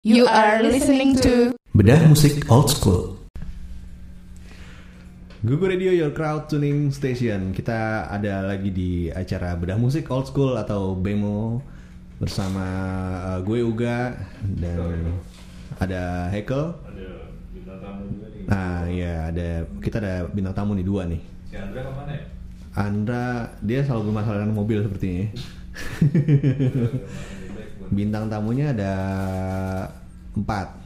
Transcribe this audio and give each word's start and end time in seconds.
You 0.00 0.24
are 0.24 0.64
listening 0.64 1.12
to 1.20 1.52
Bedah 1.76 2.08
musik 2.08 2.48
old 2.48 2.72
school. 2.72 3.20
Google 5.44 5.76
Radio 5.76 5.92
Your 5.92 6.16
Crowd 6.16 6.48
Tuning 6.48 6.88
Station. 6.88 7.52
Kita 7.52 8.08
ada 8.08 8.48
lagi 8.48 8.72
di 8.72 9.12
acara 9.12 9.52
Bedah 9.60 9.76
Musik 9.76 10.08
Old 10.08 10.32
School 10.32 10.56
atau 10.56 10.96
BEMO 10.96 11.60
bersama 12.16 12.64
uh, 13.28 13.44
gue 13.44 13.60
Uga 13.60 14.16
dan 14.40 15.20
ada 15.76 16.32
Hekel. 16.32 16.80
Ada 16.80 17.08
bintang 17.52 17.78
tamu 17.84 18.02
juga 18.08 18.26
nih. 18.32 18.44
Nah, 18.48 18.80
ya 18.88 19.14
ada 19.28 19.48
kita 19.84 19.96
ada 20.00 20.14
bintang 20.32 20.56
tamu 20.56 20.80
nih 20.80 20.86
dua 20.88 21.04
nih. 21.12 21.20
Si 21.52 21.60
Andra 21.60 21.84
ke 21.84 21.92
mana 21.92 22.12
ya? 22.16 22.24
Andra 22.72 23.52
dia 23.60 23.84
selalu 23.84 24.16
bermasalah 24.16 24.48
dengan 24.48 24.56
mobil 24.56 24.80
sepertinya. 24.80 25.28
Bintang 27.90 28.30
tamunya 28.30 28.70
ada 28.70 28.92
empat 30.32 30.78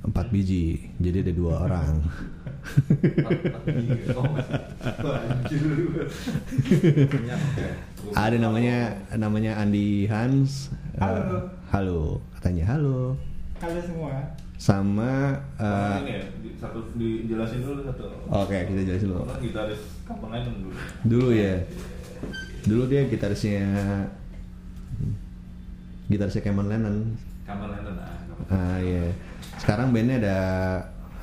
empat 0.00 0.26
biji, 0.32 0.88
jadi 0.96 1.20
ada 1.20 1.32
dua 1.36 1.54
orang. 1.68 2.00
ada 8.16 8.36
namanya 8.40 8.76
namanya 9.14 9.60
Andi 9.60 10.08
Hans. 10.08 10.72
Halo. 10.98 11.46
halo, 11.70 12.00
katanya 12.34 12.64
halo. 12.74 13.14
Halo 13.60 13.78
semua. 13.84 14.14
Sama 14.58 15.38
Sama 15.54 16.02
eh, 16.02 16.02
ini 16.02 16.12
ya, 16.18 16.22
di- 16.42 16.56
satu 16.58 16.78
dijelasin 16.98 17.62
dulu 17.62 17.86
satu. 17.86 18.10
Oke, 18.26 18.58
kita 18.66 18.80
jelasin 18.82 19.12
dulu. 19.14 19.22
Gitaris 19.38 19.82
Kampung 20.02 20.32
dulu. 20.34 20.70
dulu 21.06 21.28
ya. 21.30 21.54
Dulu 22.66 22.82
dia 22.90 23.06
gitarisnya 23.06 23.62
gitarisnya 26.08 26.42
Cameron 26.42 26.68
Lennon. 26.68 26.96
Kampung 27.44 27.70
Lennon 27.70 27.96
ah. 27.96 28.12
Ah 28.48 28.76
iya. 28.80 29.12
Sekarang 29.56 29.92
bandnya 29.92 30.16
ada 30.18 30.38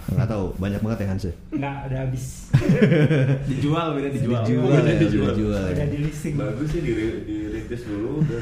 nggak 0.06 0.30
tahu 0.30 0.54
banyak 0.62 0.82
banget 0.86 0.98
ya 1.02 1.08
Hans. 1.10 1.26
ya? 1.26 1.34
Nggak, 1.50 1.78
udah 1.90 2.00
habis. 2.06 2.26
Dijual 3.50 3.88
beda 3.98 4.10
dijual. 4.14 4.42
Dijual 4.46 4.82
ya, 4.86 4.96
dijual. 5.02 5.34
dijual 5.34 5.64
ya. 5.66 5.74
Udah 5.74 5.88
di 5.90 5.98
leasing. 6.06 6.34
Bagus 6.38 6.70
sih 6.70 6.82
diri- 6.86 7.26
dirintis 7.26 7.82
dulu 7.90 8.22
udah. 8.22 8.40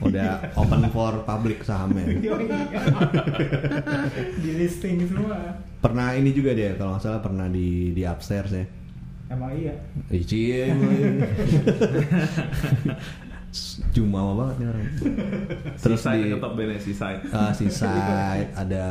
Udah 0.00 0.30
open 0.56 0.82
for 0.88 1.12
public 1.22 1.60
sahamnya. 1.60 2.08
Di 4.40 4.50
listing 4.56 5.04
semua. 5.04 5.60
Pernah 5.84 6.16
ini 6.16 6.32
juga 6.32 6.56
dia 6.56 6.72
kalau 6.80 6.96
nggak 6.96 7.04
salah 7.04 7.20
pernah 7.20 7.44
di 7.44 7.92
di 7.92 8.00
upstairs 8.08 8.48
ya. 8.48 8.64
Emang 9.28 9.52
iya. 9.52 9.76
Cie. 10.24 10.72
Jumawa 13.90 14.32
banget 14.34 14.54
nih 14.58 14.66
orang. 14.66 14.84
Terus 15.82 16.00
Seaside 16.02 16.22
di 16.22 16.30
tetap 16.34 16.52
bandnya 16.52 16.78
Seaside. 16.78 17.20
ah, 17.30 17.52
Seaside, 17.54 18.50
ada 18.66 18.84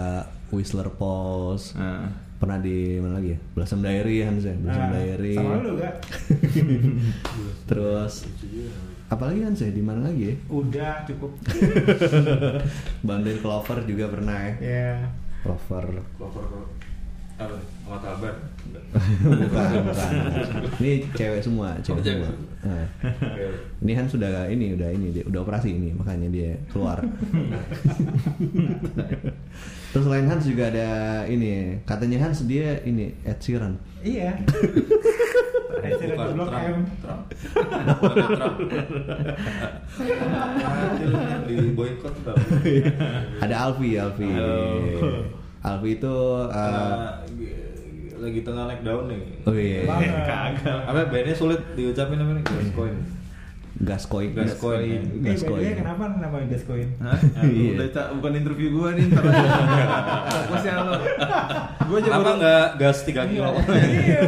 Whistler 0.50 0.88
Falls. 0.95 1.75
Ah. 1.75 2.08
Pernah 2.39 2.59
di 2.59 3.00
mana 3.00 3.20
lagi 3.20 3.31
ya? 3.31 3.39
Blossom 3.55 3.80
Diary 3.80 4.20
Hans 4.20 4.44
ya, 4.44 4.55
Blossom 4.55 4.83
Nah, 4.83 4.92
Diary. 4.92 5.36
Sama 5.36 5.55
lu 5.59 5.72
gak? 5.80 5.95
Terus 7.72 8.14
apalagi 9.08 9.39
Hans 9.44 9.59
ya? 9.59 9.72
Di 9.72 9.80
mana 9.80 10.11
lagi 10.11 10.31
ya? 10.31 10.36
Udah 10.47 11.08
cukup. 11.08 11.31
Bandai 13.00 13.39
Clover 13.39 13.88
juga 13.88 14.11
pernah 14.11 14.36
ya. 14.36 14.53
Ya. 14.59 14.94
Clover 15.44 16.03
Cover 16.16 16.45
apa 17.33 17.98
kabar. 18.00 18.36
Bukan, 18.94 19.69
bukan. 19.83 20.11
Ini 20.77 20.91
cewek 21.13 21.41
semua, 21.41 21.73
cewek 21.81 21.99
Oh, 21.99 22.05
cewek. 22.05 22.23
semua. 22.23 22.33
Nah, 22.63 22.86
ini 23.83 23.91
Han 23.94 24.08
sudah 24.08 24.47
ini 24.47 24.72
udah 24.73 24.88
ini 24.88 25.11
dia 25.11 25.23
udah 25.27 25.44
operasi 25.44 25.75
ini 25.75 25.91
makanya 25.91 26.31
dia 26.31 26.55
keluar. 26.72 27.02
Terus 29.94 30.09
selain 30.09 30.25
Hans 30.25 30.49
juga 30.49 30.73
ada 30.73 30.89
ini 31.30 31.77
katanya 31.86 32.17
Hans 32.25 32.49
dia 32.49 32.81
ini 32.81 33.14
Ed 33.21 33.38
Sheeran. 33.38 33.77
Iya. 34.02 34.33
Hasil 35.83 36.15
Bukan 36.15 36.33
Blok 36.39 36.48
Trump. 36.48 36.64
M. 36.64 36.80
Trump. 37.04 37.23
Bukan 37.99 38.27
Trump. 38.39 38.55
Anjir, 40.64 41.10
di 41.52 41.55
boykot 41.75 42.15
Trump. 42.23 42.39
Ada 43.43 43.55
Alfi, 43.67 43.99
Alfi. 43.99 44.31
Alfi 45.60 45.89
itu 45.93 46.15
uh, 46.48 47.20
lagi 48.23 48.39
tengah 48.42 48.64
naik 48.66 48.82
daun 48.82 49.06
nih. 49.06 49.22
oh 49.44 49.54
iya, 49.54 49.80
Banget. 49.84 50.11
Kagak. 50.30 50.80
Apa 50.88 51.00
bandnya 51.08 51.36
sulit 51.36 51.61
diucapin 51.73 52.16
namanya. 52.16 52.42
Gascoigne. 53.73 54.38
Eh, 54.38 54.45
by 54.45 54.48
the 54.48 54.60
way, 54.64 54.88
Gascoigne. 55.28 55.76
kenapa 55.76 56.04
namanya 56.16 56.48
Gascoigne? 56.48 56.94
Hah? 57.02 57.17
Iya. 57.44 57.72
Udah 57.76 57.88
Cak, 57.89 58.06
bukan 58.16 58.32
interview 58.38 58.70
gua 58.72 58.89
nih. 58.94 59.08
Fokusnya 60.45 60.73
lo. 60.80 60.94
Gua 61.84 61.98
aja 61.98 62.08
Kenapa 62.08 62.23
baru 62.23 62.38
nggak 62.38 62.66
gas 62.78 62.98
3 63.04 63.34
kilo? 63.34 63.50
Iya. 63.67 64.20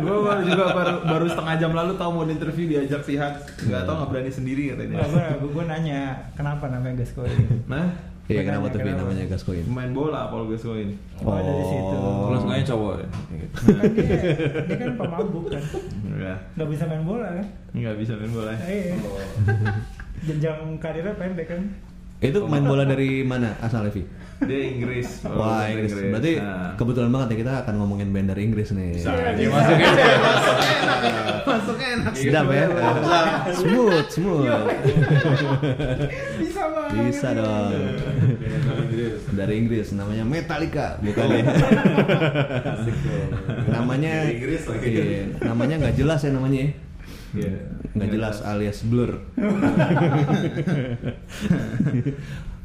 Gua 0.00 0.16
baru 0.24 0.40
juga 0.42 0.64
baru, 0.72 0.94
baru 1.04 1.26
setengah 1.28 1.54
jam 1.60 1.72
lalu 1.72 1.92
tahu 1.94 2.10
mau 2.10 2.24
interview 2.26 2.66
diajak 2.66 3.04
si 3.04 3.14
Hans. 3.14 3.38
Enggak 3.60 3.84
tahu 3.84 3.94
nggak 3.94 4.10
berani 4.10 4.32
sendiri 4.32 4.62
katanya. 4.72 4.94
Gue, 5.04 5.48
gue 5.52 5.64
nanya 5.64 6.00
kenapa 6.32 6.64
namanya 6.66 6.94
Gascoigne? 6.98 7.68
Nah, 7.68 7.86
Iya 8.24 8.44
kenapa 8.44 8.68
kenapa? 8.68 9.04
namanya 9.04 9.24
Gascoigne? 9.24 9.68
main 9.68 9.92
bola 9.92 10.28
Paul 10.28 10.48
Gascoigne. 10.48 10.96
Oh, 11.20 11.32
dari 11.36 11.64
situ. 11.64 11.97
Cowok 12.68 12.94
ya? 12.94 13.06
Kan 13.08 13.90
dia, 13.90 14.16
dia 14.62 14.76
kan 14.78 14.92
pemabuk 14.94 15.44
kan. 15.48 15.62
Enggak. 16.04 16.38
Nggak 16.54 16.68
bisa 16.68 16.82
main 16.84 17.02
bola 17.02 17.28
kan? 17.32 17.46
Enggak 17.72 17.94
bisa 17.96 18.12
main 18.14 18.30
bola. 18.30 18.52
Iya. 18.60 18.94
Jenjang 20.20 20.58
karirnya 20.76 21.14
pendek 21.14 21.46
kan? 21.48 21.60
Itu 22.18 22.38
main 22.44 22.62
bola 22.62 22.82
dari 22.82 23.22
mana 23.22 23.54
asalnya 23.58 23.88
Vi? 23.88 24.02
Dia 24.38 24.70
Inggris. 24.70 25.22
Paul 25.22 25.34
Wah 25.34 25.66
Gascoigne 25.66 25.70
Inggris. 25.72 25.92
Berarti 26.08 26.32
Nah. 26.38 26.70
kebetulan 26.74 27.10
banget 27.10 27.28
ya 27.28 27.36
kita 27.38 27.52
akan 27.62 27.74
ngomongin 27.76 28.08
band 28.10 28.28
dari 28.28 28.42
Inggris 28.44 28.68
nih. 28.70 28.90
Bisa 28.94 29.10
Iya, 29.10 29.22
aja 29.24 29.34
bisa. 29.34 29.50
masuknya. 29.50 29.90
Masuknya 31.42 31.88
enak. 31.90 32.12
Sedap 32.14 32.46
ya? 32.48 32.66
smooth, 33.52 34.06
smooth. 34.08 34.46
Bisa 36.38 36.62
banget. 36.68 36.90
Bisa 37.02 37.28
dong. 37.34 37.70
Dari 39.28 39.54
Inggris 39.56 39.92
namanya 39.92 40.22
Metallica, 40.22 40.98
bukan 40.98 41.26
ya? 41.30 41.42
namanya 43.74 44.12
Dari 44.24 44.32
Inggris 44.36 44.62
lagi. 44.66 44.88
iya, 44.88 45.24
namanya 45.42 45.74
nggak 45.80 45.96
jelas 45.96 46.20
ya 46.22 46.30
namanya 46.30 46.60
ya. 46.60 46.70
Iya. 47.28 47.52
nggak 47.92 48.08
jelas 48.08 48.36
alias 48.40 48.78
blur. 48.84 49.20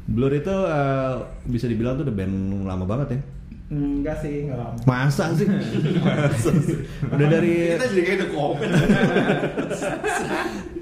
blur 0.04 0.32
itu 0.32 0.54
eh, 0.54 1.14
bisa 1.48 1.66
dibilang 1.66 1.96
tuh 1.96 2.04
udah 2.08 2.14
band 2.14 2.36
lama 2.64 2.84
banget 2.84 3.08
ya. 3.16 3.20
Enggak 3.72 4.20
sih, 4.20 4.44
enggak 4.44 4.60
lama. 4.60 4.76
Masa 4.84 5.32
sih? 5.32 5.48
udah 7.08 7.26
dari 7.26 7.74
Kita 7.74 7.86
jadi 7.88 8.02
kayak 8.04 8.28
komen. 8.30 8.68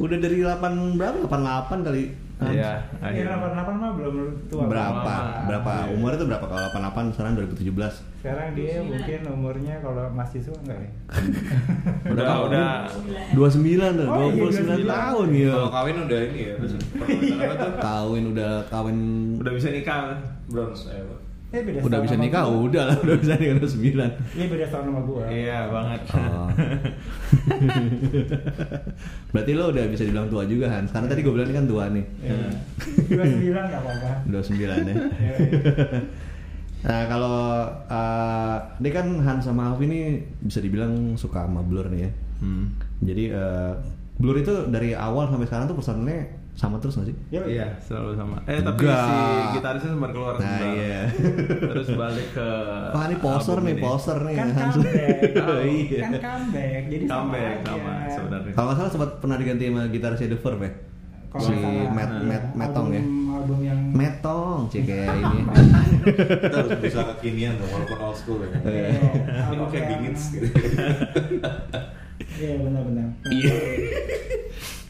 udah 0.02 0.18
dari 0.18 0.36
8 0.42 0.98
berapa? 0.98 1.16
88 1.30 1.86
kali. 1.86 2.02
Iya. 2.50 2.72
Iya, 3.04 3.22
88 3.38 3.78
mah 3.78 3.90
belum 3.94 4.14
tua. 4.48 4.64
Berapa? 4.66 4.98
Lama. 4.98 5.46
Berapa? 5.46 5.72
Umurnya 5.92 6.18
tuh 6.18 6.28
berapa 6.28 6.46
kalau 6.46 6.66
88 6.72 7.14
sekarang 7.14 7.32
2017? 7.38 7.94
Sekarang 8.18 8.48
dia 8.54 8.74
mungkin 8.80 9.20
umurnya 9.28 9.74
kalau 9.78 10.02
mahasiswa 10.10 10.54
enggak 10.62 10.78
ya? 10.78 10.90
Udah 12.12 12.26
udah 12.46 12.68
29 13.34 13.98
tuh, 13.98 14.06
Oh, 14.06 14.28
iya, 14.28 14.42
29 14.42 14.86
29. 14.86 14.86
tahun 14.86 15.28
ya. 15.32 15.52
Kalau 15.52 15.70
kawin 15.70 15.96
udah 16.02 16.20
ini 16.24 16.40
ya? 16.42 16.54
Kawin 17.78 18.24
udah 18.34 18.52
kawin 18.66 18.98
udah 19.38 19.52
bisa 19.54 19.68
nikah. 19.70 20.18
Bronze 20.46 20.90
apa? 20.90 21.16
Eh 21.52 21.60
beda 21.60 21.84
udah 21.84 22.00
bisa 22.00 22.16
nikah, 22.16 22.48
gua. 22.48 22.64
udah 22.64 22.82
lah, 22.88 22.96
udah 23.04 23.16
bisa 23.20 23.36
nikah 23.36 23.60
udah 23.60 23.68
9. 23.68 23.84
Iya 24.40 24.46
beda 24.48 24.66
tahun 24.72 24.84
sama 24.88 25.00
gua. 25.04 25.22
Iya 25.28 25.58
banget. 25.68 26.00
Oh. 26.16 26.48
Berarti 29.36 29.52
lo 29.52 29.64
udah 29.68 29.84
bisa 29.92 30.02
dibilang 30.08 30.32
tua 30.32 30.48
juga 30.48 30.72
Han. 30.72 30.88
Karena 30.88 31.06
tadi 31.12 31.20
gue 31.20 31.32
bilang 31.32 31.48
ini 31.52 31.56
kan 31.60 31.66
tua 31.68 31.84
nih. 31.92 32.04
Iya. 32.24 32.48
29 33.12 33.52
enggak 33.52 33.82
apa-apa. 33.84 34.24
29 34.32 34.56
ya. 34.56 34.64
Iya, 34.64 34.96
iya. 35.20 36.00
Nah 36.82 37.06
kalau 37.06 37.62
uh, 37.86 38.56
ini 38.82 38.90
kan 38.90 39.06
Han 39.22 39.38
sama 39.38 39.70
Alfi 39.70 39.86
ini 39.86 40.18
bisa 40.42 40.58
dibilang 40.58 41.14
suka 41.14 41.46
sama 41.46 41.62
Blur 41.62 41.86
nih 41.86 42.06
ya. 42.06 42.10
Hmm. 42.42 42.74
Jadi 42.98 43.24
uh, 43.30 43.78
Blur 44.18 44.42
itu 44.42 44.66
dari 44.66 44.90
awal 44.90 45.30
sampai 45.30 45.46
sekarang 45.46 45.70
tuh 45.70 45.78
personelnya 45.78 46.26
sama 46.52 46.76
terus 46.76 46.94
gak 46.94 47.06
sih? 47.06 47.16
Yuk, 47.30 47.44
Iya, 47.46 47.66
selalu 47.78 48.12
sama. 48.14 48.36
Eh 48.44 48.60
tapi 48.60 48.80
Enggak. 48.82 49.02
si 49.02 49.16
gitarisnya 49.52 49.90
sempat 49.90 50.10
keluar 50.10 50.34
Nah, 50.34 50.40
sebentar. 50.42 50.68
iya. 50.70 51.00
Terus 51.64 51.86
balik 51.92 52.28
ke 52.30 52.48
Wah 52.90 53.04
ini 53.04 53.16
poster 53.18 53.52
album 53.52 53.64
nih, 53.64 53.72
ini. 53.72 53.82
poster 53.82 54.18
nih. 54.20 54.34
Kan 54.34 54.48
comeback. 54.52 55.20
iya. 55.80 56.00
Kan 56.02 56.12
comeback. 56.14 56.82
Jadi 56.86 57.04
Comeback 57.06 57.56
sama, 57.58 57.72
sama 57.72 57.90
aja. 57.98 58.12
sebenarnya. 58.12 58.52
Kalau 58.52 58.66
nggak 58.66 58.78
salah 58.78 58.90
sempat 58.90 59.10
pernah 59.18 59.36
diganti 59.36 59.64
sama 59.66 59.82
gitarisnya 59.88 60.28
The 60.28 60.38
Verve 60.38 60.62
ya? 60.62 60.72
Kalau 61.32 61.42
si 61.42 61.54
salah, 61.56 61.88
Matt, 61.90 62.10
iya. 62.12 62.28
Matt, 62.28 62.44
Metong 62.52 62.88
ya? 62.90 63.02
Album- 63.32 63.64
yang 63.64 63.80
Metong, 63.90 64.58
cek 64.68 64.82
kayak 64.84 65.08
ini. 65.18 65.38
Kita 66.04 66.52
harus 66.54 66.70
berusaha 66.76 67.04
kekinian 67.16 67.52
dong, 67.56 67.70
walaupun 67.70 67.98
old 67.98 68.12
school 68.14 68.38
ya. 68.38 68.48
Iya, 68.62 68.88
Ini 69.50 69.64
kayak 69.66 69.84
Beatles 69.90 70.24
gitu. 70.30 70.52
Iya 72.32 72.52
benar-benar. 72.58 73.08
Iya. 73.28 73.54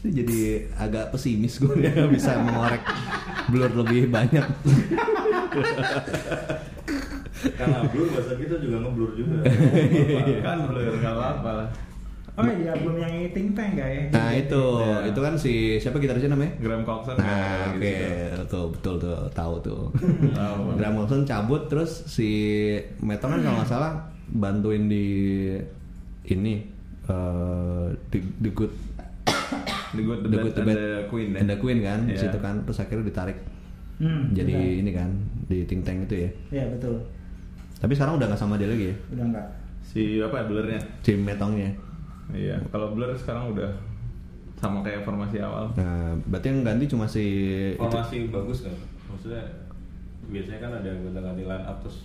Jadi 0.03 0.39
agak 0.75 1.11
pesimis 1.11 1.57
gue 1.57 1.75
ya 1.79 1.93
bisa 2.13 2.35
mengorek 2.37 2.83
Blur 3.47 3.71
lebih 3.73 4.07
banyak. 4.07 4.43
Karena 7.53 7.79
blur 7.87 8.07
bahasa 8.09 8.33
kita 8.35 8.55
juga 8.57 8.77
ngeblur 8.79 9.11
juga. 9.15 9.43
kan 10.45 10.57
blur 10.65 10.95
nggak 10.95 11.13
apa-apa 11.13 11.51
lah. 11.53 11.69
Oh 12.33 12.49
iya, 12.49 12.73
belum 12.73 12.97
yang 12.97 13.13
ini 13.13 13.29
Think 13.29 13.53
Tank 13.53 13.77
gak 13.77 13.85
ya? 13.85 14.03
Nah 14.09 14.33
itu, 14.33 14.63
Iya. 14.81 15.13
itu 15.13 15.19
kan 15.21 15.33
si 15.37 15.53
siapa 15.77 16.01
gitarisnya 16.01 16.33
namanya? 16.33 16.57
Graham 16.57 16.81
Coxon 16.81 17.13
Nah, 17.21 17.69
oke, 17.69 17.77
gitu. 17.77 18.41
tuh 18.49 18.65
betul 18.73 18.95
tuh, 18.97 19.21
tahu 19.37 19.53
tuh. 19.61 19.83
Tahu. 20.33 20.73
Graham 20.73 20.97
Wilson 20.97 21.29
cabut 21.29 21.69
terus 21.69 22.09
si 22.09 22.29
Metal 23.05 23.29
kan 23.29 23.37
kalau 23.37 23.61
nggak 23.61 23.69
salah 23.69 23.93
bantuin 24.33 24.89
di 24.89 25.05
ini 26.25 26.72
eh, 27.05 27.85
di, 28.07 28.19
di 28.39 28.49
Good 28.49 28.73
The 29.93 30.01
Good, 30.01 30.19
The, 30.23 30.27
The 30.27 30.35
Bad, 30.35 30.43
Good, 30.43 30.53
The 30.53 30.59
and 30.59 30.67
Bad, 30.67 30.77
The 30.77 30.91
Queen 31.07 31.29
and 31.35 31.47
the 31.47 31.57
Queen 31.57 31.77
kan, 31.79 31.99
di 32.03 32.13
Iya. 32.13 32.21
situ 32.23 32.37
kan, 32.37 32.55
terus 32.63 32.79
akhirnya 32.79 33.05
ditarik 33.05 33.37
Hmm, 33.93 34.33
jadi 34.33 34.49
betul. 34.51 34.79
ini 34.81 34.91
kan 34.91 35.09
di 35.45 35.57
think 35.63 35.85
tank 35.85 36.03
itu 36.03 36.15
ya. 36.17 36.29
Iya 36.51 36.65
betul. 36.67 36.97
Tapi 37.77 37.93
sekarang 37.93 38.17
udah 38.17 38.25
nggak 38.25 38.41
sama 38.41 38.57
dia 38.57 38.65
lagi 38.65 38.89
ya, 38.89 38.95
Udah 39.11 39.25
enggak. 39.29 39.47
Si 39.83 40.17
apa 40.17 40.35
ya 40.35 40.45
blurnya? 40.45 40.79
si 40.99 41.11
Metongnya. 41.13 41.69
Iya, 42.33 42.57
kalau 42.67 42.91
blur 42.91 43.13
sekarang 43.13 43.53
udah 43.53 43.69
sama 44.55 44.81
kayak 44.81 45.03
formasi 45.03 45.37
awal. 45.37 45.69
Nah, 45.75 46.17
berarti 46.25 46.47
yang 46.47 46.63
ganti 46.63 46.85
cuma 46.87 47.05
si 47.05 47.23
itu. 47.69 47.77
Formasi 47.77 48.17
bagus 48.27 48.65
kan? 48.65 48.75
Maksudnya 49.05 49.43
biasanya 50.25 50.59
kan 50.59 50.71
ada 50.73 50.89
ganti-ganti 50.89 51.43
line 51.43 51.65
up 51.67 51.77
terus 51.79 51.97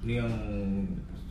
ini 0.00 0.12
yang 0.16 0.30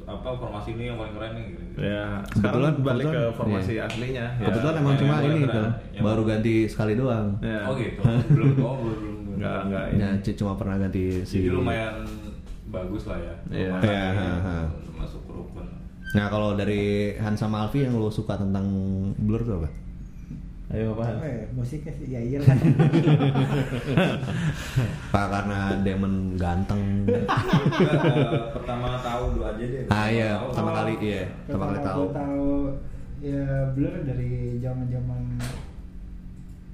apa 0.07 0.29
formasi 0.39 0.69
ini 0.79 0.83
yang 0.87 0.95
paling 0.95 1.13
keren 1.19 1.31
nih 1.35 1.45
gitu. 1.51 1.61
Ya, 1.83 2.23
Kebetulan- 2.31 2.79
balik 2.79 3.05
ke 3.11 3.23
formasi 3.35 3.71
iya. 3.75 3.83
aslinya. 3.91 4.25
Ya. 4.39 4.45
Kebetulan 4.47 4.75
emang 4.79 4.93
yang 4.95 5.01
cuma 5.03 5.15
ini 5.19 5.39
keren, 5.43 5.51
kan, 5.51 5.67
yang 5.91 6.03
baru 6.07 6.21
baru. 6.23 6.31
ganti 6.31 6.55
sekali 6.71 6.93
doang. 6.95 7.27
Ya. 7.43 7.59
Oh 7.67 7.73
gitu. 7.75 7.99
belum 8.39 8.51
oh 8.63 8.75
belum 8.79 8.97
belum. 9.03 9.15
Enggak, 9.37 9.59
enggak 9.67 9.85
Ya, 9.99 10.33
cuma 10.39 10.53
pernah 10.55 10.75
ganti 10.79 11.03
si. 11.27 11.43
Jadi 11.43 11.51
lumayan 11.51 11.95
bagus 12.71 13.03
lah 13.03 13.19
ya. 13.19 13.35
Iya. 13.51 13.71
Lumayan 13.75 14.13
ha, 14.15 14.31
ha. 14.39 14.57
Masuk 14.95 15.21
rukun. 15.27 15.67
Nah 16.15 16.25
kalau 16.31 16.55
dari 16.55 17.11
Han 17.19 17.35
sama 17.35 17.67
Alfi 17.67 17.83
yang 17.83 17.99
lo 17.99 18.07
suka 18.07 18.39
tentang 18.39 18.63
Blur 19.19 19.43
tuh 19.43 19.59
apa? 19.59 19.69
Ayo 20.67 20.91
Apa 20.91 21.23
ya? 21.23 21.47
Musiknya 21.55 21.95
sih, 21.95 22.11
ya 22.11 22.19
iyalah. 22.19 22.43
Pak 25.15 25.25
karena 25.31 25.59
Demon 25.79 26.35
ganteng. 26.35 27.07
Eh, 27.77 28.33
pertama 28.51 28.97
tahu 28.99 29.37
dulu 29.37 29.43
aja 29.45 29.63
deh. 29.63 29.85
ah 29.87 30.07
iya, 30.09 30.35
Tahu. 30.35 30.49
pertama 30.51 30.71
kali 30.73 30.93
iya, 30.99 31.21
pertama 31.45 31.63
kali 31.69 31.79
tahu. 31.79 32.01
tahu 32.11 32.47
ya 33.19 33.43
Blur 33.71 33.93
dari 34.03 34.57
zaman-zaman 34.57 35.21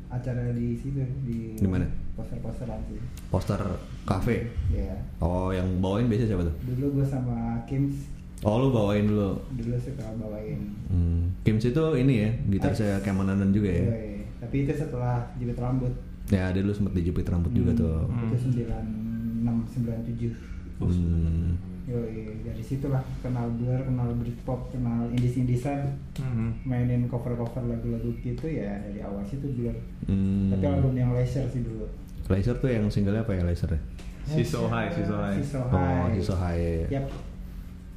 acara 0.09 0.41
di 0.53 0.73
situ 0.73 0.97
di 1.21 1.53
Di 1.53 1.67
mana? 1.67 1.85
Poster-posteran 2.15 2.79
sih. 2.87 2.97
Poster 3.27 3.59
cafe. 4.05 4.49
Ya. 4.69 4.93
Oh 5.19 5.49
yang 5.49 5.65
bawain 5.79 6.07
biasa 6.07 6.25
siapa 6.25 6.45
tuh? 6.45 6.55
Dulu 6.73 7.01
gue 7.01 7.05
sama 7.05 7.61
Kims 7.65 8.12
Oh 8.43 8.59
lu 8.59 8.67
bawain 8.69 9.07
dulu. 9.07 9.39
dulu 9.55 9.75
suka 9.79 10.03
bawain. 10.19 10.59
Hmm. 10.87 11.31
Kims 11.41 11.63
itu 11.65 11.83
ini 11.95 12.13
ya, 12.23 12.29
gitar 12.51 12.71
saya 12.71 12.99
Kemananan 12.99 13.49
juga 13.49 13.71
ya. 13.71 13.83
Yoi. 13.87 14.27
Tapi 14.39 14.55
itu 14.63 14.71
setelah 14.75 15.23
jepit 15.35 15.55
rambut. 15.55 15.91
Ya 16.27 16.51
dia 16.51 16.59
dulu 16.59 16.71
sempet 16.71 16.93
dijepit 16.95 17.27
rambut 17.27 17.51
juga 17.51 17.71
tuh. 17.73 18.03
Itu 18.27 18.51
96 18.51 19.47
97. 19.71 20.35
Hmm. 20.79 21.55
Yoi, 21.83 22.39
dari 22.43 22.63
situlah 22.63 23.03
kenal 23.19 23.51
Blur, 23.59 23.75
kenal 23.83 24.15
Britpop, 24.15 24.71
kenal 24.71 25.03
Indies 25.11 25.35
Indiesan, 25.35 25.99
Mhm. 26.15 26.63
mainin 26.63 27.11
cover-cover 27.11 27.59
lagu-lagu 27.67 28.07
gitu 28.19 28.47
ya 28.47 28.79
dari 28.79 29.03
awal 29.03 29.19
situ 29.23 29.51
Blur. 29.51 29.75
Hmm. 30.07 30.47
Tapi 30.47 30.63
album 30.63 30.95
yang 30.95 31.11
Leisure 31.11 31.43
sih 31.51 31.59
dulu. 31.59 31.83
Laser 32.31 32.55
tuh 32.55 32.71
yang 32.71 32.87
singlenya 32.87 33.27
apa 33.27 33.35
ya 33.35 33.43
Laser 33.43 33.67
ya? 33.67 33.79
Si 34.23 34.39
So 34.47 34.71
High, 34.71 34.95
Si 34.95 35.03
So 35.03 35.15
High. 35.19 35.35
Si 35.35 35.43
So 35.43 35.59
Oh, 35.59 36.07
si 36.07 36.21
So 36.23 36.33
High. 36.39 36.87
Yap, 36.87 37.03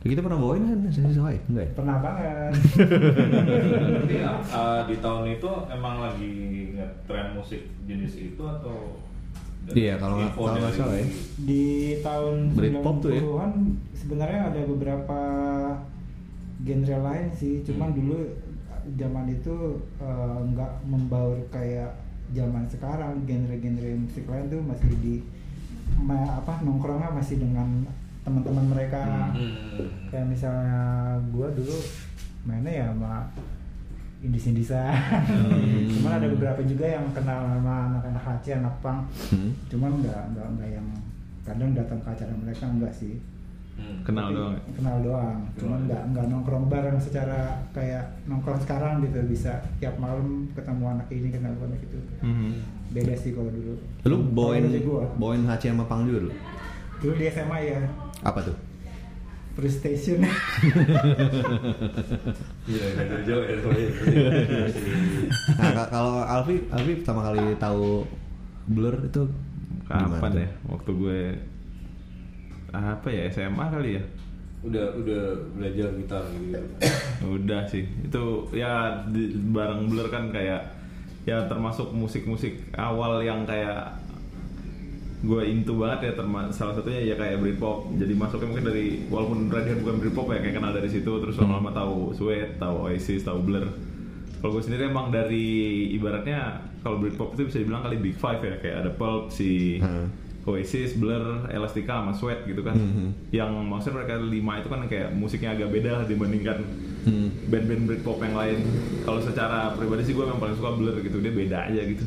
Kita 0.06 0.20
pernah 0.20 0.38
bawain 0.38 0.62
kan 0.62 0.78
si 0.86 1.00
So 1.04 1.22
High? 1.22 1.40
Enggak 1.46 1.64
ya? 1.64 1.70
pernah 1.74 1.96
banget. 1.98 2.52
Berarti 3.82 4.16
eh, 4.16 4.80
di 4.86 4.96
tahun 4.96 5.24
itu 5.30 5.50
emang 5.68 5.94
lagi 6.00 6.32
ngetren 6.72 7.28
musik 7.32 7.60
jenis 7.84 8.14
itu 8.16 8.42
atau 8.42 9.02
Iya, 9.66 9.98
kalau 9.98 10.22
nggak- 10.22 10.34
kalau 10.36 10.70
salah 10.70 10.94
ya. 10.94 11.06
Di 11.36 11.64
tahun 12.00 12.54
Britpop 12.54 12.96
tuh 13.00 13.10
ya? 13.10 13.18
90-an 13.18 13.52
sebenarnya 13.92 14.40
ada 14.46 14.60
beberapa 14.62 15.20
genre 16.58 16.96
lain 17.02 17.26
sih, 17.32 17.60
cuman 17.62 17.88
Hmm. 17.88 17.96
dulu 17.96 18.18
zaman 18.94 19.26
itu 19.28 19.54
eh, 19.98 20.38
nggak 20.46 20.72
membaur 20.84 21.34
kayak 21.48 21.98
zaman 22.28 22.62
sekarang 22.66 23.22
genre-genre 23.22 23.90
musik 23.96 24.24
lain 24.24 24.46
tuh 24.46 24.60
masih 24.60 24.90
di 24.96 25.14
ma- 25.96 26.36
apa 26.36 26.58
nongkrongnya 26.60 27.10
masih 27.10 27.38
dengan 27.40 27.86
teman-teman 28.26 28.67
mereka 28.69 29.31
Hmm. 29.31 29.87
kayak 30.08 30.26
misalnya 30.26 30.82
gua 31.31 31.46
dulu 31.49 31.78
mainnya 32.43 32.73
ya 32.76 32.87
sama 32.90 33.31
indis-indisan 34.19 34.90
Hmm. 35.23 35.87
cuman 35.93 36.12
ada 36.14 36.26
beberapa 36.28 36.61
juga 36.62 36.87
yang 36.88 37.06
kenal 37.12 37.46
sama 37.46 37.75
anak-anak 37.88 38.23
HC, 38.25 38.46
anak 38.56 38.75
punk 38.81 39.00
Hmm. 39.31 39.50
cuman 39.69 39.90
nggak 40.00 40.20
nggak 40.32 40.46
nggak 40.52 40.70
yang 40.73 40.87
kadang 41.43 41.70
datang 41.73 42.00
ke 42.00 42.08
acara 42.11 42.32
mereka 42.34 42.64
enggak 42.67 42.93
sih 42.93 43.17
Hmm. 43.76 44.00
Kenal 44.02 44.32
Tapi 44.32 44.37
doang. 44.40 44.55
ya? 44.56 44.61
kenal 44.73 44.96
doang 45.05 45.38
cuman 45.55 45.81
nggak 45.84 46.02
nggak 46.08 46.26
nongkrong 46.26 46.64
bareng 46.67 46.96
secara 46.96 47.38
kayak 47.70 48.08
nongkrong 48.25 48.56
sekarang 48.58 49.05
gitu 49.05 49.20
bisa 49.23 49.52
tiap 49.76 49.93
malam 49.96 50.49
ketemu 50.50 50.84
anak 50.88 51.05
ini 51.12 51.28
kenal 51.28 51.52
anak 51.55 51.76
itu 51.78 52.00
Mhm. 52.19 52.50
beda 52.90 53.12
sih 53.14 53.31
kalau 53.31 53.52
dulu 53.52 53.76
Lu 54.02 54.17
bawain 54.32 54.64
bawain 55.14 55.44
HC 55.44 55.70
sama 55.70 55.84
Pang 55.84 56.02
juga 56.02 56.25
dulu? 56.25 56.32
dulu 56.96 57.14
di 57.14 57.28
SMA 57.28 57.58
ya 57.61 57.81
Apa 58.22 58.40
tuh? 58.42 58.56
Frustration 59.52 60.20
Iya, 62.66 62.84
dari 62.94 63.22
jauh 63.24 63.40
ya. 63.40 63.56
soalnya. 63.56 63.88
Nah, 65.56 65.70
ka- 65.72 65.88
kalau 65.88 66.20
Alfi, 66.20 66.60
Alfi 66.68 66.92
pertama 67.00 67.20
kali 67.24 67.56
tahu 67.56 68.04
Blur 68.66 68.94
itu 69.00 69.22
Kapan 69.86 70.32
ya? 70.36 70.48
Waktu 70.66 70.90
gue 70.92 71.20
apa 72.68 73.08
ya 73.08 73.22
SMA 73.30 73.64
kali 73.70 73.96
ya? 73.96 74.02
Udah 74.60 74.86
udah 74.98 75.22
belajar 75.54 75.88
gitar 75.94 76.22
gitu. 76.28 76.58
Udah 77.38 77.62
sih. 77.64 77.86
Itu 78.02 78.50
ya 78.50 79.06
di, 79.08 79.30
bareng 79.54 79.86
Blur 79.86 80.10
kan 80.10 80.28
kayak 80.28 80.74
ya 81.24 81.46
termasuk 81.46 81.90
musik-musik 81.90 82.58
awal 82.74 83.22
yang 83.22 83.46
kayak 83.46 83.94
gue 85.26 85.43
into 85.44 85.75
banget 85.75 86.00
ya 86.05 86.12
terma 86.14 86.46
salah 86.49 86.73
satunya 86.73 87.02
ya 87.02 87.14
kayak 87.14 87.38
Britpop 87.38 87.90
jadi 87.92 88.14
masuknya 88.14 88.47
mungkin 88.47 88.64
dari 88.64 88.87
walaupun 89.06 89.50
Radiohead 89.50 89.83
bukan 89.83 89.97
Britpop 89.99 90.26
ya 90.28 90.38
kayak 90.38 90.54
kenal 90.54 90.71
dari 90.71 90.87
situ 90.87 91.12
terus 91.18 91.35
lama-lama 91.37 91.71
tahu 91.73 92.14
Sweat 92.14 92.56
tahu 92.56 92.87
Oasis 92.87 93.23
tahu 93.23 93.42
Blur 93.42 93.66
kalau 94.38 94.50
gue 94.52 94.62
sendiri 94.62 94.87
emang 94.87 95.11
dari 95.11 95.47
ibaratnya 95.92 96.62
kalau 96.80 96.97
Britpop 96.97 97.35
itu 97.35 97.42
bisa 97.45 97.59
dibilang 97.59 97.83
kali 97.83 97.99
Big 97.99 98.14
Five 98.14 98.38
ya 98.38 98.54
kayak 98.56 98.76
ada 98.80 98.90
Pulp 98.92 99.28
si 99.28 99.83
Hmm. 99.83 100.06
Oasis, 100.47 100.95
Blur, 100.95 101.50
Elastica 101.50 101.99
sama 101.99 102.14
Sweat 102.14 102.47
gitu 102.47 102.62
kan 102.62 102.78
Mhm. 102.78 103.35
yang 103.35 103.50
maksudnya 103.66 103.99
mereka 103.99 104.23
lima 104.23 104.62
itu 104.62 104.71
kan 104.71 104.78
kayak 104.87 105.11
musiknya 105.11 105.50
agak 105.52 105.75
beda 105.75 106.06
dibandingkan 106.06 106.62
Hmm. 107.02 107.35
band-band 107.47 107.83
Britpop 107.85 108.18
yang 108.21 108.35
lain. 108.35 108.59
Kalau 109.02 109.18
secara 109.18 109.75
pribadi 109.75 110.02
sih 110.02 110.14
gue 110.14 110.23
memang 110.23 110.38
paling 110.38 110.54
suka 110.54 110.71
Blur 110.73 110.95
gitu, 111.00 111.18
dia 111.18 111.30
beda 111.30 111.66
aja 111.66 111.83
gitu 111.83 112.06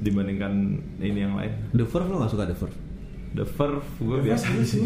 dibandingkan 0.00 0.52
ini 0.98 1.18
yang 1.20 1.34
lain. 1.34 1.52
The 1.72 1.82
Verve 1.82 2.08
lo 2.08 2.16
gak 2.20 2.32
suka 2.32 2.44
The 2.44 2.54
Verve? 2.54 2.76
The 3.30 3.44
Verve 3.44 3.86
gue 3.98 4.18
biasa 4.22 4.44
aja 4.48 4.64
sih. 4.64 4.82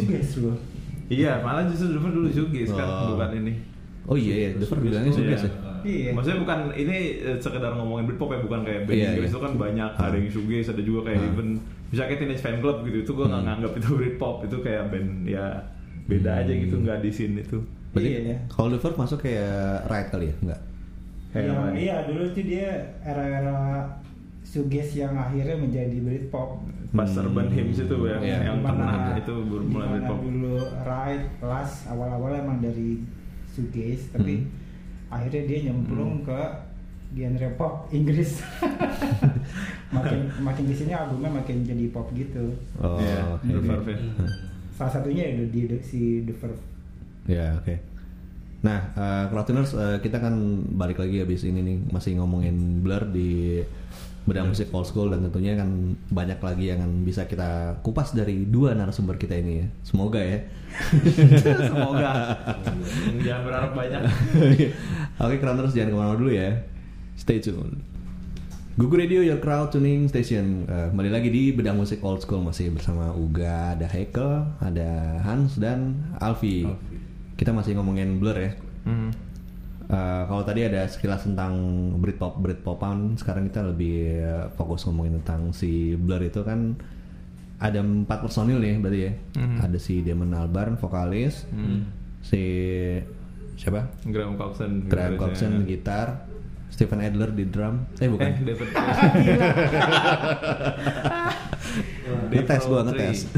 Iya, 1.08 1.40
malah 1.40 1.68
justru 1.68 1.92
The 1.92 2.00
Verve 2.00 2.14
dulu 2.14 2.28
Shoegaze 2.28 2.72
kan, 2.72 2.86
Oh. 2.86 3.08
bukan 3.14 3.30
ini. 3.36 3.52
Oh 4.02 4.16
iya 4.16 4.34
ya, 4.34 4.48
The 4.56 4.66
Verve 4.66 4.82
bilangnya 4.82 5.12
Shoegaze 5.12 5.46
ya? 5.46 5.52
Iya. 5.82 6.10
Maksudnya 6.14 6.38
bukan 6.40 6.58
ini 6.72 6.96
eh, 7.20 7.36
sekedar 7.36 7.74
ngomongin 7.74 8.06
Britpop 8.06 8.30
ya, 8.30 8.40
bukan 8.40 8.60
kayak 8.62 8.80
band 8.86 8.96
Iya, 8.96 9.06
Inggris 9.12 9.28
iya. 9.28 9.34
itu 9.34 9.40
kan 9.40 9.52
banyak, 9.56 9.90
Ah. 9.92 10.06
ada 10.06 10.16
yang 10.16 10.28
shoegaze, 10.28 10.68
ada 10.70 10.82
juga 10.82 11.00
kayak 11.06 11.20
Ah. 11.20 11.28
even 11.28 11.48
misalnya 11.90 12.08
kayak 12.08 12.20
Teenage 12.22 12.42
Fan 12.42 12.56
Club 12.58 12.76
gitu, 12.82 12.98
itu 13.02 13.12
gue 13.12 13.26
nggak 13.26 13.40
Hmm. 13.42 13.48
nganggap 13.52 13.72
itu 13.76 13.88
Britpop, 13.92 14.36
itu 14.42 14.56
kayak 14.58 14.82
band 14.88 15.10
ya 15.24 15.44
beda 16.02 16.30
Hmm. 16.30 16.40
aja 16.40 16.52
gitu, 16.56 16.74
nggak 16.78 16.98
di 16.98 17.10
scene 17.10 17.34
itu. 17.38 17.58
Berarti 17.92 18.08
Iya. 18.08 18.36
kalau 18.48 18.68
The 18.70 18.78
Verve 18.80 18.96
masuk 18.96 19.18
kayak 19.20 19.52
Riot 19.86 20.08
kali 20.08 20.24
ya? 20.24 20.34
Enggak? 20.40 20.60
Kayak 21.28 21.44
Iya, 21.44 21.60
iya 21.76 21.96
dulu 22.04 22.22
tuh 22.30 22.44
dia 22.44 22.68
era-era 23.02 23.56
suges 24.52 24.92
yang 24.94 25.16
akhirnya 25.16 25.56
menjadi 25.56 25.96
Britpop. 25.96 26.60
Pas 26.92 27.08
Hmm. 27.08 27.24
Urban 27.24 27.48
Hymns 27.48 27.80
itu 27.80 27.96
ya, 28.04 28.20
Iya. 28.20 28.38
yang 28.46 28.60
pernah 28.60 29.16
itu 29.16 29.32
baru 29.42 29.64
mulai 29.64 29.64
di 29.64 29.72
mana 29.72 29.92
Britpop. 29.96 30.18
dulu 30.20 30.54
Ride, 30.82 31.26
Plus 31.38 31.70
awal-awal 31.86 32.32
emang 32.36 32.58
dari 32.60 33.00
suges, 33.48 34.12
tapi 34.12 34.44
Hmm. 34.44 34.52
akhirnya 35.10 35.42
dia 35.46 35.58
nyemplung 35.64 36.20
ke 36.20 36.40
genre 37.12 37.48
pop 37.54 37.88
Inggris. 37.90 38.44
makin 39.90 40.18
makin 40.38 40.64
di 40.64 40.74
sini 40.74 40.92
albumnya 40.92 41.28
makin 41.30 41.60
jadi 41.62 41.88
pop 41.88 42.08
gitu. 42.12 42.52
Oh, 42.76 42.96
Iya, 42.96 43.20
oke. 43.32 43.44
The 43.46 43.60
Verve 43.62 43.88
ya. 43.88 43.98
Hmm. 43.98 44.30
Salah 44.72 44.92
satunya 44.92 45.22
ya 45.26 45.34
di, 45.42 45.60
di- 45.66 45.82
si 45.82 46.00
The 46.22 46.34
Verve. 46.34 46.60
Ya, 47.24 47.54
oke. 47.54 47.74
Nah, 48.62 48.94
uh, 48.94 49.24
Crowdtuners, 49.26 49.74
uh, 49.74 49.98
kita 49.98 50.22
kan 50.22 50.34
balik 50.78 51.02
lagi 51.02 51.18
habis 51.18 51.42
ini 51.42 51.60
nih 51.66 51.76
masih 51.90 52.14
ngomongin 52.22 52.78
Blur 52.78 53.10
di 53.10 53.58
bedah 54.22 54.46
musik 54.46 54.70
old 54.70 54.86
school 54.86 55.10
dan 55.10 55.26
tentunya 55.26 55.58
kan 55.58 55.98
banyak 56.14 56.38
lagi 56.38 56.70
yang 56.70 57.02
bisa 57.02 57.26
kita 57.26 57.82
kupas 57.82 58.14
dari 58.14 58.46
dua 58.46 58.70
narasumber 58.70 59.18
kita 59.18 59.34
ini 59.34 59.66
ya. 59.66 59.66
Semoga 59.82 60.22
ya. 60.22 60.38
Semoga. 61.74 62.10
Jangan 63.18 63.42
berharap 63.42 63.72
banyak. 63.74 64.02
Oke, 65.26 65.36
Crowdtuners 65.42 65.74
jangan 65.74 65.90
ke 65.90 65.98
mana 65.98 66.14
dulu 66.14 66.30
ya. 66.30 66.62
Stay 67.18 67.42
tune. 67.42 67.82
Gugu 68.72 68.96
Radio 68.96 69.20
Your 69.20 69.36
Crowd 69.36 69.68
Tuning 69.68 70.08
Station 70.08 70.64
uh, 70.64 70.88
Kembali 70.88 71.12
lagi 71.12 71.28
di 71.28 71.52
bedah 71.52 71.76
musik 71.76 72.00
old 72.00 72.24
school 72.24 72.40
Masih 72.40 72.72
bersama 72.72 73.12
Uga, 73.12 73.76
ada 73.76 73.84
Hekel, 73.84 74.48
ada 74.64 75.20
Hans 75.20 75.60
dan 75.60 76.00
Alfi, 76.16 76.64
Kita 77.36 77.50
masih 77.50 77.74
ngomongin 77.78 78.20
Blur 78.20 78.38
ya 78.38 78.52
Hmm. 78.82 79.14
Uh, 79.86 80.22
kalau 80.26 80.42
tadi 80.42 80.66
ada 80.66 80.82
sekilas 80.88 81.22
tentang 81.22 81.54
Britpop 82.00 82.40
Britpopan, 82.40 83.14
sekarang 83.18 83.50
kita 83.50 83.66
lebih 83.66 84.24
uh, 84.24 84.46
fokus 84.56 84.86
ngomongin 84.88 85.22
tentang 85.22 85.54
si 85.54 85.94
Blur 85.94 86.22
itu 86.22 86.42
kan 86.42 86.74
ada 87.62 87.78
empat 87.78 88.26
personil 88.26 88.58
nih 88.58 88.74
berarti 88.82 89.00
ya. 89.06 89.12
Mhm. 89.38 89.56
Ada 89.62 89.78
si 89.78 90.02
Damon 90.02 90.34
Albarn 90.34 90.74
vokalis, 90.80 91.46
si 92.24 92.42
siapa? 93.54 93.86
Graham 94.02 94.34
Coxon. 94.34 94.90
Graham 94.90 95.14
Coxon 95.14 95.62
gitar, 95.68 96.26
Stephen 96.72 96.98
Adler 96.98 97.30
di 97.30 97.46
drum. 97.46 97.86
Eh 98.02 98.10
bukan. 98.10 98.32
Eh, 98.32 98.42
David. 98.42 98.66
ngetes 102.34 102.62
gua 102.64 102.80
Dave 102.80 102.86
ngetes. 102.86 103.18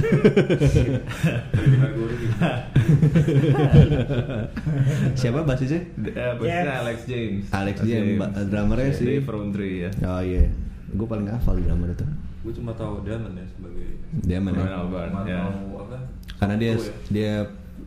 siapa 5.14 5.40
basisnya? 5.42 5.80
Eh, 5.98 6.32
basisnya 6.36 6.74
Alex 6.80 6.98
James. 7.06 7.44
Alex 7.50 7.76
James, 7.82 8.16
ba- 8.16 8.32
drummernya 8.36 8.92
si- 8.92 9.06
Dave 9.06 9.26
Rowntree 9.26 9.74
ya. 9.80 9.90
Oh 10.04 10.20
iya, 10.20 10.44
gue 10.88 11.06
paling 11.06 11.28
hafal 11.28 11.58
drummer 11.58 11.90
itu. 11.90 12.06
gue 12.44 12.52
cuma 12.52 12.76
tahu 12.76 13.00
Damon 13.00 13.32
ya 13.32 13.46
sebagai 13.48 13.88
Damon 14.20 14.52
ya. 14.52 14.60
Damon 14.60 14.76
Albarn, 14.84 15.12
ya. 15.24 15.48
apa 15.48 15.96
Karena 16.36 16.54
dia 16.60 16.72
Tahu 16.76 16.84
ya. 16.84 16.92
dia 17.08 17.32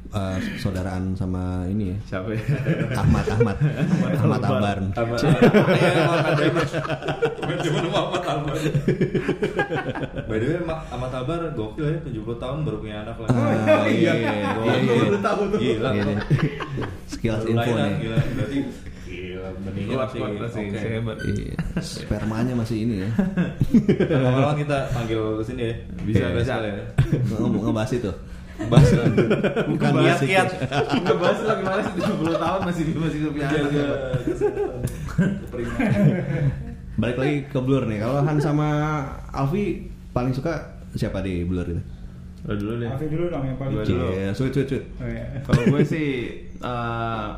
uh, 0.10 0.38
saudaraan 0.58 1.12
sama 1.14 1.66
ini 1.68 1.92
ya. 1.92 1.98
Siapa 2.08 2.30
ya? 2.32 2.42
Ahmad 2.96 3.26
Ahmad 3.30 3.58
Ahmad. 4.18 4.42
Albarn. 4.42 4.86
Ahmad 4.94 5.20
Iya, 5.20 6.02
Ahmad 6.06 6.38
cuma 7.64 7.80
nama 7.82 8.00
Ahmad 8.02 8.24
Albar. 8.24 8.56
By 10.28 10.38
the 10.38 10.46
way, 10.48 10.60
Ma- 10.62 10.86
Ahmad 10.88 11.12
Albar 11.12 11.40
gokil 11.54 11.86
ya, 11.88 12.00
70 12.04 12.38
tahun 12.38 12.58
baru 12.62 12.78
punya 12.80 12.98
anak 13.02 13.16
lagi. 13.18 13.34
Ah, 13.34 13.86
iya 13.88 14.12
iya 14.14 14.32
iya. 14.34 14.52
iya. 14.78 14.94
Baru 15.04 15.20
tahu 15.20 15.42
tuh. 15.50 15.60
Gila. 15.60 15.90
Iya, 15.92 16.04
Baru 17.34 17.48
info 17.50 17.72
nih. 17.74 17.94
Gila, 17.98 18.18
berarti 18.36 18.58
gila 19.08 19.50
benihnya 19.64 19.96
Kuat 19.96 20.08
masih 20.12 20.20
oke. 20.22 20.38
masih 20.44 20.90
hebat. 20.92 21.18
Iya, 21.24 21.56
spermanya 21.80 22.54
masih 22.54 22.78
ini 22.84 22.96
ya. 23.02 23.10
Lama-lama 24.12 24.54
kita 24.54 24.78
panggil 24.92 25.20
ke 25.40 25.44
sini 25.44 25.62
ya. 25.64 25.76
Bisa 26.04 26.20
Iya. 26.20 26.36
bisa 26.36 26.54
ya. 26.62 26.76
Ngomong 27.34 27.64
ngebahas 27.66 27.92
itu. 27.94 28.12
Bahas 28.66 28.90
kan. 28.90 29.12
Bukan 29.72 29.92
Bahas 29.94 30.20
kiat. 30.26 30.50
Nggak 31.06 31.18
bahas 31.22 31.40
lah 31.46 31.56
gimana 31.62 31.82
sih 31.86 31.94
70 32.02 32.44
tahun 32.44 32.62
masih 32.66 32.84
masih 32.98 33.20
punya 33.30 33.48
anak. 33.54 33.70
Kepriman. 35.18 35.80
Balik 36.98 37.18
lagi 37.22 37.36
ke 37.46 37.60
Blur 37.62 37.84
nih. 37.86 38.02
Kalau 38.02 38.26
Han 38.26 38.38
sama 38.42 38.70
Alfi 39.30 39.86
paling 40.18 40.34
suka 40.34 40.82
siapa 40.98 41.22
di 41.22 41.46
Blur 41.46 41.70
itu? 41.70 41.84
Lo 42.50 42.54
dulu 42.58 42.74
deh. 42.82 42.90
Alfi 42.90 43.06
dulu 43.14 43.26
dong 43.30 43.46
yang 43.46 43.58
paling 43.62 43.86
dulu. 43.86 44.10
Iya, 44.18 44.34
sweet 44.34 44.54
sweet 44.58 44.68
sweet. 44.68 44.86
Oh, 44.98 45.06
iya. 45.06 45.26
Kalau 45.46 45.62
gue 45.70 45.82
sih 45.86 46.08
uh, 46.66 47.38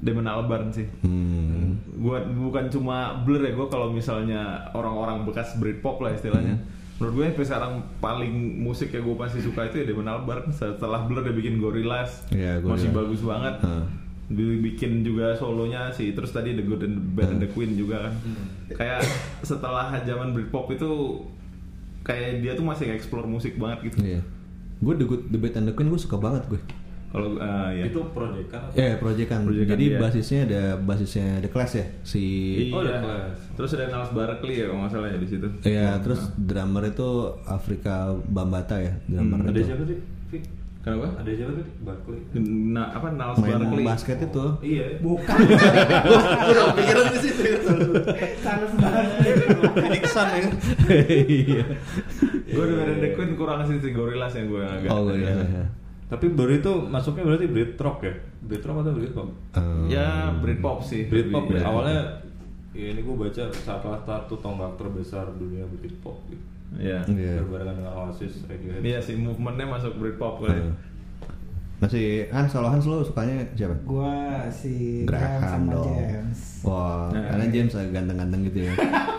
Damon 0.00 0.30
Albarn 0.30 0.72
sih. 0.72 0.88
Hmm. 1.04 1.76
Gua 2.00 2.24
bukan 2.24 2.72
cuma 2.72 3.20
Blur 3.26 3.44
ya, 3.44 3.52
gue 3.52 3.68
kalau 3.68 3.92
misalnya 3.92 4.72
orang-orang 4.72 5.28
bekas 5.28 5.58
Britpop 5.60 6.00
lah 6.00 6.16
istilahnya. 6.16 6.56
Menurut 6.98 7.14
gue 7.14 7.24
sampai 7.30 7.46
sekarang 7.46 7.72
paling 7.98 8.34
musik 8.58 8.90
yang 8.90 9.06
gue 9.06 9.14
pasti 9.14 9.38
suka 9.38 9.70
itu 9.70 9.80
ya 9.80 9.86
Damon 9.86 10.10
Albarn. 10.10 10.50
Setelah 10.50 11.06
Blur 11.06 11.22
dia 11.22 11.30
bikin 11.30 11.62
Gorillaz, 11.62 12.26
Iya, 12.28 12.58
Gorillaz. 12.58 12.82
masih 12.82 12.88
bagus 12.90 13.20
banget. 13.22 13.54
Heeh. 13.62 13.84
Dibikin 14.28 15.00
juga 15.00 15.32
solonya 15.32 15.88
sih, 15.88 16.12
terus 16.12 16.34
tadi 16.34 16.52
The 16.52 16.60
Good 16.60 16.82
and 16.84 16.94
the 16.98 17.04
Bad 17.16 17.28
and 17.32 17.40
the 17.40 17.48
Queen 17.48 17.72
juga 17.72 18.10
kan. 18.10 18.14
Kayak 18.74 19.00
setelah 19.40 19.94
zaman 20.02 20.34
Britpop 20.34 20.68
itu 20.68 21.22
kayak 22.02 22.42
dia 22.42 22.52
tuh 22.52 22.66
masih 22.66 22.92
explore 22.92 23.24
musik 23.24 23.56
banget 23.56 23.88
gitu. 23.88 24.04
Iya. 24.04 24.20
Gue 24.78 24.94
The 24.94 25.06
Good, 25.06 25.22
The 25.30 25.38
Bad 25.38 25.54
and 25.56 25.66
the 25.70 25.74
Queen 25.74 25.88
gue 25.88 25.96
suka 25.96 26.18
banget 26.18 26.44
gue. 26.50 26.60
Kalau 27.08 27.28
uh, 27.34 27.70
ya. 27.70 27.84
Itu 27.84 28.04
project 28.12 28.48
kan? 28.48 28.62
Ya, 28.72 28.96
proyekan. 28.96 29.40
Proyekan, 29.42 29.70
Jadi 29.70 29.84
iya. 29.86 29.96
basisnya 29.96 30.40
ada 30.44 30.62
basisnya 30.76 31.40
The 31.40 31.48
Clash 31.48 31.74
ya. 31.74 31.86
Si 32.02 32.22
Oh, 32.68 32.80
Iya. 32.80 32.90
The 32.90 33.00
Clash. 33.00 33.38
Terus 33.54 33.70
ada 33.72 33.84
Niles 33.88 34.12
Barkley 34.12 34.54
ya 34.54 34.64
kalau 34.66 34.78
nggak 34.78 34.92
salah 34.92 35.08
ya 35.08 35.16
di 35.16 35.26
situ. 35.26 35.48
Iya, 35.62 35.88
terus 35.98 36.20
drummer 36.36 36.84
itu 36.84 37.08
Afrika 37.44 37.94
Bambata 38.24 38.76
ya, 38.78 38.92
drummer 39.04 39.40
Ada 39.42 39.50
itu. 39.52 39.66
siapa 39.66 39.84
sih? 39.84 39.98
Kenapa? 40.78 41.06
Ada 41.16 41.30
siapa 41.34 41.52
tadi? 41.54 41.72
Barkley. 41.80 42.18
Nah, 42.70 42.86
apa 42.92 43.06
Niles 43.10 43.36
Main 43.38 43.52
Barkley? 43.58 43.84
basket 43.84 44.18
itu. 44.22 44.44
Iya. 44.62 44.86
Bukan. 45.00 45.36
Udah 46.44 46.64
kepikiran 46.70 47.04
ke 47.08 47.18
situ. 47.18 47.42
Salah 48.38 48.68
sebenarnya. 48.68 49.16
Nixon 49.90 50.28
ya. 50.28 50.40
Iya. 51.18 51.64
Gue 52.46 52.64
dengan 52.64 52.96
The 52.96 53.08
Queen 53.12 53.32
kurang 53.34 53.64
sih 53.64 53.76
si 53.78 53.90
Gorillaz 53.90 54.32
yang 54.32 54.46
gue 54.46 54.62
agak. 54.62 54.88
Oh, 54.88 55.08
gue 55.08 55.18
ya. 55.18 55.32
iya. 55.34 55.64
Tapi 56.08 56.26
baru 56.28 56.52
itu 56.54 56.72
masuknya 56.82 57.22
berarti 57.22 57.46
Brit 57.46 57.76
rock 57.76 58.00
ya? 58.00 58.14
Brit 58.40 58.62
rock 58.62 58.80
atau 58.80 58.92
Brit 58.92 59.12
pop? 59.12 59.28
Eh, 59.52 59.82
Ya 59.90 60.32
Britpop 60.34 60.80
sih. 60.80 61.04
Brit 61.04 61.28
pop 61.28 61.44
Lebih- 61.46 61.60
ya. 61.60 61.68
Awalnya 61.68 62.00
ya 62.72 62.86
ini 62.88 63.00
gue 63.00 63.14
baca 63.14 63.44
salah 63.52 64.00
satu 64.00 64.34
tonggak 64.34 64.72
terbesar 64.74 65.28
dunia 65.34 65.68
Brit 65.68 65.92
pop 65.98 66.16
gitu. 66.26 66.40
Iya. 66.74 67.00
Iya. 67.06 67.40
Berbarengan 67.42 67.74
dengan 67.76 67.92
Oasis, 67.98 68.44
Radiohead. 68.44 68.80
Iya 68.80 68.98
sih 68.98 69.16
movementnya 69.16 69.66
masuk 69.66 69.96
Britpop 69.96 70.40
kali. 70.42 70.56
Eh. 70.58 70.72
Masih 71.78 72.26
Hans, 72.28 72.50
kalau 72.50 72.68
Hans 72.68 72.84
lo 72.84 73.00
sukanya 73.00 73.38
siapa? 73.54 73.70
Gua 73.84 74.10
si 74.50 75.06
Graham 75.06 75.38
Graham 75.38 75.42
sama 75.46 75.72
dong. 75.72 75.86
James. 75.94 76.40
Wah, 76.60 77.06
Nah, 77.08 77.22
karena 77.30 77.44
iya. 77.44 77.52
James 77.54 77.72
agak 77.72 77.92
ganteng-ganteng 77.94 78.40
gitu 78.44 78.58
ya. 78.64 78.72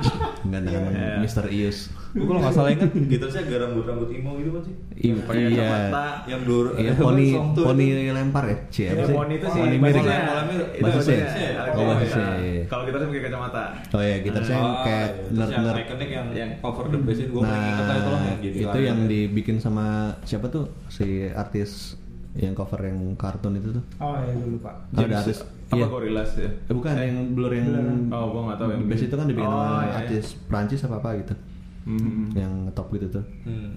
Ganteng-ganteng 0.51 0.93
Iya. 0.93 1.15
Mr. 1.21 1.45
Ius. 1.49 1.79
Gue 2.09 2.25
kalau 2.25 2.41
nggak 2.41 2.51
salah 2.51 2.69
ingat 2.69 2.89
gitarisnya 3.05 3.41
agak 3.43 3.57
rambut-rambut 3.61 4.09
imo 4.09 4.31
gitu 4.35 4.49
kan 4.49 4.61
sih? 4.63 4.75
Iya, 4.99 5.13
Pakai 5.21 5.39
iya. 5.39 5.49
kacamata. 5.61 6.05
Yang 6.25 6.41
dur 6.43 6.65
Iya, 6.73 6.91
poni 6.95 7.25
poni 7.53 7.85
lempar 8.09 8.43
ya? 8.43 8.57
Cie, 8.67 8.85
Ya, 8.87 8.93
sih? 8.99 9.13
Poni 9.13 9.33
itu 9.35 9.45
sih 9.45 9.61
Poni 9.61 9.75
miring. 9.77 10.05
itu 10.05 10.81
Basisnya. 10.81 11.17
basisnya. 11.21 11.49
Oh, 11.69 11.83
basisnya. 11.87 12.25
Kalau 12.65 12.83
kita 12.83 12.97
sih 12.97 13.07
pakai 13.07 13.23
kacamata. 13.23 13.63
Oh 13.91 14.01
ya, 14.01 14.15
gitarnya 14.19 14.49
yang 14.51 14.65
Ah, 14.65 14.81
kayak 14.81 15.05
iya. 15.05 15.13
Terus 15.13 15.29
yang 15.29 15.49
nerd-nerd. 15.61 15.77
iconic 15.79 16.09
yang, 16.09 16.27
Yang- 16.31 16.53
cover 16.59 16.85
the 16.87 16.97
bass 16.99 17.19
itu 17.19 17.29
gue 17.29 17.41
paling 17.41 17.61
Nah, 17.61 17.69
itu 17.69 18.09
loh 18.09 18.19
yang 18.19 18.39
jadi 18.39 18.57
itu 18.59 18.79
yang 18.81 18.99
dibikin 19.05 19.57
sama 19.57 19.85
siapa 20.23 20.45
tuh? 20.47 20.65
Si 20.87 21.05
artis 21.27 21.93
yang 22.35 22.53
cover 22.53 22.81
yang 22.83 22.97
kartun 23.15 23.53
itu 23.53 23.69
tuh. 23.71 23.83
Oh 23.97 24.17
ya 24.17 24.33
gue 24.33 24.49
lupa. 24.51 24.71
Oh, 24.89 24.99
ada 24.99 25.15
artis. 25.19 25.45
Apa 25.69 25.77
Iya. 25.77 25.85
Gorillaz 25.85 26.31
ya? 26.33 26.49
Eh, 26.49 26.73
bukan 26.73 26.89
yang 26.95 27.17
blur 27.31 27.53
yang. 27.53 27.69
Oh, 28.09 28.33
gua 28.33 28.41
nggak 28.47 28.57
tahu 28.57 28.69
yang 28.71 28.81
Bass 28.83 29.01
itu 29.03 29.13
kan 29.13 29.25
dibikin 29.25 29.45
Oh, 29.45 29.53
sama 29.53 29.61
iya, 29.61 29.85
iya. 29.85 29.97
artis 30.01 30.25
Prancis 30.43 30.81
apa 30.81 30.97
apa 30.97 31.09
gitu. 31.15 31.33
Hmm. 31.89 32.29
Yang 32.31 32.53
top 32.71 32.87
gitu 32.93 33.07
tuh. 33.09 33.25
Hmm. 33.43 33.73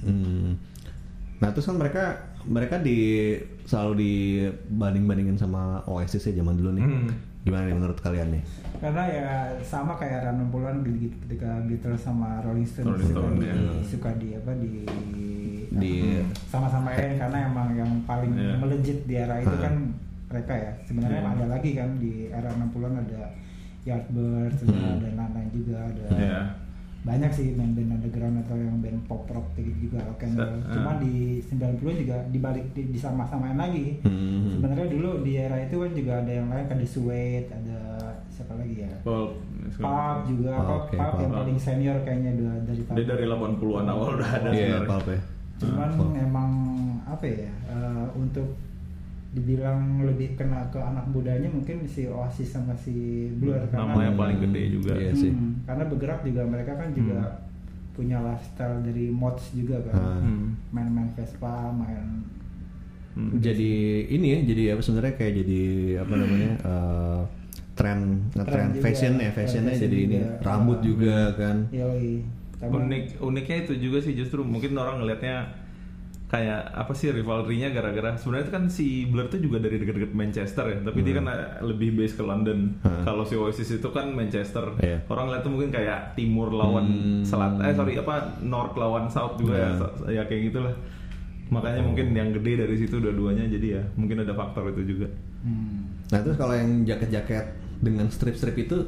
Hmm. 0.00 0.50
Nah 1.38 1.48
terus 1.50 1.66
kan 1.66 1.74
mereka 1.74 2.04
mereka 2.44 2.78
di 2.78 3.34
selalu 3.64 3.92
dibanding-bandingin 3.98 5.34
sama 5.34 5.82
Oasis 5.84 6.22
ya 6.24 6.34
zaman 6.36 6.54
dulu 6.54 6.70
nih. 6.72 6.84
Hmm. 6.84 7.10
Gimana 7.42 7.66
nih 7.66 7.74
menurut 7.74 7.98
kalian 7.98 8.28
nih? 8.30 8.42
Karena 8.78 9.02
ya 9.04 9.28
sama 9.60 9.94
kayak 9.94 10.22
era 10.22 10.30
60-an 10.32 10.76
gitu 10.84 11.16
ketika 11.24 11.50
Beatles 11.64 11.98
sama 11.98 12.38
Rolling 12.40 12.62
Stones 12.64 12.94
Rolling 12.94 13.08
suka, 13.08 13.18
Stone, 13.18 13.34
di, 13.34 13.46
ya. 13.46 13.54
suka 13.82 14.10
di 14.14 14.28
apa 14.32 14.52
di 14.54 14.72
Di- 15.68 16.24
sama-sama 16.48 16.90
ya 16.90 17.12
karena 17.18 17.38
emang 17.44 17.68
yang 17.72 17.92
paling 18.02 18.32
Iya. 18.32 18.56
melejit 18.56 18.98
di 19.04 19.14
era 19.14 19.36
itu 19.38 19.50
Hmm. 19.50 19.62
kan 19.62 19.74
mereka 20.28 20.52
ya. 20.54 20.72
Sebenarnya 20.84 21.20
Iya. 21.20 21.30
ada 21.34 21.46
lagi 21.46 21.70
kan 21.72 21.90
di 21.98 22.12
era 22.28 22.50
60-an 22.50 22.94
ada 22.98 23.20
Yardbirds, 23.84 24.60
Hmm. 24.64 24.98
ada 24.98 25.08
Nana 25.14 25.40
juga 25.48 25.76
ada 25.80 26.04
Iya. 26.10 26.40
Banyak 26.98 27.30
sih 27.30 27.54
band-band 27.54 27.94
underground 27.94 28.42
atau 28.42 28.54
yang 28.54 28.78
band 28.78 29.00
pop 29.06 29.24
rock 29.26 29.54
gitu 29.54 29.70
juga 29.80 30.02
rock 30.02 30.20
and 30.22 30.34
roll. 30.34 30.50
Sa- 30.60 30.74
Cuma 30.74 30.90
ah. 30.92 30.96
di 30.98 31.14
90 31.40 31.78
juga 31.96 32.16
dibalik 32.28 32.66
di, 32.72 32.82
disama-samain 32.90 33.54
lagi. 33.54 34.02
Hmm. 34.02 34.50
Sebenarnya 34.50 34.86
dulu 34.88 35.22
di 35.22 35.32
era 35.34 35.56
itu 35.56 35.78
kan 35.78 35.90
juga 35.90 36.12
ada 36.18 36.32
yang 36.32 36.48
lain 36.48 36.66
kan 36.66 36.76
The 36.76 36.84
Suede, 36.84 37.48
ada 37.48 37.78
siapa 38.28 38.54
lagi 38.54 38.82
ya? 38.82 38.92
Pulp. 39.00 39.38
Pulp 39.70 40.18
juga, 40.26 40.52
Oh, 40.52 40.60
apa 40.60 40.72
oke, 40.84 40.94
Pulp 40.94 41.16
yang 41.18 41.32
paling 41.34 41.58
senior 41.58 41.96
kayaknya 42.02 42.32
dua 42.34 42.52
dari 42.62 42.82
Dia 42.82 43.06
dari 43.06 43.24
80-an 43.24 43.86
awal 43.86 44.08
udah 44.14 44.30
ada 44.34 44.48
Iya, 44.50 44.58
sebenarnya. 44.58 44.88
Pulp 44.90 45.06
ya. 45.06 45.20
Cuman 45.58 45.88
Pulp. 45.94 46.12
emang 46.14 46.50
apa 47.02 47.24
ya 47.24 47.50
eh, 47.68 48.06
untuk 48.12 48.48
dibilang 49.28 49.80
lebih 50.02 50.34
kena 50.34 50.64
ke 50.66 50.76
anak 50.76 51.04
mudanya 51.06 51.46
mungkin 51.46 51.84
si 51.84 52.04
Oasis 52.04 52.48
sama 52.50 52.72
si 52.74 52.92
Blur 53.34 53.60
karena 53.66 53.84
Nama 53.86 54.00
yang 54.02 54.16
paling 54.16 54.38
gede 54.42 54.62
juga. 54.72 54.92
Iya 54.94 55.12
sih. 55.12 55.30
Hmm, 55.30 55.60
karena 55.62 55.84
bergerak 55.84 56.20
juga 56.22 56.42
mereka 56.44 56.72
kan 56.74 56.88
juga 56.90 57.20
punya 57.92 58.18
lifestyle 58.20 58.78
dari 58.80 59.10
mods 59.10 59.52
juga 59.52 59.76
kan 59.82 59.92
Ah. 59.92 60.16
Hmm. 60.18 60.54
main-main 60.70 61.10
Vespa 61.12 61.68
main 61.68 62.22
jadi 63.34 63.72
ini 64.06 64.26
ya 64.30 64.38
jadi 64.44 64.62
apa 64.70 64.80
sebenarnya 64.80 65.14
kayak 65.16 65.34
jadi 65.36 65.62
apa 65.98 66.14
namanya 66.14 66.52
eh, 66.62 67.20
tren 67.74 67.98
Tren 68.32 68.70
fashion 68.78 69.18
ya 69.18 69.30
fashionnya 69.30 69.74
fashion 69.74 69.82
jadi 69.84 69.98
ini 70.00 70.16
juga. 70.16 70.30
rambut 70.40 70.78
Ah. 70.78 70.84
juga 70.84 71.16
kan 71.34 71.56
Yoi. 71.68 72.22
Tapi- 72.54 72.70
unik 72.70 73.04
uniknya 73.20 73.56
itu 73.60 73.72
juga 73.80 73.98
sih 73.98 74.14
justru 74.14 74.40
mungkin 74.40 74.70
orang 74.72 74.98
ngelihatnya 74.98 75.50
kayak 76.28 76.60
apa 76.70 76.92
sih 76.92 77.08
rivalry-nya 77.08 77.68
gara-gara 77.70 78.12
sebenarnya 78.14 78.44
itu 78.44 78.52
kan 78.52 78.64
si 78.68 78.86
Blur 79.04 79.26
tuh 79.26 79.40
juga 79.40 79.58
dari 79.58 79.76
deket-deket 79.76 80.12
Manchester 80.12 80.64
ya 80.66 80.78
tapi 80.82 81.00
dia 81.00 81.16
kan 81.16 81.24
eh, 81.26 81.40
lebih 81.62 81.94
base 81.94 82.14
ke 82.14 82.22
London 82.22 82.76
Hmm. 82.78 83.00
kalau 83.02 83.24
si 83.24 83.32
Oasis 83.32 83.72
itu 83.74 83.88
kan 83.88 84.08
Manchester 84.10 84.76
Iya. 84.78 85.00
orang 85.06 85.30
lihat 85.30 85.40
tuh 85.40 85.50
mungkin 85.50 85.70
kayak 85.70 86.12
timur 86.14 86.52
lawan 86.52 86.84
Hmm. 86.84 87.22
selat 87.22 87.56
eh 87.58 87.72
sorry 87.72 87.96
apa 87.96 88.14
north 88.40 88.74
lawan 88.74 89.08
south 89.08 89.36
juga 89.36 89.56
ya 89.56 89.70
Hmm. 89.70 89.80
So- 89.80 89.96
ya 90.06 90.22
kayak 90.22 90.42
gitulah 90.46 90.74
makanya 91.48 91.80
mungkin 91.82 92.12
yang 92.12 92.28
gede 92.30 92.60
dari 92.60 92.76
situ 92.76 92.96
dua-duanya 92.98 93.48
jadi 93.48 93.68
ya 93.70 93.82
mungkin 93.96 94.20
ada 94.20 94.32
faktor 94.32 94.68
itu 94.68 94.84
juga 94.86 95.08
Hmm. 95.40 95.96
nah 96.06 96.20
terus 96.20 96.36
kalau 96.36 96.52
yang 96.52 96.84
jaket-jaket 96.84 97.46
dengan 97.78 98.04
strip-strip 98.06 98.52
itu 98.58 98.84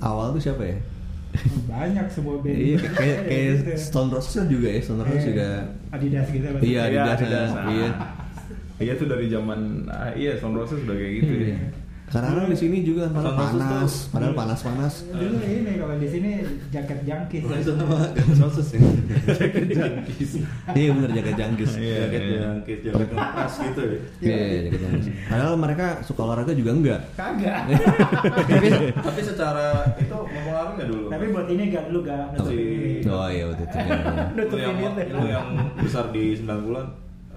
awal 0.00 0.32
tuh 0.32 0.40
siapa 0.40 0.64
ya 0.64 0.80
banyak 1.64 2.06
semua 2.08 2.34
band. 2.38 2.52
Iya 2.52 2.78
kayak 2.90 3.18
kayak 3.24 3.44
Gitu. 3.56 3.72
Stone 3.76 4.10
Roses 4.10 4.32
kan 4.34 4.46
juga 4.46 4.68
ya 4.68 4.80
Stone 4.80 5.00
Roses 5.00 5.16
Eh, 5.16 5.26
juga. 5.30 5.46
Adidas 5.90 6.26
gitu 6.28 6.44
iya 6.44 6.58
Iya, 6.60 6.80
Adidas, 6.84 7.16
Adidas. 7.16 7.50
ah, 7.50 7.64
iya. 7.68 7.90
Iya 8.80 8.92
tuh 8.96 9.06
dari 9.06 9.26
zaman 9.28 9.60
ah, 9.86 10.12
iya 10.12 10.32
Stone 10.34 10.54
Roses 10.54 10.80
udah 10.80 10.94
kayak 10.94 11.12
gitu 11.18 11.32
ya 11.46 11.58
Kadang-kadang 12.10 12.50
di 12.50 12.58
sini 12.58 12.76
juga 12.82 13.06
padahal 13.06 13.38
panas, 13.54 13.86
tuh- 13.94 14.10
padahal 14.10 14.34
panas-panas. 14.34 14.94
dulu 15.08 15.38
ini 15.38 15.78
kalau 15.78 15.94
di 15.94 16.08
sini 16.08 16.30
jaket 16.74 17.06
jangkis 19.70 20.42
Iya 20.70 20.90
bener 20.90 21.10
jaket 21.12 21.34
jangkis. 21.36 21.70
Iya, 21.76 21.96
jaket 22.04 22.20
iya. 22.20 22.34
yang 22.36 22.56
jaket 22.66 23.08
ngepas 23.10 23.52
gitu 23.62 23.82
ya 23.84 23.98
Iya, 24.20 24.38
jaket 24.64 24.80
jangkis. 24.80 25.06
Padahal 25.24 25.54
mereka 25.54 25.86
suka 26.02 26.20
olahraga 26.24 26.52
juga 26.52 26.70
enggak. 26.72 27.00
kagak 27.14 27.56
tapi, 28.50 28.68
tapi 28.92 29.20
secara 29.22 29.66
itu 29.96 30.16
mempengaruhi 30.16 30.72
nggak 30.74 30.88
dulu 30.88 31.04
tapi 31.08 31.24
buat 31.28 31.46
ini 31.48 31.62
gak 31.68 31.84
dulu 31.86 31.98
gak 32.02 32.22
nutupin 32.32 32.58
ini 32.58 32.92
Oh 33.06 33.28
iya 33.28 33.44
waktu 33.46 33.62
itu. 33.62 33.76
iya. 33.76 33.96
Nutupin 34.32 34.74
yang, 34.74 34.96
itu 34.98 35.18
besar 35.80 36.04
di 36.10 36.24
90-an 36.36 36.86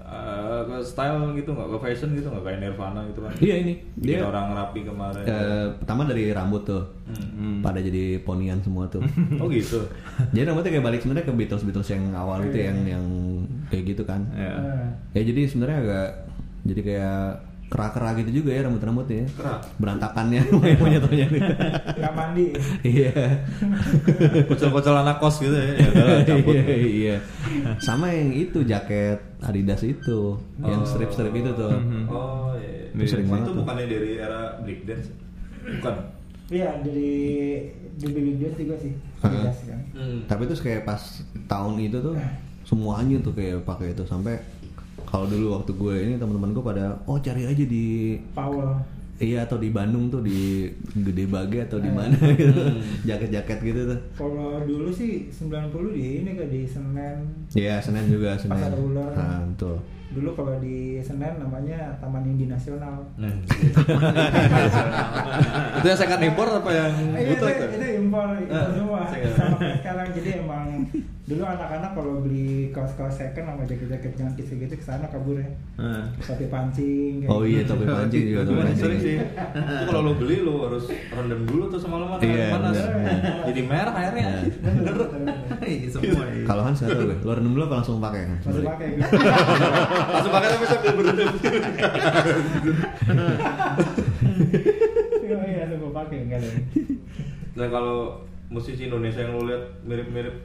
eh, 0.04 0.60
ke 0.68 0.76
style 0.84 1.32
gitu 1.32 1.50
nggak 1.50 1.68
ke 1.72 1.78
fashion 1.80 2.10
gitu 2.12 2.28
nggak 2.28 2.44
kayak 2.44 2.58
Nirvana 2.60 3.00
gitu 3.08 3.20
kan 3.24 3.32
Iya 3.40 3.54
ini 3.64 3.72
Bikin 3.96 4.20
dia 4.20 4.28
orang 4.28 4.52
rapi 4.52 4.80
kemarin 4.84 5.24
eh, 5.24 5.66
pertama 5.80 6.04
dari 6.04 6.30
rambut 6.30 6.62
tuh. 6.62 6.84
Hmm. 7.04 7.60
Pada 7.60 7.80
jadi 7.80 8.20
ponian 8.20 8.60
semua 8.60 8.84
tuh. 8.88 9.00
oh 9.40 9.48
gitu 9.48 9.80
jadi 10.36 10.52
rambutnya 10.52 10.76
kayak 10.76 10.86
balik 10.86 11.00
sebenarnya 11.00 11.26
ke 11.28 11.34
Beatles 11.34 11.64
Beatles 11.64 11.88
yang 11.88 12.04
awal 12.12 12.44
itu 12.44 12.58
yang 12.60 12.78
yang 12.84 13.04
kayak 13.72 13.96
gitu 13.96 14.02
kan. 14.04 14.22
Iya. 14.36 14.54
Eh, 14.54 14.86
Ya 15.16 15.22
jadi 15.32 15.40
sebenarnya 15.48 15.78
agak 15.84 16.08
jadi 16.64 16.80
kayak 16.84 17.53
kera-kera 17.66 18.14
gitu 18.14 18.30
juga 18.38 18.50
ya 18.50 18.60
rambut-rambutnya. 18.62 19.26
Kera? 19.30 19.58
Berantakannya 19.76 20.40
monyet-monyet. 20.78 21.30
nggak 21.94 22.12
mandi 22.12 22.44
Iya. 22.80 23.12
kocol-kocol 24.48 24.94
anak 24.96 25.18
kos 25.18 25.38
gitu 25.38 25.52
ya 25.52 25.74
ya 25.74 25.88
Iya, 26.36 26.62
iya. 26.76 27.16
Sama 27.78 28.08
yang 28.08 28.30
itu 28.30 28.62
jaket 28.62 29.18
Adidas 29.40 29.82
itu, 29.82 30.38
yang 30.58 30.80
Oh. 30.80 30.86
strip-strip 30.86 31.32
itu 31.32 31.50
tuh. 31.52 31.72
oh 32.06 32.54
iya, 32.54 32.88
iya. 32.88 32.96
Itu 32.96 33.10
sering 33.10 33.26
itu 33.26 33.32
banget 33.32 33.46
tuh. 33.46 33.56
bukannya 33.58 33.86
dari 33.86 34.10
era 34.16 34.40
breakdance 34.58 35.06
bukan 35.66 35.94
iya 36.46 36.76
dari 36.78 37.12
di 37.94 38.06
Big 38.06 38.36
Dance 38.38 38.58
juga 38.58 38.76
sih. 38.78 38.92
Adidas 39.18 39.58
kan 39.64 39.80
Tapi 40.26 40.40
itu 40.44 40.54
kayak 40.58 40.82
pas 40.84 41.00
tahun 41.44 41.74
itu 41.80 41.98
tuh 42.02 42.14
semuanya 42.62 43.16
tuh 43.18 43.32
kayak 43.32 43.60
pakai 43.62 43.92
itu 43.92 44.04
sampai 44.04 44.40
kalau 45.06 45.26
dulu 45.28 45.60
waktu 45.60 45.72
gue 45.76 45.94
ini 46.00 46.14
teman-teman 46.16 46.50
gue 46.56 46.64
pada 46.64 46.84
oh 47.06 47.18
cari 47.20 47.44
aja 47.46 47.64
di 47.64 48.16
Powell 48.32 48.80
iya 49.22 49.46
atau 49.46 49.62
di 49.62 49.70
Bandung 49.70 50.10
tuh 50.10 50.26
di 50.26 50.66
Gede 50.90 51.30
Bage 51.30 51.70
atau 51.70 51.78
di 51.78 51.90
mana 51.90 52.18
gitu 52.40 52.62
jaket-jaket 53.06 53.58
gitu 53.62 53.80
tuh. 53.94 54.00
kalau 54.18 54.58
dulu 54.66 54.90
sih 54.90 55.30
90 55.30 55.70
di 55.94 56.04
ini 56.24 56.30
kan 56.34 56.48
di 56.50 56.60
Senen 56.66 57.18
Iya 57.54 57.78
Senin 57.78 58.10
juga 58.10 58.34
Senin. 58.34 58.58
Pasar 58.58 58.74
Ular. 58.74 59.10
Nah, 59.14 59.46
betul. 59.46 59.78
Dulu 60.06 60.32
kalau 60.32 60.54
di 60.58 60.98
Senen 60.98 61.36
namanya 61.36 61.96
Taman 61.96 62.26
Indi 62.26 62.44
Nasional 62.44 63.00
Hmm. 63.14 63.40
itu 65.74 65.84
yang 65.84 65.96
second 65.96 66.22
import 66.22 66.48
apa 66.52 66.70
yang 66.70 66.92
Eh, 67.12 67.20
itu, 67.26 67.32
bootleg 67.36 67.54
tuh? 67.56 67.68
itu 67.72 67.86
impor, 67.98 68.28
impor 68.36 68.54
Ah, 68.54 68.68
semua 68.70 68.98
sama 69.06 69.56
sekarang 69.74 70.06
jadi 70.12 70.30
emang 70.40 70.64
dulu 71.24 71.40
anak-anak 71.42 71.90
kalau 71.90 72.20
beli 72.20 72.68
kaos-kaos 72.68 73.16
second 73.16 73.44
sama 73.46 73.62
jaket-jaket 73.64 74.12
jangkis 74.12 74.46
gitu 74.50 74.70
ke 74.70 74.82
sana 74.82 75.06
kabur 75.06 75.34
ya 75.34 75.46
Nah. 75.74 76.04
topi 76.20 76.46
pancing 76.46 77.12
kayak 77.18 77.28
Oh 77.28 77.40
iya 77.42 77.60
gitu. 77.60 77.72
topi 77.72 77.84
pancing 77.88 78.22
juga 78.24 78.40
topi 78.40 78.48
Cuman 78.52 78.64
pancing. 78.64 78.78
sering 78.78 78.98
sih. 79.00 79.14
Itu 79.16 79.84
kalau 79.84 80.00
lo 80.02 80.12
beli 80.14 80.36
lo 80.38 80.52
harus 80.62 80.84
rendam 81.08 81.40
dulu 81.42 81.62
tuh 81.66 81.78
semalaman 81.78 82.16
Iya, 82.16 82.28
air 82.28 82.52
panas. 82.52 82.74
bener. 82.76 82.90
Jadi 83.44 83.60
merah 83.64 83.94
airnya. 83.96 84.26
Iya. 84.28 84.40
Bener. 84.60 84.94
Iya, 85.64 85.86
semua 85.88 86.24
iya. 86.28 86.44
Kalau 86.44 86.62
Hans 86.62 86.78
nggak 86.78 86.90
tahu 86.92 87.06
gue, 87.06 87.16
lo 87.18 87.32
rendam 87.32 87.52
dulu 87.52 87.64
apa 87.64 87.74
langsung 87.74 87.94
pakai 87.98 88.22
kan? 88.22 88.28
masih 88.44 88.62
pakai 88.62 88.86
gitu 88.90 89.02
Langsung 89.94 90.32
pakai 90.32 90.48
tapi 90.50 90.64
sambil 90.66 90.92
berendam. 90.94 91.32
Iya, 95.16 95.38
iya 95.42 95.62
lu 95.66 95.76
gua 95.80 95.92
pakai 95.96 96.18
enggak 96.22 96.38
ada 96.38 96.50
Nah 97.54 97.66
kalau 97.68 97.98
musisi 98.46 98.84
Indonesia 98.84 99.20
yang 99.20 99.34
lo 99.34 99.46
lihat 99.46 99.64
mirip-mirip 99.82 100.36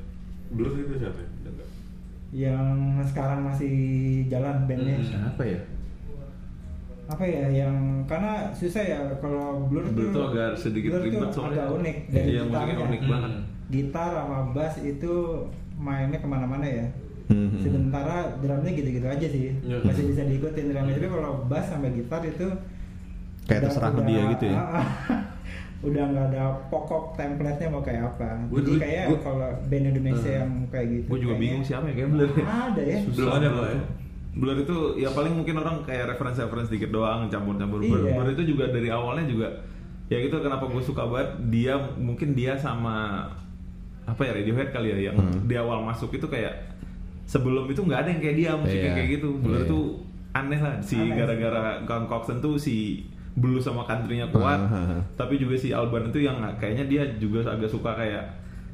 blues 0.51 0.75
itu 0.77 0.93
siapa? 0.95 1.19
ya? 1.19 1.27
Yang 2.29 2.67
sekarang 3.07 3.41
masih 3.43 3.75
jalan 4.27 4.65
bandnya 4.65 4.95
Hmm. 4.99 5.29
Apa 5.29 5.43
ya? 5.43 5.59
apa 7.09 7.25
ya 7.25 7.49
yang 7.49 7.73
karena 8.05 8.53
susah 8.53 8.85
ya 8.85 9.01
kalau 9.17 9.65
blur, 9.65 9.81
Blur 9.89 10.13
tuh 10.13 10.29
agak 10.29 10.53
sedikit 10.53 10.93
Blur 10.93 11.01
ribet 11.01 11.29
soalnya. 11.33 11.65
agak 11.65 11.67
unik 11.75 11.97
dari 12.07 12.29
Iya, 12.29 12.41
musiknya 12.43 12.53
gitarnya. 12.69 12.85
unik 12.85 13.01
banget. 13.03 13.31
gitar 13.67 14.09
sama 14.13 14.39
bass 14.51 14.73
itu 14.79 15.13
mainnya 15.75 16.17
ke 16.17 16.27
mana-mana 16.27 16.61
ya 16.61 16.85
Hmm. 17.29 17.53
sementara 17.55 18.15
drumnya 18.37 18.71
gitu-gitu 18.71 19.05
aja 19.05 19.21
sih 19.23 19.53
Iya. 19.55 19.77
masih 19.81 20.03
bisa 20.07 20.21
diikutin 20.23 20.65
drumnya 20.67 20.93
tapi 20.95 21.07
kalau 21.07 21.45
bass 21.45 21.65
sama 21.67 21.87
gitar 21.89 22.21
itu 22.23 22.47
Kayak 23.45 23.61
terserah 23.65 23.91
ke 23.91 24.01
dia 24.03 24.21
gitu 24.31 24.45
ya? 24.45 24.57
udah 25.87 26.03
nggak 26.05 26.25
ada 26.27 26.43
pokok 26.67 27.15
template-nya 27.15 27.67
mau 27.67 27.79
kayak 27.79 28.03
apa 28.09 28.29
Gua 28.45 28.59
jadi 28.59 28.77
kayak 28.77 29.05
kalau 29.19 29.47
band 29.63 29.85
Indonesia 29.87 30.27
Hmm. 30.27 30.39
yang 30.39 30.51
kayak 30.67 30.87
gitu 30.91 31.05
Gue 31.07 31.19
juga 31.19 31.25
kayaknya 31.29 31.43
bingung 31.47 31.63
siapa 31.63 31.85
ya 31.85 31.93
kayak 31.95 32.09
Blur. 32.09 32.29
ada 32.35 32.81
ya 32.83 32.97
Belum 33.07 33.29
ada 33.31 33.47
Blur 33.47 33.65
ya? 33.65 33.79
Blur 34.31 34.57
itu 34.59 34.77
ya 34.97 35.09
paling 35.09 35.33
mungkin 35.33 35.55
orang 35.55 35.75
kayak 35.81 36.05
referensi-referensi 36.09 36.71
dikit 36.71 36.91
doang 36.91 37.25
campur-campur. 37.27 37.79
Blur, 37.79 38.01
Iya. 38.03 38.13
Blur 38.15 38.29
itu 38.31 38.43
juga 38.47 38.65
dari 38.67 38.89
awalnya 38.89 39.25
juga 39.25 39.47
ya 40.07 40.17
gitu 40.17 40.35
kenapa 40.37 40.65
gue 40.65 40.81
suka 40.81 41.03
banget 41.03 41.29
dia 41.47 41.73
mungkin 41.95 42.33
dia 42.33 42.53
sama 42.55 43.29
apa 44.03 44.21
ya 44.23 44.33
Radiohead 44.35 44.69
kali 44.69 44.87
ya 44.89 44.97
yang 45.07 45.15
Hmm. 45.15 45.45
di 45.45 45.55
awal 45.55 45.81
masuk 45.83 46.09
itu 46.11 46.25
kayak 46.25 46.78
sebelum 47.29 47.69
itu 47.69 47.77
nggak 47.79 47.99
ada 47.99 48.09
yang 48.09 48.19
kayak 48.19 48.35
dia 48.35 48.51
musiknya 48.55 48.89
Iya. 48.89 48.97
kayak 48.97 49.09
gitu. 49.13 49.29
Blur 49.37 49.61
Iya. 49.61 49.69
tuh 49.69 49.83
aneh 50.31 50.57
lah 50.57 50.75
si 50.79 50.97
Aneh. 50.97 51.13
gara-gara 51.13 51.63
Gang 51.83 52.05
Coxon 52.05 52.37
tuh 52.39 52.57
si 52.57 53.05
blues 53.31 53.61
sama 53.61 53.85
country-nya 53.85 54.25
kuat. 54.27 54.57
Ah. 54.59 54.97
Tapi 55.13 55.37
juga 55.37 55.53
si 55.53 55.69
Alban 55.69 56.09
itu 56.09 56.19
yang 56.19 56.37
kayaknya 56.57 56.85
dia 56.85 57.03
juga 57.15 57.45
agak 57.47 57.69
suka 57.69 57.93
kayak 57.93 58.25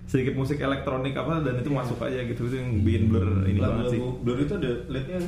sedikit 0.06 0.34
musik 0.34 0.58
elektronik 0.58 1.12
apa 1.14 1.42
dan 1.42 1.58
itu 1.58 1.68
masuk 1.68 1.98
aja 2.00 2.22
gitu 2.24 2.46
itu 2.46 2.56
yang 2.56 2.70
bikin 2.80 3.04
Blur 3.10 3.44
ini 3.44 3.60
banget 3.60 3.92
sih. 3.92 4.00
Blur 4.00 4.38
itu 4.38 4.54
ada 4.54 4.72
leadnya? 4.88 5.20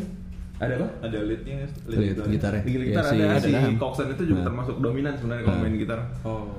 Ada 0.58 0.74
apa? 0.74 0.88
Ada 1.04 1.18
leadnya 1.22 1.58
Lead 1.86 2.18
gitarnya. 2.24 2.62
Di 2.62 2.72
Ya, 2.72 2.82
gitar 2.88 3.04
si- 3.06 3.20
ada 3.20 3.38
si 3.38 3.52
ada. 3.52 3.70
Coxon 3.76 4.08
itu 4.10 4.24
juga 4.26 4.42
Nah. 4.42 4.48
termasuk 4.48 4.76
dominan 4.80 5.14
sebenarnya 5.14 5.44
kalau 5.44 5.58
Nah. 5.58 5.64
main 5.64 5.76
gitar. 5.76 6.00
Oh. 6.24 6.50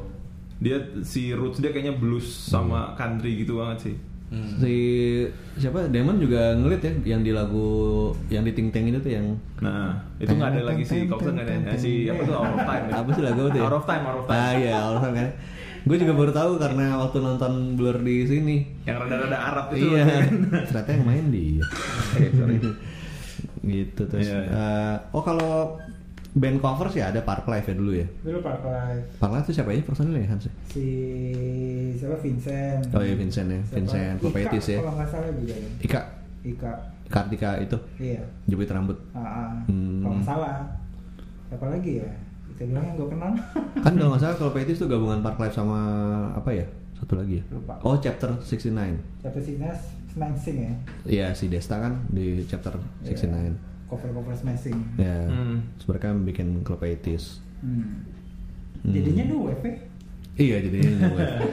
Dia 0.59 0.77
si 1.03 1.31
roots 1.33 1.59
dia 1.59 1.71
kayaknya 1.71 1.95
blues 1.95 2.27
sama 2.27 2.95
country 2.95 3.39
gitu 3.39 3.59
banget 3.59 3.91
sih. 3.91 3.95
Hmm. 4.29 4.61
Si 4.61 4.77
siapa 5.57 5.89
Demon 5.89 6.21
juga 6.21 6.53
ngelit 6.53 6.85
ya 6.85 7.17
yang 7.17 7.25
di 7.25 7.33
lagu 7.33 8.13
yang 8.29 8.45
di 8.45 8.53
Ting 8.53 8.69
Teng 8.69 8.93
itu 8.93 9.01
tuh 9.01 9.09
yang 9.09 9.25
Nah, 9.59 9.97
itu 10.21 10.37
nggak 10.37 10.51
ada 10.55 10.63
lagi 10.69 10.85
si 10.85 11.09
Coxon 11.09 11.35
nggak 11.35 11.49
ada. 11.49 11.73
Si 11.75 12.07
apa 12.13 12.21
tuh 12.29 12.37
Out 12.37 12.53
of 12.53 12.63
Time. 12.63 12.85
ya? 12.85 12.93
apa 13.01 13.11
sih 13.17 13.23
lagu 13.25 13.41
itu 13.49 13.59
ya? 13.59 13.65
Out 13.65 13.77
of 13.81 13.85
Time, 13.89 14.05
Out 14.05 14.19
of 14.21 14.25
Time. 14.29 14.37
Ah 14.37 14.53
iya, 14.55 14.77
Out 14.85 14.97
of 14.97 15.03
Time 15.03 15.15
kan. 15.17 15.29
Gue 15.89 15.97
juga 15.97 16.13
baru 16.13 16.33
tahu 16.37 16.53
karena 16.61 16.87
waktu 17.01 17.19
nonton 17.25 17.53
Blur 17.81 17.97
di 18.05 18.17
sini. 18.29 18.57
Yang 18.85 18.97
rada-rada 19.09 19.39
Arab 19.41 19.67
itu. 19.73 19.97
Iya, 19.97 20.05
ternyata 20.69 20.91
yang 20.93 21.05
main 21.09 21.27
dia. 21.33 21.65
gitu 23.65 24.03
terus. 24.09 24.29
Iya, 24.29 24.39
iya. 24.45 24.53
eh, 24.53 24.97
oh 25.17 25.23
kalau 25.25 25.81
band 26.39 26.59
cover 26.59 26.87
sih 26.89 27.01
ada 27.01 27.19
Park 27.21 27.45
Life 27.45 27.67
ya 27.67 27.75
dulu 27.75 27.93
ya. 27.93 28.07
dulu 28.21 28.39
Park 28.41 28.63
Life 28.63 29.05
Park 29.17 29.33
Life 29.33 29.45
itu 29.45 29.55
siapa 29.55 29.71
ya 29.71 29.83
personilnya 29.83 30.23
ya 30.23 30.29
Hans? 30.29 30.45
ya? 30.45 30.53
si 30.69 30.87
siapa 31.95 32.17
Vincent 32.17 32.83
Oh 32.91 33.03
iya 33.03 33.15
Vincent 33.15 33.49
ya, 33.49 33.61
Siapa? 33.61 33.75
Vincent 33.77 34.17
Kopetis 34.19 34.67
ya. 34.69 34.79
kalau 34.79 34.95
nggak 34.95 35.09
salah 35.09 35.31
juga 35.33 35.55
ya 35.55 35.69
Ika, 35.81 36.01
Ika 36.45 36.73
Kartika 37.09 37.51
itu 37.59 37.77
iya 37.99 38.21
jepit 38.45 38.69
rambut. 38.69 38.97
ah, 39.11 39.21
ah. 39.21 39.51
Hmm. 39.67 40.01
kalau 40.01 40.15
nggak 40.15 40.27
salah 40.27 40.57
siapa 41.47 41.67
lagi 41.67 41.93
ya 41.99 42.11
kita 42.51 42.63
bilang 42.67 42.85
yang 42.85 42.97
gue 42.97 43.09
kenal 43.09 43.33
Kan 43.85 43.93
kalau 43.95 44.11
nggak 44.11 44.23
salah 44.23 44.37
kalau 44.37 44.53
Petis 44.53 44.77
tuh 44.77 44.87
gabungan 44.87 45.21
Park 45.21 45.39
Life 45.39 45.55
sama 45.55 45.79
apa 46.33 46.51
ya? 46.51 46.67
Satu 46.95 47.15
lagi 47.15 47.39
ya? 47.39 47.45
Lupa. 47.49 47.79
Oh 47.81 47.95
chapter 47.97 48.35
69 48.37 48.75
siapa 49.23 49.39
sih 49.39 49.55
Nas 49.57 49.81
Snangsing 50.09 50.59
ya 50.59 50.73
Iya 51.05 51.27
si 51.31 51.47
Desta 51.47 51.79
kan 51.79 51.95
di 52.09 52.43
chapter 52.45 52.75
69 53.03 53.15
Iya. 53.23 53.55
Cover 53.89 54.13
cover 54.13 54.33
smashing 54.33 54.79
Ya, 54.95 55.25
Hmm. 55.25 55.65
terus 55.75 55.87
mereka 55.89 56.13
bikin 56.15 56.49
klub 56.61 56.79
80s. 56.79 57.41
Hmm. 57.59 58.05
Hmm. 58.79 58.93
jadinya 58.93 59.25
new 59.27 59.41
wave 59.45 59.59
ya? 59.61 59.75
Iya, 60.39 60.57
jadinya 60.63 60.91
new 60.93 61.13
wave. 61.13 61.35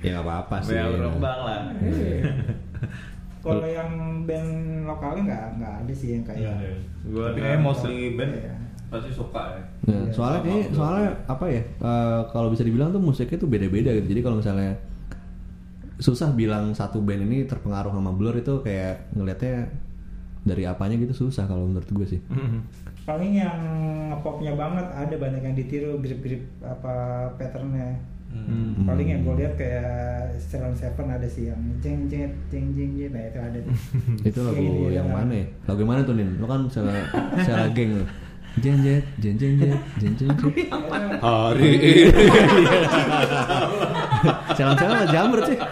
ya 0.00 0.10
nggak 0.10 0.24
apa-apa 0.24 0.56
sih. 0.60 0.72
Ya 0.72 0.84
berkembang 0.86 1.40
lah. 1.40 1.58
Iya. 1.78 2.18
kalau 3.40 3.60
yang 3.62 3.90
band 4.24 4.48
lokalnya 4.84 5.22
nggak 5.22 5.44
nggak 5.58 5.74
ada 5.78 5.92
sih 5.92 6.08
yang 6.10 6.24
kayak 6.24 6.56
Gua 7.04 7.28
Tapi 7.28 7.38
ada- 7.38 7.44
kayak 7.44 7.60
mostly 7.60 7.96
band 8.14 8.32
Iya. 8.34 8.54
pasti 8.86 9.10
suka 9.10 9.42
ya. 9.50 9.62
Nah, 9.84 10.00
Iya, 10.00 10.12
soalnya 10.14 10.40
kayak, 10.40 10.64
Blur. 10.64 10.74
soalnya 10.74 11.08
apa 11.26 11.44
ya? 11.46 11.60
eh, 11.60 12.20
kalau 12.30 12.48
bisa 12.48 12.62
dibilang 12.62 12.88
tuh 12.88 13.02
musiknya 13.02 13.36
tuh 13.36 13.50
beda-beda 13.50 13.90
gitu. 13.92 14.06
Jadi 14.08 14.20
kalau 14.22 14.36
misalnya 14.38 14.72
susah 15.96 16.30
bilang 16.30 16.72
satu 16.72 16.98
band 16.98 17.22
ini 17.22 17.44
terpengaruh 17.44 17.90
sama 17.90 18.10
Blur 18.10 18.34
itu 18.34 18.58
kayak 18.60 19.12
ngelihatnya 19.12 19.70
dari 20.42 20.62
apanya 20.62 20.98
gitu 20.98 21.14
susah 21.22 21.44
kalau 21.44 21.64
menurut 21.64 21.88
gue 21.88 22.06
sih. 22.08 22.20
Hmm. 22.26 22.66
paling 23.04 23.36
yang 23.36 23.60
popnya 24.18 24.52
banget 24.52 24.86
ada 24.88 25.14
banyak 25.14 25.42
yang 25.42 25.52
ditiru 25.52 25.98
grip-grip 25.98 26.40
apa 26.60 26.94
patternnya 27.34 28.00
Hmm. 28.34 28.82
paling 28.82 29.06
yang 29.06 29.22
gue 29.22 29.34
lihat 29.38 29.54
kayak 29.54 29.94
Ceylon 30.42 30.74
Seven 30.74 31.06
ada 31.06 31.22
sih 31.22 31.46
yang 31.46 31.60
jeng 31.78 32.10
jeng 32.10 32.26
jeng 32.50 32.74
jeng 32.74 32.90
jeng 32.92 33.10
nah 33.14 33.22
itu 33.22 33.38
ada 33.38 33.58
itu 34.26 34.38
lagu 34.42 34.58
Kayak 34.58 34.74
gitu, 34.74 34.90
yang 34.90 35.06
ya. 35.06 35.14
mana 35.14 35.32
ya? 35.32 35.46
Lagu 35.64 35.78
yang 35.78 35.90
mana 35.94 36.00
tuh 36.02 36.14
Nin? 36.18 36.30
Lo 36.42 36.46
kan 36.50 36.60
salah 36.66 36.98
salah 37.38 37.70
geng 37.70 37.94
lo. 37.94 38.04
Jeng 38.58 38.82
jeng 38.82 39.02
jeng 39.22 39.34
jeng 39.38 40.14
jeng. 40.18 40.34
Hari 41.22 41.70
ini. 41.78 41.92
Jalan 44.58 44.74
jalan 44.74 44.94
sama 44.94 45.06
jamur 45.08 45.38
sih. 45.42 45.56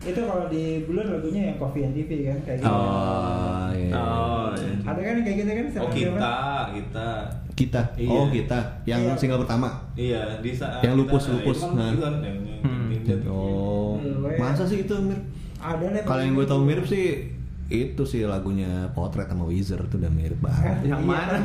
itu 0.00 0.20
kalau 0.24 0.46
di 0.48 0.64
Blur 0.82 1.04
lagunya 1.04 1.52
yang 1.52 1.56
Coffee 1.58 1.82
and 1.82 1.92
TV 1.92 2.24
kan 2.24 2.38
kayak 2.42 2.58
gitu 2.58 2.70
Oh, 2.70 3.68
iya. 3.70 3.92
Oh, 3.92 4.48
iya. 4.54 4.72
ada 4.82 5.00
kan 5.02 5.16
kayak 5.20 5.36
gitu 5.36 5.50
kan 5.50 5.66
Oh 5.76 5.90
kita, 5.90 6.34
kita. 6.72 7.08
Kita. 7.52 7.80
Iya. 7.94 8.08
Oh, 8.08 8.26
kita. 8.30 8.58
Yang 8.84 9.00
Iya. 9.04 9.18
single 9.18 9.40
pertama. 9.42 9.68
Iya, 9.92 10.22
di 10.38 10.50
saat 10.50 10.80
Yang 10.80 10.94
lupus, 10.96 11.22
kita- 11.22 11.34
lupus. 11.34 11.58
Kan, 11.60 11.74
Nah. 11.74 11.90
kan 11.92 12.14
yang, 12.18 12.38
yang, 12.40 12.60
Hmm. 12.60 12.88
Oh. 13.26 13.98
Iya. 13.98 14.38
Masa 14.38 14.64
sih 14.64 14.82
itu 14.82 14.94
mirip? 14.96 15.24
ada 15.58 15.84
lah 15.84 16.02
Kalau 16.06 16.22
yang 16.22 16.34
gue 16.34 16.46
tau 16.46 16.62
mirip 16.62 16.86
sih 16.86 17.34
itu 17.68 18.02
sih 18.02 18.22
lagunya 18.24 18.88
Potret 18.88 19.26
sama 19.26 19.44
Wizard 19.44 19.84
itu 19.84 19.98
udah 19.98 20.08
mirip 20.08 20.38
banget. 20.38 20.86
Yang 20.86 21.02
mana? 21.04 21.36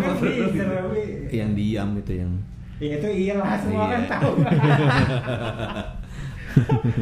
yang 1.30 1.52
diam 1.52 1.90
itu 1.98 2.14
yang 2.16 2.32
Ya 2.84 3.00
itu 3.00 3.08
iyalah 3.08 3.56
semua 3.58 3.86
Iya. 3.86 3.94
kan 3.96 4.04
tahu. 4.12 4.32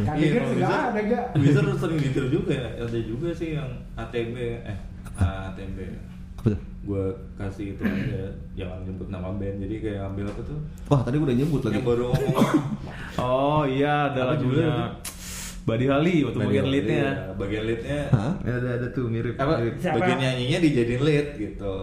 Kan 0.02 0.16
Iya, 0.16 0.40
ada 0.88 1.02
gak? 1.02 1.26
Wizard 1.36 1.76
sering 1.76 2.00
ditiru 2.00 2.28
juga 2.32 2.56
ya. 2.56 2.70
Ada 2.80 3.00
juga 3.04 3.30
sih 3.34 3.58
yang 3.58 3.68
ATB 3.98 4.36
eh 4.64 4.78
ATB. 5.18 5.78
apa 6.34 6.48
tuh? 6.48 6.62
Gue 6.82 7.06
kasih 7.36 7.76
itu 7.76 7.84
aja, 7.84 8.26
jangan 8.56 8.82
nyebut 8.82 9.08
nama 9.08 9.30
band. 9.30 9.60
Jadi 9.60 9.76
kayak 9.78 10.08
ambil 10.08 10.26
apa 10.26 10.42
tuh? 10.42 10.58
Wah 10.88 11.02
tadi 11.02 11.16
gue 11.16 11.28
udah 11.28 11.38
nyebut 11.38 11.62
lagi. 11.62 11.76
Yang 11.76 11.86
baru 11.86 12.04
ngomong 12.08 12.48
Oh 13.20 13.62
iya 13.64 14.10
ada 14.10 14.22
lagunya 14.32 14.72
Buddy 15.62 15.86
Holly 15.86 16.16
waktu 16.26 16.38
bagian 16.42 16.66
leadnya. 16.68 17.06
Iya, 17.06 17.12
bagian 17.38 17.64
leadnya. 17.70 18.00
Hah? 18.10 18.34
Ya, 18.42 18.54
ada 18.58 18.70
ada 18.82 18.88
tuh 18.90 19.06
mirip. 19.06 19.38
Apa? 19.38 19.62
mirip. 19.62 19.76
Siapa? 19.78 19.96
Bagian 20.02 20.18
nyanyinya 20.18 20.58
dijadiin 20.58 21.02
lead 21.06 21.28
gitu. 21.38 21.76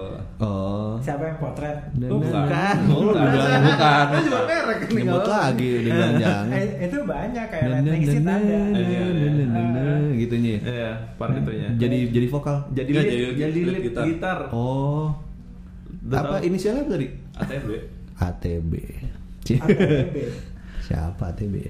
Oh. 0.42 0.98
Siapa 0.98 1.22
yang 1.24 1.38
potret? 1.38 1.78
Dan- 1.94 2.10
Bukan. 2.10 2.76
Oh, 2.90 3.00
lu 3.00 3.10
Bukan. 3.14 3.22
bilang 3.30 3.62
bukan. 3.62 4.04
Lu 4.08 4.18
cuma 4.26 4.40
merek 4.44 4.78
nih. 4.82 4.94
Nyebut 4.98 5.24
lagi 5.24 5.68
udah 5.78 5.92
bilang 5.94 6.14
jangan. 6.18 6.46
Eh, 6.52 6.64
itu 6.82 6.96
banyak 7.06 7.46
kayak 7.46 7.66
Lightning 7.70 8.02
Seed 8.04 8.26
ada. 8.26 8.58
Iya, 8.74 9.02
iya. 9.14 9.86
gitunya. 10.18 10.50
ya? 10.50 10.60
Iya, 10.66 10.90
part 11.14 11.32
itunya. 11.32 11.68
Jadi 11.78 11.98
jadi 12.10 12.26
vokal. 12.26 12.56
jadi 12.74 12.90
Nggak, 12.90 13.04
lead, 13.06 13.34
jadi 13.38 13.60
lead 13.62 13.82
gitar. 13.94 14.38
Oh. 14.50 15.14
Apa 16.08 16.42
inisialnya 16.42 16.82
tadi? 16.88 17.06
ATB. 17.38 17.68
ATB. 18.18 18.72
ATB. 19.46 20.16
Siapa 20.88 21.36
ATB? 21.36 21.68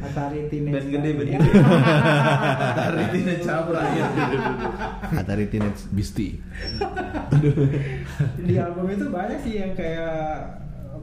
Atari 0.00 0.48
Teenage. 0.48 0.72
Band 0.72 0.88
gede, 0.88 1.08
band 1.12 1.28
Iya. 1.28 1.38
gede. 1.38 1.50
Atari 2.72 3.04
Teenage 3.12 3.44
Cabra 3.44 3.82
ya. 3.84 4.04
Atari 5.12 5.44
Teenage 5.46 5.82
Beastie. 5.92 6.40
Di 8.40 8.54
album 8.56 8.86
itu 8.88 9.06
banyak 9.06 9.38
sih 9.38 9.60
yang 9.60 9.76
kayak 9.76 10.16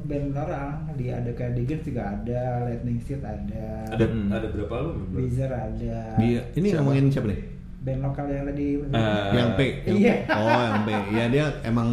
band 0.01 0.33
orang. 0.33 0.89
Di 0.97 1.13
ada 1.13 1.29
kayak 1.29 1.53
Diggers 1.55 1.85
juga 1.85 2.01
ada, 2.09 2.41
Lightning 2.65 2.97
Seed 2.99 3.21
ada, 3.21 3.85
Ada 3.93 4.05
Hmm. 4.09 4.33
ada 4.33 4.47
berapa 4.49 4.75
lu? 4.81 4.89
Wizard 5.13 5.53
ada. 5.53 5.97
Dia 6.17 6.41
ini 6.51 6.67
Siapa? 6.67 6.81
ngomongin 6.81 7.13
siapa 7.13 7.29
nih? 7.29 7.39
Band 7.79 8.03
lokal 8.03 8.27
yang 8.27 8.43
tadi. 8.43 8.75
Eh, 8.75 9.27
yang 9.31 9.49
P. 9.55 9.59
Yang 9.87 9.97
Iya. 10.03 10.13
P. 10.27 10.35
Oh, 10.35 10.59
yang 10.67 10.83
P. 10.83 10.89
Ya 11.15 11.25
dia 11.31 11.45
emang 11.63 11.89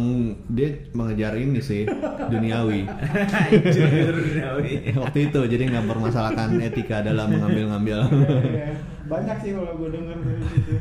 dia 0.51 0.69
mengejar 0.91 1.33
ini 1.39 1.63
sih 1.63 1.87
duniawi. 2.27 2.83
Waktu 4.99 5.19
itu 5.31 5.39
jadi 5.47 5.63
nggak 5.71 5.83
mempermasalahkan 5.87 6.59
etika 6.59 6.99
dalam 6.99 7.31
mengambil-ngambil. 7.31 8.03
Iya, 8.03 8.69
banyak 9.07 9.37
sih 9.39 9.51
kalau 9.55 9.79
gue 9.79 9.89
denger 9.95 10.17
dari 10.19 10.43
situ. 10.51 10.73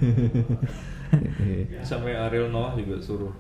Sampai 1.88 2.18
Ariel 2.18 2.50
Noah 2.50 2.74
juga 2.74 2.98
suruh. 2.98 3.30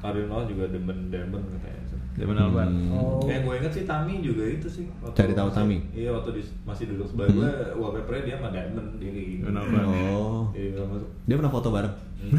Noah 0.00 0.44
juga 0.44 0.64
demen 0.66 0.98
demen 1.08 1.42
katanya. 1.50 1.78
Zaman 2.10 2.36
Alban. 2.36 2.68
Hmm. 2.68 2.92
Oh. 2.92 3.22
Kayak 3.22 3.46
gue 3.46 3.54
inget 3.54 3.72
sih 3.72 3.84
Tami 3.86 4.14
juga 4.20 4.44
itu 4.44 4.68
sih. 4.68 4.84
Waktu 5.00 5.14
Cari 5.14 5.32
tahu 5.32 5.48
Tami? 5.48 5.78
Iya 5.94 6.10
waktu 6.10 6.30
di, 6.36 6.42
masih 6.64 6.84
duduk 6.90 7.06
sebelah 7.06 7.28
Hmm. 7.28 7.38
gue, 7.38 7.50
wallpapernya 7.78 8.22
dia 8.24 8.36
sama 8.36 8.48
Diamond 8.50 8.88
diri. 8.98 9.26
Zaman 9.40 9.56
Alban. 9.56 9.84
Oh. 9.86 10.42
Iya 10.52 10.82
masuk. 10.82 11.08
Dia 11.24 11.34
pernah 11.38 11.52
foto 11.52 11.68
bareng. 11.70 11.94
Hmm. 12.20 12.38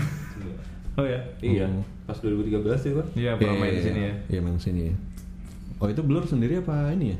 Oh 0.91 1.05
ya. 1.07 1.19
iya. 1.39 1.65
Oh. 1.65 1.81
Pas 2.03 2.17
2013 2.19 2.51
sih 2.77 2.91
gue. 2.91 3.05
Iya, 3.15 3.39
pernah 3.39 3.55
main 3.57 3.73
di 3.73 3.81
sini 3.81 4.01
ya. 4.03 4.13
Iya, 4.27 4.39
main 4.43 4.55
di 4.59 4.61
sini 4.61 4.81
ya. 4.91 4.95
Oh, 5.79 5.87
itu 5.87 6.01
Blur 6.03 6.27
sendiri 6.27 6.59
apa 6.59 6.91
ini 6.91 7.15
ya? 7.15 7.17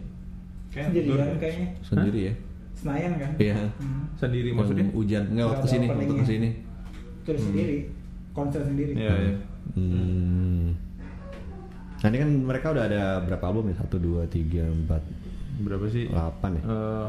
Kayak 0.69 0.85
Sendirian 0.91 1.17
Blur. 1.17 1.37
kayaknya. 1.39 1.67
Sendiri 1.81 2.19
ya? 2.21 2.33
Senayan 2.75 3.11
kan? 3.15 3.31
Iya. 3.37 3.55
Hmm. 3.79 4.03
Sendiri 4.13 4.47
Yang 4.51 4.57
maksudnya? 4.59 4.85
hujan 4.91 5.23
enggak 5.29 5.47
waktu 5.47 5.67
sini, 5.67 5.85
waktu 5.87 5.95
openingnya. 5.97 6.19
ke 6.19 6.27
sini. 6.27 6.49
Terus 7.21 7.41
sendiri, 7.41 7.77
konser 8.33 8.61
sendiri. 8.61 8.91
Iya, 8.93 9.13
iya. 9.15 9.33
Hmm. 9.71 10.73
Nah, 12.01 12.07
ini 12.09 12.17
kan 12.17 12.29
mereka 12.33 12.73
udah 12.73 12.83
ada 12.89 13.03
berapa 13.21 13.43
album 13.45 13.69
ya? 13.69 13.75
1 13.77 13.93
2 13.93 14.25
3 14.25 14.89
4 14.89 15.61
Berapa 15.61 15.85
sih? 15.87 16.05
8 16.09 16.57
ya. 16.57 16.63
Eh, 16.65 17.07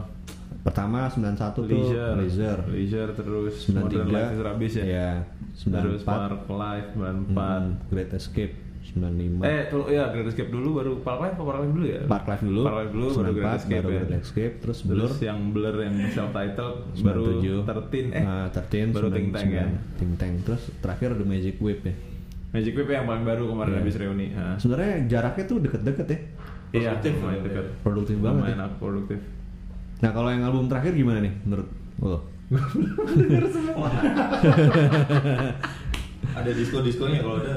Pertama 0.63 1.11
91 1.11 1.59
tuh 1.59 1.65
Leisure. 1.67 2.15
Leisure. 2.15 2.61
Leisure 2.71 3.11
terus 3.19 3.55
Modern 3.73 4.07
93 4.07 4.15
Life 4.15 4.31
is 4.31 4.41
Rubbish 4.41 4.75
ya. 4.79 4.85
Iya. 4.87 5.11
Terus 5.59 6.01
94 6.05 6.07
Park 6.07 6.45
Life 6.49 6.89
94. 6.95 7.35
Hmm, 7.35 7.65
Great 7.91 8.11
Escape 8.15 8.55
95. 8.95 9.43
Eh, 9.43 9.63
tuh 9.67 9.83
ya 9.91 10.05
Great 10.15 10.29
Escape 10.31 10.51
dulu 10.55 10.69
baru 10.79 10.93
Park 11.03 11.19
Life 11.19 11.35
apa 11.35 11.45
Park 11.51 11.59
Life 11.65 11.75
dulu 11.75 11.87
ya? 11.91 12.01
Park 12.07 12.25
Life 12.31 12.43
dulu. 12.47 12.61
Park 12.63 12.77
Life 12.79 12.93
dulu 12.95 13.07
baru 13.11 13.31
94, 13.33 13.35
Great 13.35 13.57
Escape 13.59 13.83
baru 13.83 13.91
ya. 13.91 14.03
Great 14.07 14.23
Escape, 14.23 14.55
terus 14.63 14.79
Blur 14.87 15.09
Terus 15.11 15.19
yang 15.25 15.39
Blur 15.51 15.75
yang 15.83 15.97
self 16.15 16.31
title 16.31 16.73
baru 17.03 17.23
97. 17.67 17.67
13 17.67 18.07
eh 18.13 18.23
Nah, 18.23 18.47
13 18.53 18.95
baru 18.95 19.09
Ting 19.11 19.29
Tang 19.35 19.49
ya. 19.51 19.67
Ting 19.99 20.11
Tang. 20.15 20.33
Terus 20.47 20.63
terakhir 20.79 21.09
ada 21.19 21.25
Magic 21.27 21.57
Whip 21.59 21.81
ya. 21.83 21.95
Magic 22.53 22.73
Whip 22.75 22.85
yang 22.87 23.05
paling 23.05 23.25
baru 23.25 23.45
kemarin 23.47 23.73
Iya. 23.73 23.81
habis 23.81 23.97
reuni. 23.97 24.27
Nah. 24.31 24.57
Sebenarnya 24.57 25.09
jaraknya 25.09 25.45
tuh 25.47 25.59
deket-deket 25.59 26.07
ya. 26.07 26.19
Iya, 26.73 26.89
Produktif 26.93 27.13
lumayan 27.19 27.41
dekat. 27.43 27.65
Produktif 27.83 28.17
banget 28.19 28.41
Lumayan 28.43 28.59
ya. 28.59 28.69
produktif. 28.79 29.19
Nah, 29.99 30.11
kalau 30.11 30.29
yang 30.29 30.43
album 30.43 30.67
terakhir 30.67 30.93
gimana 30.93 31.19
nih 31.21 31.33
menurut 31.43 31.69
lo? 31.99 32.19
Ada 36.33 36.51
disco-diskonya 36.51 37.19
kalau 37.21 37.37
ada. 37.39 37.55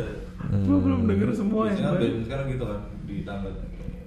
Gua 0.62 0.77
belum 0.77 1.08
denger 1.08 1.29
semua 1.31 1.67
kan 1.67 1.95
baru. 1.95 2.01
band 2.01 2.17
sekarang 2.23 2.45
gitu 2.49 2.65
kan 2.65 2.79
di 3.03 3.15
tangga. 3.23 3.49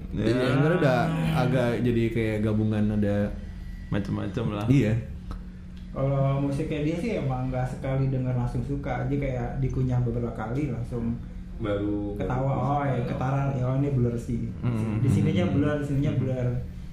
Ya. 0.09 0.25
Sebenarnya 0.25 0.79
udah 0.79 0.99
agak 1.37 1.71
jadi 1.83 2.03
kayak 2.09 2.37
gabungan 2.43 2.85
ada 2.95 3.17
Macem-macem 3.89 4.45
lah. 4.51 4.67
iya. 4.69 4.93
Kalau 5.99 6.39
musiknya 6.41 6.81
dia 6.85 6.97
sih 6.97 7.11
emang 7.17 7.51
nggak 7.51 7.67
sekali 7.69 8.07
denger 8.07 8.31
langsung 8.33 8.63
suka 8.63 9.03
aja 9.03 9.11
kayak 9.13 9.59
dikunyah 9.59 9.99
beberapa 10.01 10.31
kali 10.33 10.71
langsung 10.71 11.19
Baru 11.59 12.15
ketawa 12.15 12.47
baru- 12.47 12.71
oh 12.71 12.83
ya 12.87 12.99
ketara 13.05 13.43
ya 13.51 13.65
oh, 13.65 13.75
ini 13.77 13.91
blur 13.91 14.15
sih 14.15 14.47
Hmm. 14.61 15.03
di 15.03 15.11
sininya 15.11 15.43
blur 15.49 15.75
di 15.75 15.85
sininya 15.85 16.15
blur 16.15 16.47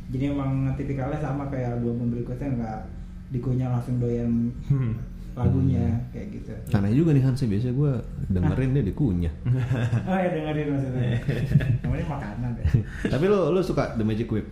jadi 0.08 0.24
emang 0.28 0.52
tipikalnya 0.74 1.22
sama 1.22 1.46
kayak 1.46 1.78
album 1.78 2.10
berikutnya 2.10 2.50
nggak 2.52 2.80
dikunyah 3.30 3.70
langsung 3.72 4.02
doyan 4.02 4.50
Hmm. 4.66 4.98
lagunya 5.34 5.86
kayak 6.10 6.34
gitu 6.34 6.50
Aneh 6.72 6.90
juga 6.92 7.14
nih 7.14 7.22
Hansi 7.22 7.46
biasanya 7.46 7.76
gue 7.76 7.92
dengerin 8.32 8.72
dia 8.72 8.84
dikunyah. 8.86 9.34
oh 10.08 10.18
ya 10.18 10.30
dengerin 10.32 10.68
maksudnya 10.68 11.02
namanya 11.84 12.06
makanan 12.10 12.52
ya. 12.56 12.66
Tapi 13.14 13.26
lo 13.28 13.52
lo 13.52 13.62
suka 13.62 13.94
The 13.94 14.02
Magic 14.02 14.26
Whip? 14.28 14.50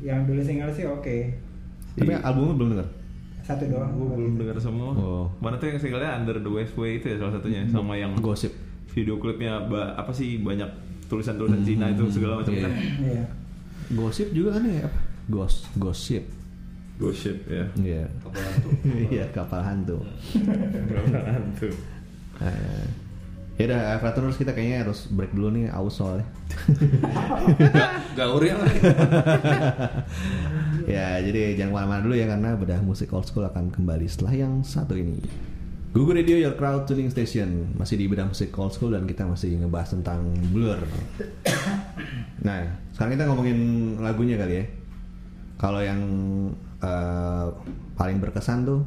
yang 0.00 0.24
dulu 0.24 0.40
single 0.40 0.72
sih 0.72 0.88
oke 0.88 1.16
Tapi 1.92 2.08
Iya. 2.08 2.18
albumnya 2.20 2.56
belum 2.56 2.70
denger. 2.74 2.88
Satu 3.50 3.64
doang 3.66 3.90
Gue 3.92 4.06
belum 4.12 4.32
dengar 4.36 4.56
semua. 4.56 4.90
Oh. 4.92 5.24
Mana 5.38 5.56
tuh 5.56 5.66
yang 5.66 5.78
singlenya 5.78 6.14
Under 6.14 6.36
the 6.36 6.48
West 6.48 6.74
Way 6.74 6.98
itu 6.98 7.06
ya 7.08 7.16
salah 7.16 7.34
satunya 7.34 7.66
sama 7.66 7.94
yang 7.94 8.14
Gosip. 8.16 8.54
video 8.88 9.16
klipnya 9.16 9.62
apa 9.94 10.10
sih 10.10 10.38
banyak 10.38 10.66
tulisan-tulisan 11.06 11.62
Cina 11.62 11.86
itu 11.88 12.06
segala 12.08 12.38
macam 12.38 12.50
Iya. 12.52 12.62
kan. 12.62 12.72
iya 13.00 13.24
Gosip 13.90 14.28
juga 14.30 14.54
kan 14.54 14.62
ya 14.64 14.82
apa? 14.82 14.98
Gos, 15.26 15.66
gosip. 15.74 16.22
Ghost 16.96 17.22
ship 17.22 17.38
ya. 17.46 17.64
Iya. 17.76 18.04
Kapal 18.20 18.42
hantu. 18.44 18.68
Iya, 19.08 19.24
kapal 19.30 19.60
hantu. 19.62 19.96
Berapaan 20.84 21.42
tuh? 21.56 21.74
Ya 23.60 23.68
udah, 23.68 24.00
Fratuners 24.00 24.40
kita 24.40 24.56
kayaknya 24.56 24.88
harus 24.88 25.04
break 25.12 25.36
dulu 25.36 25.52
nih, 25.52 25.68
aus 25.68 26.00
soalnya. 26.00 26.24
Gaur 28.16 28.40
ya. 28.40 28.56
ya, 30.96 31.20
jadi 31.20 31.60
jangan 31.60 31.68
ke 31.68 31.76
mana-mana 31.76 32.00
dulu 32.00 32.16
ya 32.16 32.24
karena 32.24 32.56
bedah 32.56 32.80
musik 32.80 33.12
old 33.12 33.28
school 33.28 33.44
akan 33.44 33.68
kembali 33.68 34.08
setelah 34.08 34.32
yang 34.32 34.64
satu 34.64 34.96
ini. 34.96 35.20
Google 35.92 36.24
Radio 36.24 36.40
Your 36.40 36.56
Crowd 36.56 36.88
Tuning 36.88 37.12
Station 37.12 37.76
masih 37.76 38.00
di 38.00 38.08
bedah 38.08 38.32
musik 38.32 38.48
old 38.56 38.72
school 38.72 38.96
dan 38.96 39.04
kita 39.04 39.28
masih 39.28 39.52
ngebahas 39.60 39.92
tentang 39.92 40.24
Blur. 40.56 40.80
Nah, 42.40 42.64
sekarang 42.96 43.20
kita 43.20 43.28
ngomongin 43.28 43.58
lagunya 44.00 44.40
kali 44.40 44.54
ya. 44.56 44.64
Kalau 45.60 45.84
yang 45.84 46.00
eh, 46.80 47.46
paling 47.92 48.16
berkesan 48.16 48.64
tuh 48.64 48.80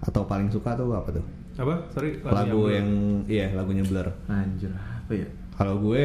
atau 0.00 0.24
paling 0.24 0.48
suka 0.48 0.72
tuh 0.72 0.96
apa 0.96 1.20
tuh? 1.20 1.37
Apa? 1.58 1.74
Sorry. 1.90 2.22
Lagu 2.22 2.58
Blur. 2.60 2.70
yang 2.70 2.88
iya 3.26 3.50
lagunya 3.52 3.82
Blur. 3.82 4.06
anjir 4.26 4.70
apa 4.70 5.12
ya? 5.12 5.26
Kalau 5.52 5.80
gue 5.80 6.04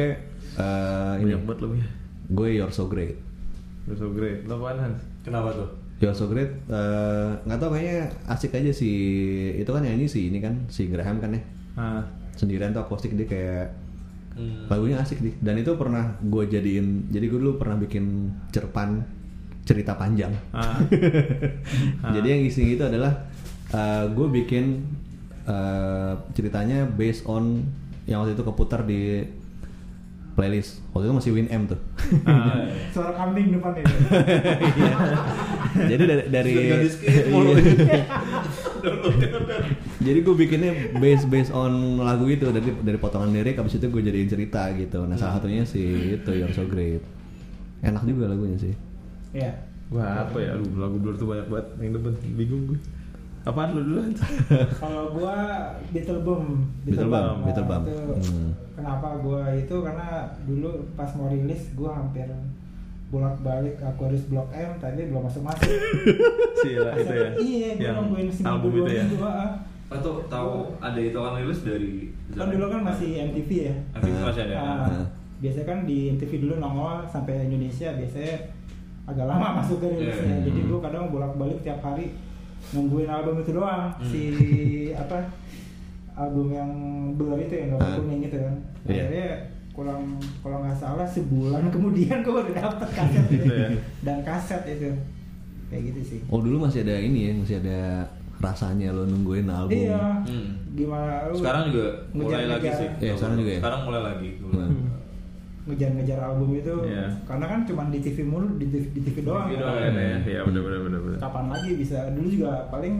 eh, 0.56 1.14
ini 1.20 1.32
banget 1.38 1.58
lebih. 1.60 1.80
gue 2.26 2.48
You're 2.52 2.70
So 2.70 2.86
Great. 2.86 3.16
You're 3.84 3.94
so 3.96 4.10
great. 4.10 4.42
Lo 4.44 4.56
apaan 4.56 4.80
Hans? 4.80 5.00
Kenapa 5.22 5.52
tuh? 5.52 5.68
You're 5.96 6.12
So 6.12 6.26
Great 6.26 6.50
eh, 6.66 7.30
nggak 7.40 7.58
tau 7.58 7.70
kayaknya 7.70 7.96
asik 8.26 8.50
aja 8.52 8.70
sih 8.70 8.96
itu 9.54 9.68
kan 9.68 9.80
nyanyi 9.80 10.04
sih 10.04 10.26
ini 10.26 10.38
kan 10.38 10.66
si 10.66 10.86
Graham 10.86 11.16
kan 11.18 11.30
ya 11.30 11.42
Ah, 11.74 12.02
sendirian 12.34 12.70
tuh 12.70 12.82
akustik 12.82 13.14
dia 13.14 13.24
kayak 13.24 13.66
Hmm. 14.34 14.66
lagunya 14.66 14.98
asik 14.98 15.22
nih 15.22 15.30
dan 15.38 15.54
itu 15.54 15.70
pernah 15.74 16.18
gue 16.18 16.42
jadiin 16.44 17.06
jadi 17.06 17.22
gue 17.24 17.38
dulu 17.38 17.54
pernah 17.54 17.78
bikin 17.78 18.02
cerpan 18.50 18.98
cerita 19.62 19.94
panjang 19.94 20.34
ah, 20.50 20.74
jadi 22.18 22.26
yang 22.28 22.42
isi 22.42 22.74
itu 22.74 22.82
adalah 22.82 23.14
eh, 23.70 24.10
gue 24.10 24.26
bikin 24.34 24.82
eh, 25.48 26.12
ceritanya 26.36 26.88
based 26.88 27.24
on 27.28 27.64
yang 28.04 28.20
waktu 28.20 28.36
itu 28.36 28.44
keputar 28.44 28.84
di 28.84 29.24
playlist 30.34 30.82
waktu 30.90 31.06
itu 31.08 31.14
masih 31.14 31.30
Win 31.32 31.48
M 31.48 31.62
tuh. 31.70 31.80
Suara 32.94 33.14
kambing 33.14 33.54
depan 33.54 33.78
itu. 33.78 33.94
Iya. 34.74 34.96
jadi 35.90 36.02
dari, 36.30 36.52
mulu. 37.30 37.54
jadi 40.06 40.18
gue 40.20 40.34
bikinnya 40.36 40.70
based 41.00 41.26
based 41.32 41.50
on 41.54 41.98
lagu 41.98 42.28
itu 42.28 42.50
dari 42.52 42.70
dari 42.84 42.98
potongan 43.00 43.32
lirik 43.32 43.58
abis 43.58 43.80
itu 43.80 43.88
gue 43.88 44.02
jadiin 44.04 44.28
cerita 44.28 44.70
gitu 44.76 45.08
nah 45.08 45.16
salah 45.16 45.40
satunya 45.40 45.64
si 45.64 46.14
itu 46.20 46.30
You're 46.30 46.52
So 46.52 46.68
Great 46.68 47.00
enak 47.80 48.04
juga 48.04 48.28
lagunya 48.30 48.60
sih 48.60 48.76
Iya. 49.34 49.52
Wah 49.90 50.24
apa 50.24 50.38
ya? 50.40 50.54
Lagu 50.56 50.96
Blur 50.96 51.18
tuh 51.18 51.28
banyak 51.28 51.50
banget 51.50 51.66
yang 51.82 51.92
depan 51.98 52.12
bingung 52.38 52.62
gue. 52.70 52.78
Apaan 53.44 53.76
lu 53.76 53.80
dulu? 53.84 54.00
Kalau 54.80 55.12
gua 55.12 55.36
Beetlebum, 55.92 56.64
Beetlebum, 56.82 57.12
Nah, 57.12 57.44
Beetlebum. 57.44 57.82
itu 57.84 58.00
Hmm. 58.32 58.50
Kenapa 58.74 59.08
gua 59.20 59.52
itu 59.52 59.76
karena 59.78 60.08
dulu 60.42 60.70
pas 60.96 61.10
mau 61.14 61.28
rilis 61.28 61.68
gua 61.76 62.00
hampir 62.00 62.24
bolak-balik 63.12 63.78
Aquarius 63.78 64.26
Blok 64.26 64.48
M 64.50 64.80
tapi 64.80 65.06
belum 65.06 65.22
masuk 65.22 65.44
masuk. 65.44 65.70
Sila 66.64 66.90
itu 66.96 67.12
ya. 67.12 67.28
Iya, 67.36 67.68
gua 67.76 67.92
nungguin 68.00 68.28
seminggu 68.32 68.48
album 68.50 68.70
dua 68.72 68.80
itu 68.80 68.90
ya. 68.90 69.04
minggu. 69.04 69.28
Atau 69.84 70.12
tahu 70.26 70.52
ada 70.80 70.98
itu 70.98 71.14
kan 71.14 71.32
rilis 71.36 71.60
dari 71.62 71.94
Kan 72.32 72.48
dulu 72.50 72.66
kan 72.66 72.80
masih 72.82 73.08
MTV 73.28 73.50
ya. 73.68 73.74
MTV 73.94 74.16
masih 74.24 74.42
ada. 74.48 74.56
Ah. 74.56 75.04
biasanya 75.34 75.66
kan 75.68 75.78
di 75.84 76.08
MTV 76.10 76.32
dulu 76.40 76.54
nongol 76.56 77.04
sampai 77.04 77.44
Indonesia 77.44 77.92
biasanya 77.92 78.48
agak 79.04 79.26
lama 79.28 79.48
masuk 79.60 79.76
ke 79.78 79.86
rilisnya. 79.92 80.40
Iya. 80.40 80.48
Jadi 80.48 80.60
gua 80.64 80.80
kadang 80.80 81.12
bolak-balik 81.12 81.60
tiap 81.60 81.84
hari 81.84 82.16
nungguin 82.74 83.06
album 83.06 83.38
itu 83.38 83.50
doang. 83.52 83.94
Hmm. 83.94 84.04
Si 84.04 84.22
apa 85.02 85.18
album 86.14 86.50
yang 86.50 86.70
Blur 87.14 87.38
itu 87.38 87.54
yang 87.54 87.68
gambar 87.72 87.86
Ah. 87.86 87.96
kuning 87.96 88.20
itu 88.22 88.36
kan. 88.36 88.54
Iya. 88.84 89.02
Akhirnya 89.02 89.28
kurang 89.70 90.00
kalau 90.38 90.58
nggak 90.60 90.76
salah 90.76 91.02
sebulan 91.04 91.66
kemudian 91.74 92.20
gua 92.20 92.42
udah 92.42 92.54
dapet 92.56 92.88
kaset 92.92 93.24
itu. 93.26 93.34
Gitu 93.40 93.52
ya. 93.52 93.68
dan 94.02 94.16
kaset 94.22 94.62
itu 94.68 94.90
kayak 95.64 95.82
gitu 95.90 96.00
sih. 96.04 96.20
oh 96.28 96.38
dulu 96.38 96.68
masih 96.68 96.84
ada 96.84 96.94
ini 96.94 97.20
ya 97.24 97.32
masih 97.34 97.56
ada 97.58 98.06
rasanya 98.36 98.90
lo 98.90 99.02
nungguin 99.04 99.48
album 99.48 99.74
Iya. 99.74 100.22
Hmm. 100.22 100.48
Gimana 100.70 101.30
lu 101.30 101.38
Sekarang 101.38 101.70
juga 101.70 101.86
mulai 102.12 102.46
lagi 102.46 102.68
sih. 102.68 102.88
Iya, 103.00 103.12
sekarang 103.14 103.36
juga 103.38 103.50
ya? 103.50 103.60
Sekarang 103.62 103.80
mulai 103.82 104.02
lagi. 104.04 104.30
Ngejar-ngejar 105.64 106.20
album 106.20 106.52
itu 106.52 106.74
Iya. 106.84 107.08
karena 107.24 107.46
kan 107.46 107.60
cuma 107.64 107.88
di 107.88 107.98
TV 107.98 108.20
mulu 108.22 108.46
di 108.54 108.66
TV, 108.66 108.84
di 108.90 109.00
TV 109.02 109.16
doang. 109.22 109.48
TV 109.48 109.56
kan. 109.56 109.62
doang, 109.62 109.74
Oh, 109.74 109.80
ya, 109.80 110.18
ya, 110.22 110.40
benar 110.44 110.62
benar 110.62 110.80
benar 110.82 111.00
benar. 111.00 111.18
kapan 111.18 111.44
lagi 111.48 111.70
bisa 111.74 111.98
dulu 112.10 112.28
juga 112.28 112.52
paling 112.68 112.94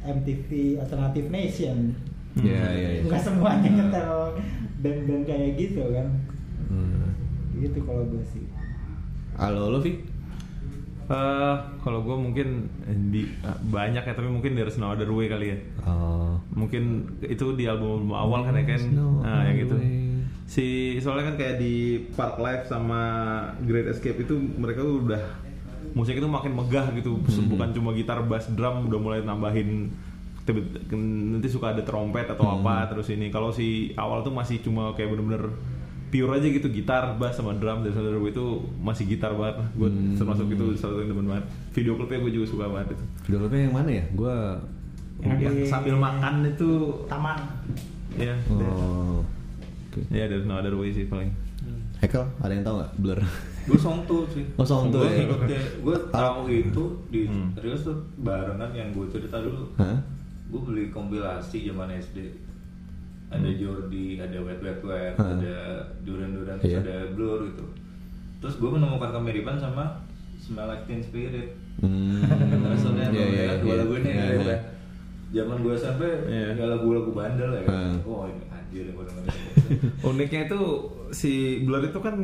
MTV 0.00 0.48
Alternative 0.76 1.28
Nation 1.28 1.78
Iya 2.32 2.62
iya 2.72 2.88
iya. 2.92 3.02
nggak 3.04 3.20
semuanya 3.20 3.68
nyetel 3.68 4.14
band-band 4.80 5.22
kayak 5.24 5.50
gitu 5.56 5.82
kan 5.88 6.06
Hmm. 6.66 7.10
gitu 7.54 7.78
kalau 7.80 8.02
gue 8.04 8.22
sih 8.24 8.46
Halo 9.34 9.68
lo 9.68 9.78
Vi? 9.78 9.98
Eh, 11.06 11.54
kalau 11.80 12.00
gue 12.00 12.14
mungkin 12.14 12.48
eh, 12.84 12.94
di 13.10 13.22
eh, 13.26 13.58
banyak 13.64 13.98
ya 14.00 14.12
tapi 14.12 14.26
mungkin 14.26 14.54
dari 14.54 14.70
No 14.76 14.86
Other 14.88 15.08
Way 15.08 15.26
kali 15.26 15.46
ya. 15.48 15.58
Oh. 15.82 16.38
Mungkin 16.52 16.82
itu 17.20 17.50
di 17.52 17.66
album 17.66 18.10
awal 18.10 18.44
kan 18.44 18.54
ya 18.54 18.62
kan. 18.64 18.82
No 18.90 19.18
Nah, 19.18 19.42
yang 19.42 19.58
other 19.60 19.74
way. 19.74 19.90
Si 20.50 20.66
soalnya 20.98 21.30
kan 21.30 21.36
kayak 21.38 21.56
di 21.56 21.74
Park 22.10 22.36
Life 22.36 22.66
sama 22.66 23.00
Great 23.62 23.86
Escape 23.86 24.18
itu 24.18 24.34
mereka 24.34 24.82
tuh 24.82 25.06
udah 25.06 25.22
musik 25.92 26.12
itu 26.12 26.26
makin 26.26 26.52
megah 26.52 26.90
gitu. 26.92 27.14
Hmm. 27.16 27.46
Bukan 27.48 27.70
cuma 27.70 27.90
gitar, 27.92 28.18
bass, 28.22 28.50
drum 28.50 28.84
udah 28.84 28.98
mulai 28.98 29.22
nambahin 29.22 29.94
nanti 31.30 31.46
suka 31.46 31.70
ada 31.70 31.78
trompet 31.80 32.26
atau 32.26 32.42
Hmm. 32.42 32.66
apa 32.66 32.90
terus 32.90 33.06
ini 33.08 33.30
kalau 33.30 33.48
si 33.48 33.94
awal 33.94 34.20
tuh 34.20 34.34
masih 34.34 34.58
cuma 34.58 34.90
kayak 34.92 35.14
bener-bener 35.14 35.54
pure 36.10 36.26
aja 36.32 36.42
gitu 36.42 36.66
gitar 36.68 37.14
bass 37.14 37.38
sama 37.38 37.54
drum 37.54 37.86
dan 37.86 37.94
saudara 37.94 38.18
gue 38.18 38.30
itu 38.30 38.46
masih 38.76 39.06
gitar 39.06 39.30
banget 39.32 39.62
gue 39.72 39.86
Hmm. 39.86 40.18
termasuk 40.18 40.50
itu 40.50 40.74
salah 40.74 40.98
satu 40.98 41.00
yang 41.00 41.14
demen 41.14 41.26
banget 41.28 41.44
video 41.70 41.94
klipnya 41.94 42.18
gue 42.20 42.32
juga 42.34 42.46
suka 42.48 42.64
banget 42.66 42.88
itu 42.90 43.04
Video 43.22 43.38
klipnya 43.40 43.60
yang 43.62 43.74
mana 43.76 43.90
ya? 43.92 44.04
Gua 44.10 44.36
Yang 45.20 45.38
yang 45.38 45.54
di- 45.54 45.68
sambil 45.68 45.94
makan 45.96 46.34
itu 46.44 46.70
taman 47.06 47.38
ya 48.18 48.34
Oh. 48.50 49.22
Oke. 49.90 50.06
ya 50.08 50.24
there's 50.24 50.46
no 50.46 50.54
other 50.54 50.72
way 50.72 50.88
sih 50.88 51.04
paling 51.04 51.34
Hekel, 52.00 52.24
ada 52.40 52.48
yang 52.48 52.64
tahu 52.64 52.80
nggak 52.80 52.92
Blur? 52.96 53.20
Gue 53.68 53.76
song 53.76 54.08
tuh 54.08 54.24
sih. 54.26 54.40
Oh, 54.56 54.64
Song 54.64 54.88
Tuh 54.88 55.04
Gue 55.04 55.20
ya. 55.44 55.60
Gue 55.78 55.96
tahu 56.08 56.48
itu 56.48 56.84
di 57.06 57.28
Hmm. 57.28 57.52
rilis 57.54 57.84
tuh 57.84 57.92
barengan 58.16 58.72
yang 58.72 58.88
gue 58.90 59.04
cerita 59.06 59.36
dulu. 59.36 59.68
Hah? 59.76 60.00
Gue 60.48 60.60
beli 60.64 60.84
kompilasi 60.88 61.68
zaman 61.68 61.92
SD. 61.92 62.32
Ada 63.28 63.52
Jordi, 63.52 64.16
ada 64.16 64.40
Wet 64.40 64.58
Wet 64.58 64.80
Wet, 64.80 65.12
Hmm. 65.14 65.36
ada 65.36 65.54
Duran 66.00 66.32
Duran, 66.32 66.56
terus 66.56 66.72
Iya. 66.72 66.80
ada 66.80 66.96
Blur 67.12 67.44
gitu. 67.46 67.64
Terus 68.40 68.54
gue 68.56 68.70
menemukan 68.72 69.10
kemiripan 69.12 69.60
sama 69.60 70.00
Smell 70.40 70.64
Like 70.66 70.88
Teen 70.88 71.04
Spirit. 71.04 71.52
Hmm. 71.78 72.24
Terus 72.64 72.80
soalnya 72.80 73.12
iya, 73.12 73.26
ya, 73.28 73.52
dua 73.60 73.68
iya. 73.68 73.78
lagu 73.78 73.92
ini 73.94 74.08
Iya, 74.08 74.24
ya, 74.24 74.40
iya. 74.40 74.56
Zaman 75.30 75.60
gue 75.60 75.74
SMP 75.76 76.02
Iya. 76.26 76.56
ya 76.56 76.64
lagu-lagu 76.66 77.12
bandel 77.12 77.50
ya. 77.52 77.62
kan. 77.62 77.92
Hmm. 77.92 78.08
Oh 78.08 78.24
ini 78.24 78.44
anjir 78.48 78.88
gue 78.88 79.04
dengerin. 79.04 79.59
uniknya 80.08 80.46
itu 80.46 80.60
si 81.10 81.32
Blur 81.60 81.82
itu 81.82 81.98
kan 81.98 82.16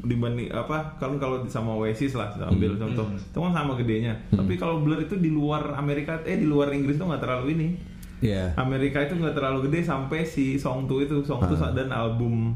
dibanding 0.00 0.48
apa 0.48 0.96
kalau 0.96 1.16
kalau 1.16 1.36
sama 1.44 1.76
Oasis 1.76 2.16
lah 2.16 2.32
ambil 2.42 2.72
Hmm. 2.72 2.82
contoh 2.82 3.06
Hmm. 3.06 3.20
itu 3.20 3.38
kan 3.38 3.52
sama 3.52 3.72
gedenya 3.76 4.16
tapi 4.30 4.56
kalau 4.56 4.80
Blur 4.80 4.96
itu 4.98 5.14
di 5.14 5.28
luar 5.28 5.74
Amerika 5.74 6.16
eh 6.24 6.36
di 6.36 6.44
luar 6.44 6.72
Inggris 6.72 6.96
tuh 6.96 7.06
nggak 7.06 7.20
terlalu 7.20 7.46
ini 7.54 7.68
Iya. 8.20 8.52
Amerika 8.54 9.00
itu 9.00 9.16
nggak 9.16 9.32
terlalu 9.32 9.64
gede 9.66 9.80
sampai 9.82 10.24
si 10.24 10.56
Song 10.56 10.84
2 10.84 11.04
itu 11.04 11.16
Song 11.22 11.40
2 11.40 11.52
Ah. 11.52 11.72
dan 11.72 11.88
album 11.88 12.52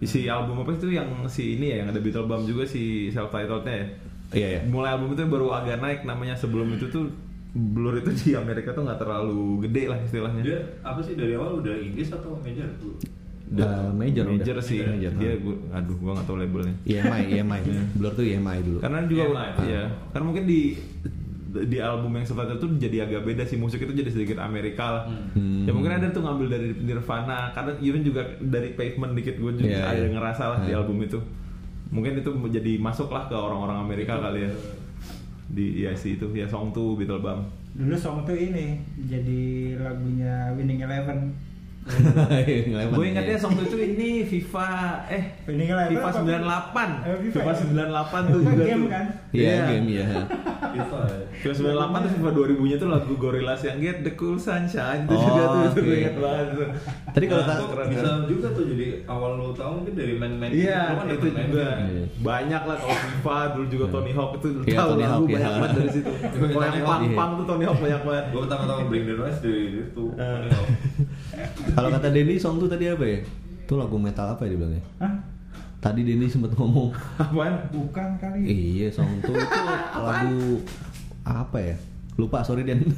si 0.00 0.24
album 0.26 0.60
apa 0.60 0.72
itu 0.72 0.88
yang 0.90 1.08
si 1.26 1.56
ini 1.56 1.68
ya 1.70 1.76
yang 1.80 1.88
ada 1.88 2.00
Beetlebum 2.00 2.44
juga 2.44 2.64
si 2.64 3.08
self 3.08 3.28
titlednya 3.30 3.74
ya 3.74 3.86
Iya 4.34 4.48
iya. 4.50 4.60
mulai 4.64 4.92
album 4.92 5.12
itu 5.12 5.22
baru 5.24 5.52
agak 5.54 5.78
naik 5.78 6.00
namanya 6.02 6.34
sebelum 6.34 6.66
itu 6.70 6.88
tuh 6.88 7.06
Blur 7.54 7.94
itu 7.96 8.10
di 8.12 8.30
Amerika 8.34 8.70
tuh 8.70 8.82
nggak 8.82 8.98
terlalu 8.98 9.38
gede 9.62 9.86
lah 9.86 9.98
istilahnya 10.00 10.42
Dia 10.42 10.58
apa 10.82 10.98
sih 11.00 11.14
dari 11.14 11.32
awal 11.32 11.62
udah 11.62 11.74
Inggris 11.76 12.10
atau 12.10 12.34
major 12.36 12.66
tuh? 12.76 12.98
Udah 13.46 13.88
major, 13.90 14.26
major 14.26 14.56
udah. 14.56 14.64
sih 14.64 14.82
Major, 14.82 15.12
dia 15.14 15.30
ah. 15.30 15.38
gua, 15.38 15.54
aduh 15.72 15.96
gua 15.96 16.10
nggak 16.12 16.26
tahu 16.26 16.36
labelnya 16.36 16.74
EMI, 16.82 17.20
EMI. 17.32 17.60
Blur 17.98 18.12
tuh 18.12 18.24
EMI 18.24 18.58
dulu. 18.60 18.78
karena 18.80 19.06
juga 19.06 19.22
EMI. 19.24 19.64
ya 19.64 19.82
karena 20.10 20.24
mungkin 20.24 20.44
di 20.44 20.60
di 21.54 21.78
album 21.78 22.10
yang 22.12 22.26
setelah 22.26 22.50
itu 22.50 22.66
jadi 22.74 23.06
agak 23.06 23.22
beda 23.22 23.46
sih 23.46 23.54
musik 23.54 23.78
itu 23.78 23.94
jadi 23.94 24.10
sedikit 24.10 24.42
Amerika 24.42 24.84
lah 24.90 25.04
Hmm. 25.30 25.62
ya 25.62 25.70
mungkin 25.70 25.92
ada 25.92 26.10
tuh 26.10 26.18
ngambil 26.20 26.46
dari 26.48 26.74
Nirvana 26.76 27.54
karena 27.54 27.78
even 27.78 28.02
juga 28.02 28.26
dari 28.40 28.74
Pavement 28.74 29.14
dikit 29.14 29.36
gue 29.36 29.52
juga 29.56 29.70
Iya, 29.72 29.86
ada 29.86 30.02
iya. 30.02 30.10
ngerasa 30.10 30.42
lah 30.44 30.58
di 30.60 30.70
Hmm. 30.70 30.80
album 30.80 30.98
itu 31.00 31.18
mungkin 31.88 32.18
itu 32.18 32.30
jadi 32.50 32.72
masuk 32.76 33.06
lah 33.08 33.24
ke 33.24 33.36
orang-orang 33.36 33.78
Amerika 33.78 34.18
kali 34.18 34.42
ya 34.42 34.52
di 35.46 35.82
ya 35.82 35.92
sih 35.92 36.14
itu 36.14 36.26
ya 36.30 36.44
song 36.44 36.70
tuh 36.70 36.94
Beetlebum 36.94 37.44
dulu 37.74 37.94
song 37.94 38.22
tuh 38.22 38.32
ini 38.32 38.78
jadi 39.04 39.42
lagunya 39.76 40.54
Winning 40.54 40.80
Eleven 40.80 41.34
gue 41.84 43.04
ingatnya 43.04 43.36
song 43.36 43.52
tuh 43.54 43.66
itu 43.66 43.76
ini 43.76 44.24
FIFA 44.24 44.68
eh 45.06 45.24
Winning 45.44 45.68
Eleven 45.68 45.92
FIFA 45.92 46.08
apa? 46.08 46.20
98 46.24 47.04
Eh, 47.04 47.16
FIFA 47.28 47.40
FIFA 47.44 47.44
ya? 47.44 47.54
98 47.84 48.24
tuh 48.24 48.38
Itu 48.40 48.46
juga 48.46 48.64
game 48.64 48.80
tuh 48.80 48.88
kan? 48.88 49.04
Iya, 49.30 49.44
Iya. 49.44 49.62
game 49.68 49.88
ya. 49.92 50.06
FIFA 50.74 51.00
ya. 51.06 51.24
Kira 51.36 51.52
98 51.54 51.64
tuh 51.96 52.10
FIFA 52.12 52.30
2000 52.34 52.64
nya 52.64 52.76
tuh 52.76 52.88
lagu 52.88 53.12
Gorillaz 53.14 53.60
yang 53.62 53.78
Get 53.78 53.98
the 54.00 54.12
Cool 54.12 54.36
Sunshine 54.36 55.00
itu 55.02 55.12
Oh, 55.12 55.20
juga 55.20 55.42
tuh 55.44 55.58
gue 55.76 55.84
oke. 55.84 55.94
inget 55.96 56.16
banget. 56.16 56.46
Tadi 57.06 57.24
kalau 57.24 57.40
Nah, 57.40 57.48
tak 57.48 57.56
itu 57.56 57.66
bisa 57.86 58.10
juga 58.24 58.46
tuh 58.50 58.64
jadi 58.66 58.86
awal 59.04 59.30
lo 59.34 59.48
tahu 59.50 59.72
mungkin 59.76 59.94
dari 59.94 60.14
main-main 60.14 60.50
Iya, 60.50 60.80
kan 60.92 61.06
itu 61.06 61.24
main-main 61.24 61.46
juga 61.46 61.66
game. 61.70 61.86
Iya. 61.86 62.04
banyak 62.20 62.62
lah 62.64 62.76
kalau 62.76 62.96
FIFA 62.96 63.36
dulu 63.50 63.66
juga 63.68 63.86
Tony 63.88 64.12
Hawk 64.12 64.30
itu 64.34 64.48
Iya, 64.64 64.76
tahu 64.76 64.88
Tony 64.90 65.02
lagu 65.02 65.12
Hawk, 65.14 65.24
banyak 65.30 65.40
iya. 65.44 65.56
banget 65.56 65.70
dari 65.74 65.90
situ. 65.92 66.10
Iya, 66.14 66.46
Kalau 66.50 66.64
yang 66.64 66.76
iya. 66.76 67.14
punk 67.14 67.32
tuh 67.34 67.46
Tony 67.46 67.64
Hawk 67.64 67.78
banyak 67.78 68.02
banget. 68.02 68.24
Gue 68.28 68.40
pertama 68.42 68.62
tahu 68.64 68.80
Bring 68.86 69.04
the 69.04 69.14
Noise 69.14 69.38
dari 69.40 69.60
itu. 69.80 70.04
Eh. 70.12 70.26
Tony 70.26 70.48
Hawk. 70.50 70.68
kalau 71.72 71.88
kata 71.90 72.08
Denny 72.08 72.34
song 72.36 72.56
tuh 72.56 72.66
tadi 72.66 72.84
apa 72.86 73.04
ya? 73.04 73.18
Itu 73.60 73.74
lagu 73.74 73.96
metal 73.96 74.26
apa 74.28 74.44
ya 74.44 74.50
dibilangnya? 74.50 74.82
Hah? 74.98 75.12
Tadi 75.84 76.00
Denny 76.00 76.24
sempat 76.32 76.56
ngomong, 76.56 76.96
Apaan? 77.20 77.68
Bukan 77.68 78.16
kali. 78.16 78.40
iya 78.48 78.88
song 78.88 79.20
tuh 79.20 79.36
itu 79.36 79.60
lagu 80.08 80.64
apa 81.20 81.58
ya? 81.60 81.76
Lupa 82.16 82.40
sorry 82.40 82.64
Den. 82.64 82.80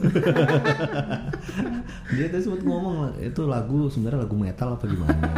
Dia 2.15 2.31
tadi 2.31 2.47
sempat 2.47 2.63
ngomong 2.63 3.11
itu 3.19 3.43
lagu 3.51 3.91
sebenarnya 3.91 4.23
lagu 4.23 4.39
metal 4.39 4.79
apa 4.79 4.87
gimana? 4.87 5.19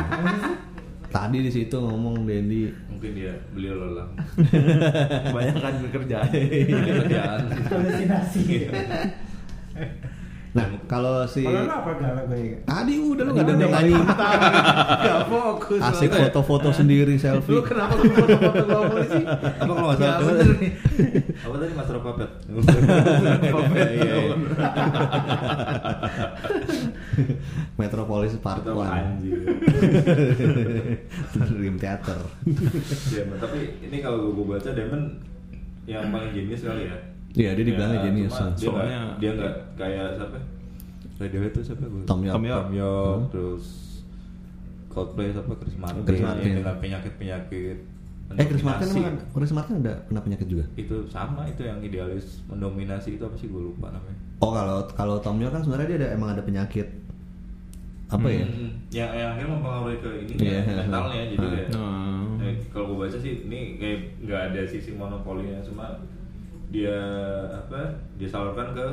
Tadi 1.09 1.41
di 1.41 1.49
situ 1.49 1.73
ngomong 1.73 2.29
Dendi. 2.29 2.69
Mungkin 2.93 3.17
dia 3.17 3.33
beliau 3.57 3.81
lelah. 3.81 4.13
Banyak 5.33 5.57
kan 5.57 5.73
kerjaan. 5.89 6.29
Kerjaan 6.29 7.41
sih. 7.49 7.65
Halusinasi. 7.65 8.45
Nah 10.59 10.67
kalau 10.91 11.23
si 11.25 11.47
Kalau 11.47 11.63
lu 11.63 11.71
apa 11.71 11.91
ya? 12.35 12.59
Tadi 12.67 12.95
udah 12.99 13.23
lu 13.23 13.31
nggak 13.31 13.47
Tadi 13.47 13.55
denger 13.55 13.69
udah 13.69 13.79
nyanyi. 13.79 13.95
Fokus. 15.29 15.81
Asik 15.81 16.11
foto-foto 16.11 16.69
sendiri 16.75 17.15
Lu 17.15 17.23
selfie. 17.23 17.63
kenapa 17.63 17.95
lu 17.95 18.11
foto-foto 18.11 18.63
gua 18.67 18.83
polisi? 18.91 19.23
Apa 19.23 19.71
kalau 19.71 19.89
nggak 19.89 19.99
salah? 19.99 20.19
bener 20.27 20.49
nih. 20.59 20.71
Apa 21.39 21.55
tadi 21.57 21.73
Master 21.73 21.95
of 21.95 22.03
Puppet? 22.03 22.31
Iya, 23.79 24.17
iya. 24.19 24.35
Metropolis 27.77 28.35
Part 28.39 28.63
Itu 28.63 28.75
1 28.75 28.83
anjir. 28.83 29.39
Dream 31.55 31.77
Theater 31.79 32.19
Ya, 33.15 33.23
tapi 33.39 33.59
ini 33.83 33.99
kalau 33.99 34.33
gue 34.33 34.47
baca 34.47 34.71
Demon 34.71 35.03
yang 35.87 36.11
paling 36.11 36.31
jenius 36.35 36.63
kali 36.63 36.91
ya. 36.91 36.97
Iya 37.39 37.51
dia 37.55 37.65
dibilangnya 37.65 37.99
Ya, 37.99 38.05
jenius 38.05 38.35
Soalnya- 38.57 39.15
dia 39.17 39.31
nggak 39.33 39.55
kayak 39.79 40.07
siapa? 40.17 40.39
Radiohead 41.19 41.53
itu 41.53 41.61
siapa? 41.65 41.83
Tom 42.05 42.21
York. 42.21 42.35
Tom 42.35 42.45
York. 42.45 42.59
Tom 42.61 42.73
York, 42.75 43.17
Hmm. 43.17 43.31
terus 43.31 43.65
Coldplay 44.89 45.31
siapa? 45.31 45.53
Chris 45.55 45.77
Martin. 45.77 46.03
Chris 46.03 46.19
Martin. 46.21 46.43
yang 46.45 46.59
dengan 46.59 46.77
penyakit-penyakit. 46.77 47.79
Eh 48.31 48.45
Chris 48.45 48.61
Martin 48.61 48.87
emang 48.91 49.17
Chris 49.33 49.53
Martin 49.53 49.75
ada 49.79 49.95
pernah 50.03 50.21
penyakit 50.21 50.47
juga? 50.47 50.65
itu 50.75 51.01
sama 51.07 51.47
itu 51.47 51.63
yang 51.63 51.81
idealis 51.81 52.45
mendominasi 52.45 53.17
itu 53.17 53.23
apa 53.23 53.33
sih 53.35 53.47
gue 53.47 53.63
lupa 53.63 53.89
namanya. 53.89 54.19
Oh 54.39 54.51
kalau 54.51 54.85
kalau 54.91 55.17
Tom 55.17 55.39
York 55.39 55.51
kan 55.51 55.63
sebenarnya 55.63 55.89
dia 55.89 55.99
ada, 55.99 56.09
emang 56.13 56.31
ada 56.31 56.43
penyakit 56.43 56.87
apa 58.07 58.27
ya? 58.27 58.43
Hmm, 58.43 58.71
yang 58.91 59.11
yang 59.13 59.29
akhirnya 59.31 59.51
mempengaruhi 59.51 59.97
ke 59.99 60.11
ini 60.19 60.33
Iya. 60.43 60.61
ya, 60.61 60.77
mentalnya 60.83 61.25
jadi 61.27 61.37
Hmm. 61.39 61.49
kayak 61.49 61.69
Hmm. 61.71 62.43
eh, 62.43 62.55
kalau 62.69 62.85
gue 62.87 62.99
baca 62.99 63.19
sih 63.19 63.35
ini 63.43 63.59
kayak 63.77 63.99
nggak 64.23 64.41
ada 64.47 64.61
sisi 64.67 64.91
monopolinya 64.93 65.61
cuma 65.63 65.87
dia 66.69 66.97
apa 67.51 67.81
dia 68.15 68.27
salurkan 68.27 68.73
ke 68.73 68.87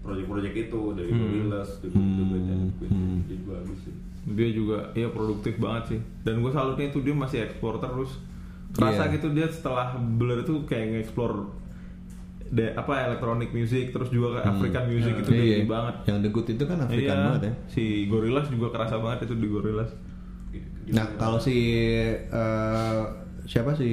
proyek-proyek 0.00 0.68
itu 0.68 0.80
dari 0.92 1.08
Hmm. 1.08 1.20
Gorillaz, 1.22 1.80
The 1.80 1.88
Hmm. 1.88 2.14
The 2.14 2.24
Band 2.26 2.48
and 2.50 2.68
Queen. 2.76 2.90
Hmm. 2.90 3.18
jadi 3.24 3.42
sih 3.78 3.94
Dia 4.26 4.48
juga 4.50 4.78
iya 4.94 5.08
produktif 5.08 5.56
banget 5.56 5.84
sih. 5.86 6.00
Dan 6.22 6.40
gue 6.40 6.48
salutnya 6.48 6.86
itu 6.86 7.00
dia 7.00 7.12
masih 7.12 7.38
ekspor 7.42 7.76
terus. 7.76 8.20
Kerasa 8.70 9.06
Iya. 9.06 9.12
gitu 9.14 9.26
dia 9.30 9.46
setelah 9.46 9.92
Blur 9.96 10.40
itu 10.40 10.64
kayak 10.64 10.86
nge-explore 10.90 11.44
de, 12.46 12.70
apa 12.72 12.92
elektronik 13.04 13.50
music 13.50 13.90
terus 13.90 14.08
juga 14.08 14.38
Hmm. 14.38 14.50
African 14.50 14.84
music 14.86 15.14
itu 15.18 15.28
Iya, 15.28 15.34
dia 15.34 15.42
iya. 15.42 15.54
tinggi 15.58 15.70
banget. 15.70 15.94
Yang 16.04 16.18
The 16.18 16.30
Good 16.30 16.48
itu 16.50 16.64
kan 16.64 16.78
Afrikan 16.78 17.00
Iya, 17.10 17.24
banget 17.26 17.42
ya. 17.42 17.52
Si 17.66 17.82
Gorillaz 18.06 18.46
juga 18.48 18.66
kerasa 18.70 18.96
banget 18.96 19.18
itu 19.22 19.34
di 19.34 19.46
Gorillaz. 19.46 19.90
Dia- 20.84 20.94
Nah 20.94 21.06
kalau 21.14 21.38
si 21.38 21.56
eh, 22.14 23.02
siapa 23.42 23.72
si 23.72 23.88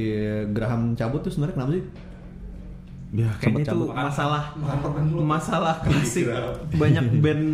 Graham 0.50 0.94
cabut 0.94 1.20
tuh 1.20 1.30
sebenarnya 1.30 1.56
kenapa 1.58 1.72
sih? 1.74 1.84
Ya 3.12 3.28
kayaknya 3.36 3.64
itu 3.66 3.76
cabut. 3.76 3.92
masalah 3.92 4.44
masalah 5.22 5.76
klasik 5.80 6.32
banyak 6.74 7.06
band 7.24 7.46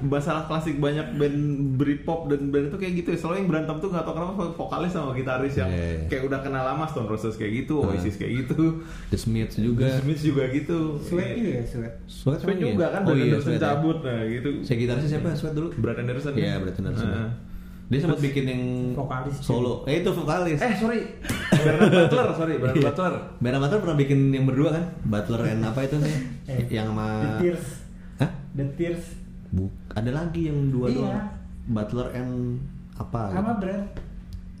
masalah 0.00 0.42
klasik 0.44 0.78
banyak 0.78 1.14
band 1.14 1.38
Britpop 1.74 2.26
dan 2.26 2.50
band 2.50 2.66
itu 2.66 2.76
kayak 2.76 2.92
gitu 2.96 3.08
ya 3.10 3.18
selalu 3.18 3.36
yang 3.36 3.48
berantem 3.48 3.76
tuh 3.76 3.88
nggak 3.88 4.02
tahu 4.02 4.14
kenapa 4.14 4.32
vokalis 4.52 4.90
sama 4.90 5.10
gitaris 5.12 5.54
yang 5.56 5.66
Iya, 5.68 5.86
iya. 5.96 6.06
kayak 6.06 6.22
udah 6.26 6.40
kenal 6.40 6.62
lama 6.64 6.84
Stone 6.84 7.06
Roses 7.06 7.34
kayak 7.34 7.52
gitu 7.56 7.78
Hmm. 7.78 7.90
Oasis 7.92 8.14
kayak 8.16 8.32
gitu 8.40 8.82
The 9.08 9.18
Smiths 9.20 9.56
juga. 9.56 9.86
The 9.88 9.98
Smiths 10.00 10.22
juga 10.24 10.42
gitu 10.48 10.78
Sweat 11.00 11.28
juga 11.32 11.50
ya, 11.52 11.62
Sweat. 11.64 11.94
Sweat 12.04 12.38
Sweat 12.40 12.50
emang 12.52 12.62
juga 12.68 12.86
kan 12.88 13.00
Oh 13.00 13.06
Brad 13.08 13.16
iya, 13.16 13.26
Anderson 13.28 13.52
ya. 13.52 13.60
cabut 13.60 13.98
nah 14.00 14.20
gitu 14.24 14.48
Si 14.60 14.72
gitarisnya 14.76 15.10
siapa? 15.12 15.28
Sweat 15.32 15.54
dulu. 15.54 15.68
Brad 15.76 15.98
Anderson 15.98 16.32
Iya, 16.32 16.46
kan? 16.48 16.58
Brad 16.60 16.76
Anderson. 16.80 17.08
Heeh. 17.08 17.30
Dia 17.84 17.98
sempat 18.00 18.20
bikin 18.20 18.44
yang 18.48 18.62
Vokalis, 18.96 19.34
solo. 19.36 19.74
Eh 19.84 20.00
itu 20.00 20.10
vokalis. 20.10 20.58
eh 20.58 20.72
sorry 20.72 21.00
Bernard 21.54 21.92
Butler 21.92 22.28
sorry 22.32 22.54
Bernard 22.56 22.76
Iya. 22.76 22.84
Butler 22.88 23.14
Bernard 23.38 23.60
Butler 23.62 23.80
pernah 23.80 23.98
bikin 23.98 24.18
yang 24.30 24.44
berdua 24.44 24.68
kan? 24.72 24.84
Butler 25.04 25.40
and 25.46 25.62
apa 25.62 25.80
itu 25.82 25.96
nih? 25.96 26.16
Eh, 26.46 26.60
yang 26.72 26.86
sama 26.88 27.06
The 27.20 27.30
Tears. 27.38 27.64
Hah? 28.18 28.30
The 28.52 28.64
Tears. 28.74 29.04
Buk, 29.48 29.68
ada 29.90 30.10
lagi 30.10 30.48
yang 30.48 30.58
dua 30.68 30.86
Iya. 30.88 30.96
doang. 30.96 31.20
Butler 31.68 32.08
and 32.12 32.32
apa? 32.94 33.22
Sama 33.30 33.52
Brad. 33.54 33.84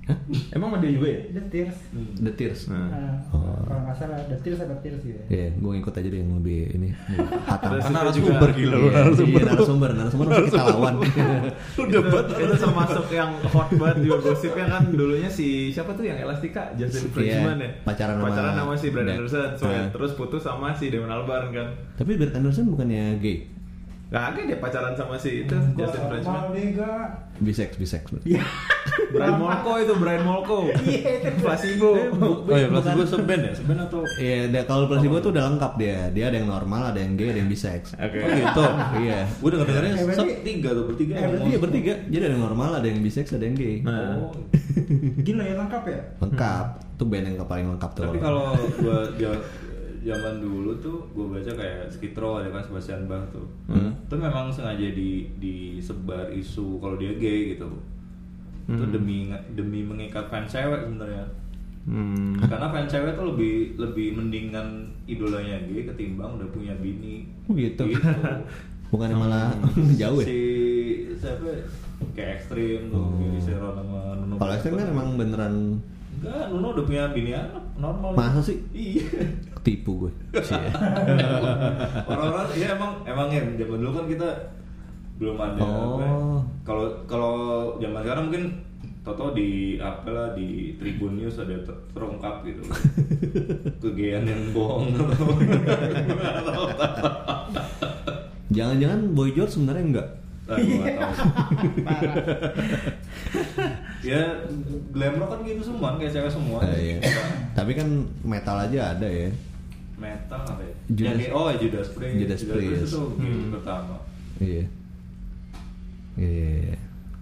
Hah? 0.02 0.18
emang 0.50 0.68
sama 0.68 0.78
dia 0.78 0.92
juga 0.92 1.06
ya 1.08 1.20
The 1.30 1.42
Tears. 1.46 1.76
The 2.18 2.32
Tears. 2.32 2.60
Nah. 2.66 2.90
Nah, 2.90 3.14
Oh. 3.30 3.54
Kalau 3.62 3.80
nggak 3.82 3.96
salah 3.96 4.18
The 4.24 4.36
Tears 4.36 4.58
apa 4.60 4.74
Tears 4.76 4.98
gitu 5.00 5.14
ya. 5.14 5.24
Iya, 5.28 5.46
gue 5.54 5.70
ngikut 5.72 5.94
aja 5.94 6.08
deh 6.08 6.18
yang 6.18 6.32
lebih 6.36 6.58
ini 6.72 6.88
hatam. 7.40 7.70
Narasumber 7.78 8.10
juga- 8.42 8.50
gila 8.52 8.76
lu, 8.76 8.88
narasumber. 8.88 9.38
Iya, 9.38 9.44
narasumber, 9.48 9.90
narasumber 9.94 10.26
harus 10.28 10.48
kita 10.50 10.64
lawan. 10.66 10.94
itu, 11.72 11.98
itu 12.36 12.54
termasuk 12.56 13.06
yang 13.10 13.30
hot 13.44 13.68
banget 13.72 13.96
juga 14.02 14.16
gosipnya 14.24 14.66
kan 14.68 14.82
dulunya 14.88 15.28
si 15.28 15.46
siapa 15.68 15.92
tuh 15.92 16.04
yang 16.04 16.18
Elastika 16.18 16.74
Justin 16.74 17.02
Iya, 17.04 17.12
Frenchman 17.12 17.56
ya 17.58 17.70
pacaran 17.82 18.14
sama- 18.16 18.26
pacaran 18.26 18.52
sama 18.54 18.72
si 18.74 18.86
Brad 18.88 19.08
Anderson 19.08 19.48
so, 19.54 19.64
Ah. 19.64 19.86
terus 19.88 20.12
putus 20.12 20.42
sama 20.42 20.72
si 20.72 20.88
Damon 20.88 21.08
Albarn 21.08 21.48
kan 21.50 21.68
Tapi 21.94 22.16
Brad 22.16 22.34
Anderson 22.34 22.66
bukannya 22.68 23.16
gay? 23.18 23.46
Gak 24.12 24.36
dia 24.38 24.60
pacaran 24.60 24.92
sama 24.92 25.16
si 25.16 25.42
itu 25.42 25.56
Gua 25.72 25.88
Justin 25.88 26.02
Frenchman. 26.06 26.42
Bisex, 27.40 27.70
bisex. 27.74 28.02
Iya. 28.22 28.44
Brian 29.08 29.34
Molko 29.34 29.80
itu 29.80 29.92
Brian 29.96 30.20
Molko 30.20 30.68
Iya, 30.84 31.10
itu. 31.18 31.30
Placebo 31.42 31.90
oh 32.44 32.52
ya 32.52 32.68
kelas 32.68 32.86
gue 32.92 33.06
seben 33.08 33.40
ya 33.40 33.52
seben 33.52 33.76
atau 33.78 34.04
Iya, 34.14 34.52
da- 34.52 34.62
kalau 34.64 34.84
placebo 34.84 35.16
tuh 35.18 35.32
udah 35.32 35.48
lengkap 35.48 35.72
dia. 35.74 35.98
Dia 36.10 36.28
ada 36.28 36.36
yang 36.36 36.46
normal, 36.46 36.92
ada 36.92 37.00
yang 37.00 37.16
gay, 37.16 37.32
ada 37.32 37.40
yang 37.40 37.48
bisex. 37.48 37.96
Oke. 37.96 38.20
oh 38.20 38.28
gitu 38.28 38.64
Iya. 39.00 39.20
gue 39.24 39.48
denger 39.50 39.66
dengarnya 39.66 39.92
Eh, 39.92 40.04
berarti- 40.04 40.38
tiga 40.44 40.68
tuh 40.70 40.84
bertiga 40.86 41.12
Eh, 41.14 41.24
berarti 41.24 41.48
Iya 41.48 41.58
bertiga. 41.58 41.92
Jadi 42.04 42.22
ada 42.22 42.30
yang 42.30 42.44
normal, 42.44 42.70
ada 42.76 42.86
yang 42.86 43.00
bisex, 43.00 43.26
ada 43.32 43.44
yang 43.44 43.56
gay. 43.56 43.80
Nah. 43.80 44.20
oh 44.20 44.30
Gila 45.18 45.42
ya 45.42 45.54
lengkap 45.56 45.82
ya. 45.88 46.00
Lengkap. 46.20 46.66
Tuh 46.94 47.06
band 47.06 47.24
yang 47.26 47.36
paling 47.42 47.66
lengkap 47.66 47.90
tuh. 47.92 48.04
Tapi 48.06 48.20
kalau 48.20 48.52
gua 48.76 49.08
ja- 49.16 49.40
zaman 50.02 50.38
dulu 50.38 50.74
tuh 50.76 51.06
gua 51.10 51.32
baca 51.32 51.48
kayak 51.48 51.86
Skid 51.86 52.14
Row 52.14 52.36
ada 52.36 52.50
kan 52.50 52.60
Sebastian 52.60 53.06
Bach 53.06 53.22
tuh. 53.30 53.46
Hmm. 53.66 53.94
Itu 54.02 54.14
memang 54.14 54.50
sengaja 54.50 54.88
di 54.88 55.30
disebar 55.36 56.28
isu 56.28 56.78
kalau 56.78 56.94
dia 56.94 57.14
gay 57.14 57.54
gitu. 57.54 57.70
Itu 58.64 58.78
Hmm. 58.78 58.92
demi 58.92 59.26
demi 59.52 59.80
mengikat 59.80 60.26
fans 60.26 60.48
cewek 60.48 60.84
sebenarnya. 60.84 61.26
Hmm. 61.82 62.38
Karena 62.38 62.66
fans 62.68 62.88
cewek 62.88 63.14
tuh 63.14 63.34
lebih 63.34 63.54
lebih 63.74 64.14
mendingan 64.14 64.86
idolanya 65.04 65.58
gay 65.64 65.82
ketimbang 65.84 66.34
udah 66.34 66.48
punya 66.48 66.74
bini. 66.76 67.26
Oh, 67.46 67.54
gitu. 67.54 67.90
Bukannya 68.92 69.16
malah 69.16 69.50
jauh 70.00 70.18
ya? 70.18 70.26
Si 70.26 70.38
siapa 71.16 71.48
kayak 72.12 72.38
ekstrim 72.38 72.90
tuh, 72.90 73.08
Oh. 73.08 73.38
Sama 73.72 74.18
Nuno 74.18 74.34
Kalau 74.36 74.52
ekstrim 74.52 74.74
kan 74.74 74.88
emang 74.90 75.08
beneran 75.16 75.54
Enggak, 76.22 76.44
Nuno 76.48 76.66
udah 76.70 76.84
punya 76.84 77.02
bini 77.10 77.32
anak 77.32 77.58
normal. 77.74 78.14
Masa 78.14 78.38
sih? 78.40 78.62
Iya. 78.70 79.02
tipu 79.60 79.94
gue. 80.00 80.12
Orang-orang 82.04 82.46
ya 82.52 82.74
emang 82.74 82.92
emang 83.02 83.26
ya 83.28 83.42
zaman 83.56 83.78
dulu 83.78 83.92
kan 83.92 84.06
kita 84.06 84.28
belum 85.18 85.36
ada 85.36 85.58
Oh. 85.60 85.98
apa 85.98 86.02
ya. 86.02 86.14
Kalau 86.62 86.86
kalau 87.04 87.34
zaman 87.76 88.02
sekarang 88.02 88.24
mungkin 88.26 88.44
Toto 89.02 89.34
di 89.34 89.50
apa 89.76 90.06
lah 90.08 90.28
di 90.30 90.78
Tribun 90.78 91.18
News 91.18 91.34
ada 91.36 91.58
ter- 91.58 91.82
terungkap 91.90 92.42
gitu 92.42 92.62
kegean 93.82 94.22
yang 94.22 94.54
bohong 94.54 94.94
Jangan-jangan 98.52 99.10
Boy 99.10 99.30
George 99.32 99.52
sebenarnya 99.52 99.84
enggak? 99.84 100.08
Ah, 100.44 100.54
tahu. 100.54 101.10
Ya 104.02 104.20
glam 104.90 105.14
rock 105.16 105.30
kan 105.30 105.40
gitu 105.42 105.62
semua 105.64 105.94
kayak 105.94 106.10
cewek 106.10 106.28
semua 106.28 106.58
Eh, 106.66 106.78
iya. 106.92 106.96
Tapi 107.52 107.72
kan 107.72 107.86
metal 108.20 108.56
aja 108.60 108.92
ada 108.92 109.06
ya. 109.06 109.30
metal 109.94 110.42
apa 110.42 110.58
ya 110.60 110.74
Judas- 110.88 111.14
yang 111.20 111.30
oh 111.32 111.46
Judas 111.54 111.88
Priest 111.88 112.16
Judas 112.18 112.40
Priest. 112.42 112.82
itu 112.88 113.00
game 113.14 113.38
Hmm. 113.38 113.50
pertama 113.52 113.96
Iya. 114.36 114.64
Iya. 116.14 116.74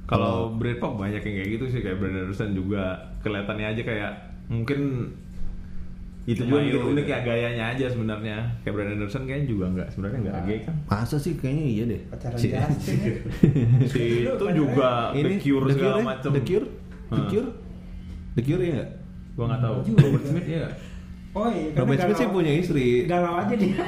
Kalau 0.04 0.50
Britpop 0.52 0.96
banyak 0.96 1.20
yang 1.20 1.36
kayak 1.36 1.50
gitu 1.52 1.64
sih 1.68 1.80
kayak 1.80 1.96
Brad 1.96 2.16
Anderson 2.16 2.50
juga 2.52 2.82
kelihatannya 3.20 3.66
aja 3.68 3.82
kayak 3.84 4.12
mungkin 4.48 5.12
itu 6.30 6.40
juga 6.40 6.60
bikin 6.60 6.82
unik 6.86 6.94
gitu. 7.00 7.10
ya 7.10 7.18
gayanya 7.20 7.64
aja 7.68 7.84
sebenarnya 7.86 8.36
kayak 8.60 8.72
Brandon 8.72 8.94
Anderson 8.94 9.22
kayaknya 9.24 9.46
juga 9.48 9.64
nggak 9.68 9.88
sebenarnya 9.90 10.18
nggak 10.20 10.34
gay 10.44 10.58
kan 10.60 10.74
Masa 10.86 11.16
sih 11.16 11.32
kayaknya 11.34 11.64
iya 11.66 11.84
deh. 11.86 12.00
pacaran 12.06 12.36
Si- 12.36 12.50
ya. 12.50 12.62
si 13.92 14.02
itu 14.22 14.46
juga 14.52 14.90
The 15.10 15.20
ini 15.20 15.34
Cure 15.36 15.64
The 15.64 15.74
segala 15.74 15.96
ya? 15.96 16.04
macem 16.06 16.30
The 16.30 16.42
Cure, 16.42 16.66
The. 17.08 17.22
Cure, 17.26 17.48
The 18.30 18.42
Cure 18.42 18.62
ya 18.62 18.72
nggak? 18.76 18.90
gua 19.32 19.44
nggak 19.46 19.60
tahu 19.60 19.76
Juga. 19.82 19.98
Robert 20.04 20.24
Smith 20.24 20.48
ya? 20.48 20.66
Oh 21.30 21.46
iya, 21.46 21.70
Robert 21.72 21.98
Smith 22.00 22.18
sih 22.18 22.28
punya 22.28 22.52
istri. 22.52 22.86
Galau 23.06 23.34
aja 23.36 23.54
dia. 23.54 23.78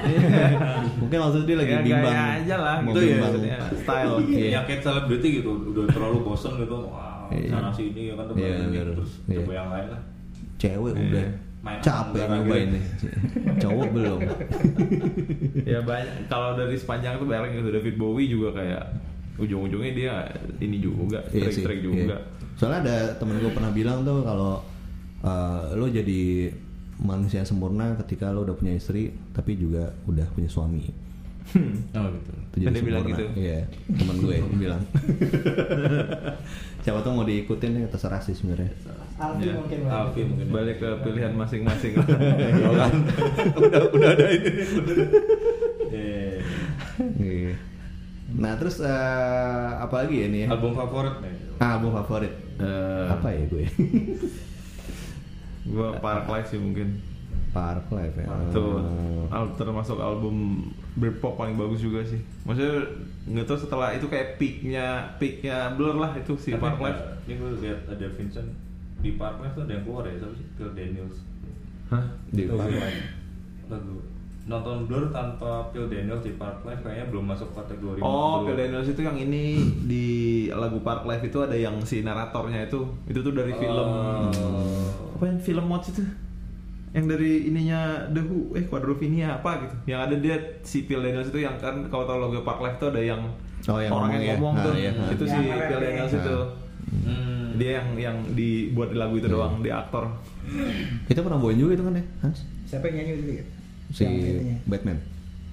Mungkin 1.02 1.18
itu 1.20 1.40
dia 1.42 1.56
lagi 1.58 1.72
Ya, 1.72 1.80
bimbang. 1.80 2.06
gaya 2.08 2.26
aja 2.38 2.56
lah 2.56 2.76
Mau 2.80 2.90
gitu 2.92 3.00
ya 3.02 3.16
bimbang. 3.18 3.32
style 3.76 4.10
Iya. 4.20 4.38
penyakit 4.40 4.78
selebriti 4.80 5.28
gitu 5.36 5.50
udah 5.68 5.84
terlalu 5.88 6.18
bosan 6.22 6.54
gitu 6.56 6.76
wah 6.86 7.26
Iya. 7.28 7.50
sana 7.50 7.70
sini 7.70 8.08
ya 8.08 8.14
kan 8.14 8.24
tempat 8.26 8.44
Iya, 8.44 8.82
terus 8.88 9.10
Iya. 9.24 9.38
coba 9.38 9.52
yang 9.52 9.68
lain 9.68 9.86
lah 9.88 10.00
Cewek 10.54 10.92
Iya. 10.92 11.02
udah 11.02 11.26
Main 11.62 11.78
capek 11.78 12.26
nyobain 12.26 12.68
gitu. 12.68 12.74
nih. 12.74 12.84
Cowok 13.62 13.88
belum. 13.94 14.20
ya 15.72 15.78
banyak 15.86 16.26
kalau 16.26 16.58
dari 16.58 16.74
sepanjang 16.74 17.22
itu 17.22 17.26
banyak 17.26 17.50
gitu 17.54 17.70
David 17.70 17.96
Bowie 17.96 18.26
juga 18.26 18.50
kayak 18.58 18.84
ujung-ujungnya 19.38 19.92
dia 19.94 20.14
ini 20.60 20.82
juga 20.82 21.22
Iya 21.32 21.48
trik-trik 21.48 21.80
iya. 21.80 21.86
juga 21.86 22.16
Soalnya 22.58 22.78
ada 22.84 22.96
temen 23.16 23.40
gue 23.40 23.52
pernah 23.54 23.72
bilang 23.72 24.04
tuh 24.04 24.22
kalau 24.22 24.60
uh, 25.24 25.72
lo 25.72 25.86
jadi 25.88 26.52
manusia 27.02 27.42
sempurna 27.42 27.96
ketika 28.04 28.30
lo 28.30 28.46
udah 28.46 28.54
punya 28.54 28.76
istri 28.76 29.10
tapi 29.32 29.58
juga 29.58 29.90
udah 30.06 30.26
punya 30.30 30.46
suami. 30.46 30.86
oh 31.98 32.06
gitu 32.14 32.32
Itu 32.54 32.56
jadi 32.62 32.70
dia 32.78 32.84
bilang 32.86 33.02
gitu. 33.02 33.24
Iya, 33.34 33.60
temen 33.90 34.14
gue 34.22 34.36
bilang. 34.54 34.82
Siapa 36.86 37.02
tuh 37.02 37.10
mau 37.10 37.26
diikutin 37.26 37.82
ya 37.82 37.86
terserah 37.90 38.22
sih 38.22 38.36
sebenarnya. 38.36 38.70
Alfi 39.22 39.44
Ya, 39.44 39.54
mungkin. 39.54 39.78
Alfi 39.86 40.20
mungkin 40.24 40.46
balik 40.48 40.76
ke 40.76 40.90
pilihan 41.00 41.32
masing-masing 41.32 41.92
udah 43.60 43.80
udah 43.88 44.08
ada 44.10 44.26
ini. 44.28 44.50
Eh, 45.88 46.34
Iya. 47.14 47.54
Nah 48.32 48.52
terus 48.54 48.78
uh, 48.78 48.88
apa 49.78 50.02
lagi 50.02 50.16
ya 50.18 50.26
nih? 50.26 50.40
Ya? 50.42 50.48
album 50.50 50.72
favorit 50.72 51.14
nih 51.18 51.34
Ah, 51.56 51.76
album 51.76 51.92
favorit. 51.94 52.32
Eh, 52.58 53.06
apa 53.08 53.28
ya 53.28 53.42
gue? 53.46 53.64
gua 55.64 55.94
Park 55.96 56.26
Life 56.28 56.48
sih 56.48 56.58
mungkin 56.58 56.98
Park 57.50 57.86
Life 57.88 58.16
ya. 58.16 58.26
itu 58.26 58.58
Oh. 58.58 59.28
al- 59.30 59.54
termasuk 59.54 59.94
album 59.96 60.66
Britpop 60.92 61.36
paling 61.36 61.54
bagus 61.54 61.78
juga 61.78 62.02
sih 62.02 62.18
maksudnya 62.42 62.82
nggak 63.24 63.46
tahu 63.46 63.58
setelah 63.60 63.92
itu 63.92 64.04
kayak 64.04 64.36
peaknya 64.36 64.86
peaknya 65.16 65.70
Blur 65.70 65.96
lah 65.96 66.12
itu 66.12 66.34
si 66.34 66.50
Tapi, 66.50 66.60
Park 66.60 66.78
Life 66.78 66.98
eh, 66.98 67.24
ini 67.24 67.34
gue 67.36 67.50
lihat 67.60 67.80
ada 67.86 68.06
Vincent 68.10 68.50
di 69.02 69.10
Park 69.12 69.36
Life 69.38 69.52
tuh 69.52 69.62
ada 69.62 69.72
yang 69.72 69.82
keluar 69.82 70.04
ya 70.04 70.14
siapa 70.16 70.34
sih 70.34 70.46
Phil 70.52 70.70
Daniels 70.72 71.16
Hah? 71.88 72.04
Di 72.28 72.42
Tahu 72.44 72.56
Park 72.56 72.70
gue. 72.70 72.78
Life. 72.78 73.04
lagu 73.68 73.94
nonton 74.42 74.76
Blur 74.84 75.06
tanpa 75.08 75.50
Phil 75.68 75.86
Daniels 75.86 76.18
di 76.20 76.34
Park 76.34 76.62
Life 76.62 76.80
kayaknya 76.80 77.06
belum 77.08 77.24
masuk 77.28 77.50
kategori 77.52 77.98
Oh, 77.98 78.08
Blur. 78.40 78.48
Phil 78.48 78.56
Daniels 78.58 78.88
itu 78.88 79.00
yang 79.00 79.14
ini 79.16 79.58
di 79.84 80.06
lagu 80.48 80.78
Park 80.80 81.04
Life 81.04 81.22
itu 81.22 81.38
ada 81.38 81.54
yang 81.54 81.78
si 81.80 82.00
naratornya 82.00 82.64
itu. 82.64 82.80
Itu 83.04 83.20
tuh 83.20 83.32
dari 83.32 83.52
film 83.52 83.86
Oh. 83.86 85.14
apa 85.14 85.24
yang 85.24 85.38
film 85.38 85.66
Mods 85.66 85.90
itu? 85.90 86.02
Yang 86.92 87.06
dari 87.08 87.32
ininya 87.46 87.80
The 88.08 88.20
Who, 88.20 88.52
eh 88.52 88.64
Quadrophenia 88.64 89.38
apa 89.38 89.62
gitu. 89.62 89.76
Yang 89.86 90.00
ada 90.02 90.14
dia 90.18 90.36
si 90.60 90.84
Phil 90.84 91.00
Daniels 91.00 91.28
itu 91.28 91.38
yang 91.38 91.54
kan 91.56 91.78
kalau 91.86 92.04
tahu 92.04 92.18
lagu 92.20 92.42
Park 92.42 92.60
Life 92.60 92.76
itu 92.76 92.86
ada 92.88 93.00
yang 93.00 93.22
Oh, 93.62 93.78
yang 93.78 93.94
orang 93.94 94.10
ngomong 94.10 94.18
yang 94.18 94.26
ya? 94.26 94.34
ngomong 94.34 94.54
Ah, 94.54 94.64
tuh. 94.64 94.74
iya, 94.74 94.90
ah. 94.92 95.06
Itu 95.08 95.22
Yang 95.22 95.30
si 95.30 95.38
Phil 95.40 95.60
ya. 95.70 95.78
Daniels 95.78 96.14
itu. 96.14 96.36
Hmm. 96.90 97.54
Dia 97.56 97.78
yang 97.80 97.88
yang 97.94 98.16
dibuat 98.34 98.90
di 98.90 98.96
lagu 98.98 99.14
itu 99.16 99.28
doang, 99.28 99.62
di 99.62 99.70
aktor. 99.70 100.08
Kita 101.06 101.22
pernah 101.22 101.38
bawain 101.38 101.58
juga 101.60 101.78
itu 101.78 101.84
kan 101.86 101.94
ya, 101.94 102.04
Hans? 102.24 102.38
Siapa 102.66 102.84
yang 102.90 102.96
nyanyi 103.04 103.12
dulu 103.22 103.32
ya? 103.38 103.44
Si. 103.92 104.04
Batman. 104.66 104.98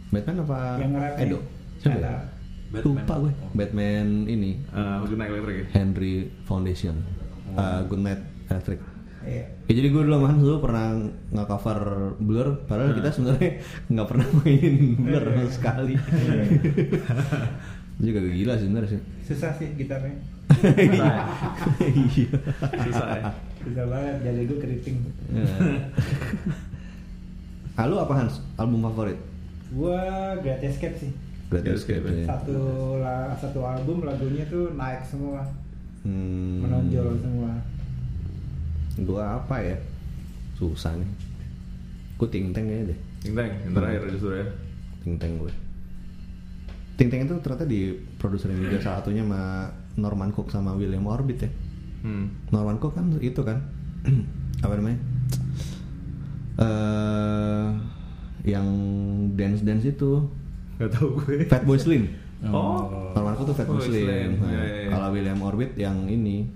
Batman 0.10 0.36
apa? 0.42 0.58
Yang 0.80 0.92
nge-rapnya. 0.96 1.24
Edo. 1.28 1.40
Siapa? 1.80 1.98
Ya? 2.00 2.18
Batman. 2.70 2.86
Lupa 2.86 3.14
gue. 3.20 3.32
Oh. 3.34 3.52
Batman 3.54 4.08
ini 4.26 4.52
Eh, 4.74 4.98
Good 5.06 5.20
Night 5.20 5.32
Electric 5.34 5.58
ya? 5.58 5.66
Henry 5.76 6.14
Foundation. 6.46 6.96
Uh, 7.58 7.82
Good 7.86 8.02
Night 8.02 8.22
Electric. 8.50 8.80
Iya. 9.20 9.46
Ya, 9.68 9.72
jadi 9.76 9.88
gue 9.92 10.02
dulu 10.08 10.16
sama 10.16 10.28
Hans 10.32 10.42
dulu 10.42 10.58
pernah 10.64 10.86
nge-cover 11.36 11.80
Blur 12.24 12.48
Padahal 12.64 12.96
kita 12.96 13.12
sebenarnya 13.12 13.60
nggak 13.92 14.08
pernah 14.08 14.28
main 14.40 14.76
Blur 14.96 15.24
sama 15.28 15.44
sekali 15.52 15.94
Itu 18.00 18.04
juga 18.16 18.20
gila 18.24 18.54
sih 18.56 18.66
sebenarnya 18.72 18.90
sih 18.96 19.02
Susah 19.28 19.52
sih 19.60 19.76
gitarnya. 19.76 20.16
Iya 20.60 22.28
Susah 22.86 23.08
ya. 23.16 23.32
Susah 23.60 23.86
banget, 23.88 24.16
jadi 24.24 24.42
gue 24.48 24.58
keriting. 24.60 24.98
Ah, 27.76 27.88
lu 27.88 27.96
apa 27.96 28.14
Hans? 28.16 28.44
Album 28.60 28.84
favorit? 28.92 29.20
Gua 29.72 30.36
Great 30.44 30.60
Escape 30.66 30.98
sih. 31.00 31.12
Great 31.48 31.64
Escape, 31.66 32.04
Escape, 32.04 32.24
ya. 32.24 32.26
Satu 32.28 32.60
la, 33.00 33.32
satu 33.38 33.60
album 33.64 34.04
lagunya 34.04 34.44
tuh 34.48 34.76
naik 34.76 35.02
semua, 35.06 35.48
Hmm, 36.00 36.64
menonjol 36.64 37.20
semua. 37.20 37.52
Gua 39.04 39.40
apa 39.40 39.60
ya? 39.64 39.76
Susah 40.60 40.92
nih 40.92 41.08
Gue 42.20 42.28
Ting 42.28 42.52
Teng 42.52 42.68
aja 42.68 42.92
deh 42.92 43.00
Ting 43.24 43.32
Teng, 43.32 43.48
yang 43.64 43.72
terakhir 43.72 44.12
justru 44.12 44.36
ya. 44.36 44.48
Ting 45.00 45.16
Teng 45.16 45.40
gue 45.40 45.52
Ting 47.00 47.08
Teng 47.08 47.24
itu 47.24 47.36
ternyata 47.40 47.64
di 47.64 47.96
produserin 48.20 48.60
juga 48.60 48.84
salah 48.84 49.00
satunya 49.00 49.24
sama 49.24 49.72
Norman 49.96 50.30
Cook 50.30 50.50
sama 50.50 50.74
William 50.74 51.06
Orbit 51.06 51.40
ya 51.40 51.52
Hmm. 52.00 52.32
Norman 52.48 52.78
Cook 52.78 52.94
kan 52.94 53.12
itu 53.18 53.42
kan 53.42 53.60
apa 54.64 54.74
namanya 54.74 55.00
eh 56.58 57.66
yang 58.46 58.68
dance 59.34 59.62
dance 59.62 59.84
itu 59.86 60.24
Gak 60.76 60.90
tau 60.90 61.12
gue. 61.14 61.44
Fatboy 61.46 61.76
Slim 61.76 62.08
Oh. 62.42 63.12
Norman 63.12 63.36
Cook 63.36 63.52
tuh 63.52 63.58
Fatboy 63.58 63.76
Oh, 63.76 63.84
Slim, 63.84 64.00
Slim. 64.00 64.32
Nah, 64.38 64.48
Iya, 64.48 64.62
iya, 64.62 64.76
iya. 64.80 64.90
kalau 64.90 65.08
William 65.12 65.40
Orbit 65.42 65.72
yang 65.76 66.08
ini 66.08 66.48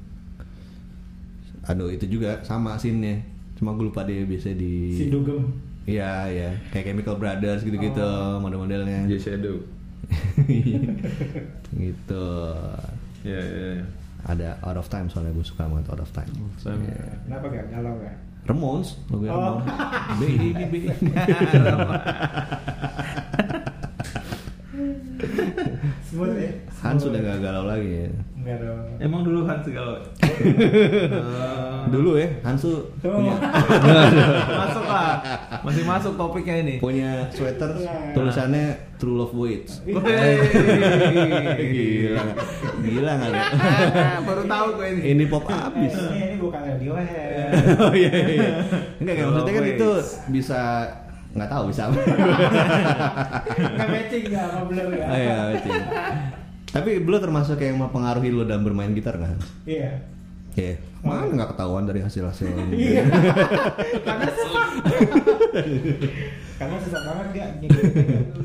aduh 1.63 1.87
itu 1.87 2.07
juga 2.09 2.39
sama 2.41 2.75
scene-nya 2.75 3.19
cuma 3.53 3.71
gue 3.73 3.87
lupa 3.87 4.03
dia 4.03 4.19
biasa 4.21 4.51
di 4.51 4.91
Si 4.93 5.07
Dugem. 5.07 5.43
iya 5.85 6.23
iya 6.25 6.49
kayak 6.69 6.87
Chemical 6.89 7.15
Brothers 7.15 7.61
gitu-gitu 7.61 7.99
Oh. 7.99 8.39
model-modelnya 8.39 9.07
J 9.07 9.15
Shadow. 9.17 9.59
gitu 11.73 12.27
Ya, 13.23 13.39
ya, 13.39 13.67
ya. 13.79 13.85
ada 14.23 14.49
Out 14.61 14.77
of 14.77 14.87
Time 14.87 15.07
soalnya 15.07 15.31
gue 15.31 15.43
suka 15.43 15.63
banget 15.65 15.87
Out 15.89 16.03
of 16.03 16.11
Time 16.11 16.31
Time. 16.59 16.79
Iya. 16.83 17.15
Kenapa 17.23 17.45
gak 17.47 17.65
galau 17.71 17.93
gak? 17.99 18.15
Ramones, 18.43 18.99
lagu 19.07 19.23
Oh. 19.25 19.31
Ramones. 19.31 19.67
Baby, 20.19 20.47
baby. 20.51 20.79
Smooth 26.03 26.35
ya? 26.35 26.51
Han 26.83 26.95
Smooth. 26.99 27.03
sudah 27.09 27.19
gak 27.23 27.39
galau 27.41 27.63
lagi 27.65 27.89
ya. 28.03 28.09
Enggak 28.37 28.57
dong. 28.59 28.79
Emang 28.99 29.21
dulu 29.23 29.39
Hans 29.47 29.65
galau. 29.67 29.97
Dulu 31.89 32.15
ya, 32.15 32.29
Hansu 32.41 32.85
Tuh. 32.99 33.11
punya 33.11 33.35
masuk 34.61 34.85
lah. 34.85 35.19
Masih 35.61 35.83
masuk 35.83 36.13
topiknya 36.13 36.55
ini. 36.61 36.75
punya 36.77 37.27
sweater 37.31 37.71
tulisannya 38.11 38.77
True 38.95 39.15
Love 39.15 39.35
Waits. 39.35 39.81
Gila, 39.83 39.99
nggak? 42.21 42.37
gila 42.83 43.11
nggak? 43.19 43.33
Baru 44.23 44.43
tahu 44.45 44.67
gue 44.75 44.87
ini. 44.93 45.01
Ini 45.11 45.23
pop 45.27 45.43
abis. 45.45 45.93
ini, 45.93 46.19
ini 46.19 46.35
bukan 46.37 46.61
Radiohead. 46.61 47.51
oh 47.83 47.93
iya 47.93 48.11
iya. 48.11 48.51
Enggak 48.99 49.15
kan 49.17 49.25
maksudnya 49.29 49.53
kan 49.53 49.65
itu 49.67 49.89
bisa 50.31 50.59
nggak 51.33 51.49
tahu 51.49 51.63
bisa 51.73 51.81
apa. 51.89 51.99
Nggak 53.57 53.87
matching 53.89 54.23
gak 54.29 54.45
sama 54.53 54.63
Blur 54.69 54.87
gak? 54.93 55.07
Oh 55.09 55.17
iya. 55.17 55.37
Tapi 56.69 56.91
Blue 57.01 57.21
termasuk 57.21 57.57
yang 57.57 57.77
mempengaruhi 57.77 58.29
lo 58.29 58.43
dalam 58.43 58.65
bermain 58.65 58.93
gitar 58.93 59.17
kan? 59.17 59.37
Iya. 59.65 60.01
Iya. 60.53 60.75
Mana 61.03 61.33
nggak 61.33 61.49
ketahuan 61.57 61.83
dari 61.83 61.99
hasil-hasil 61.99 62.47
Iya. 62.71 63.03
Karena 64.05 64.29
susah. 64.29 64.67
Karena 66.55 66.75
susah 66.79 67.01
banget 67.03 67.27
gak? 67.33 67.49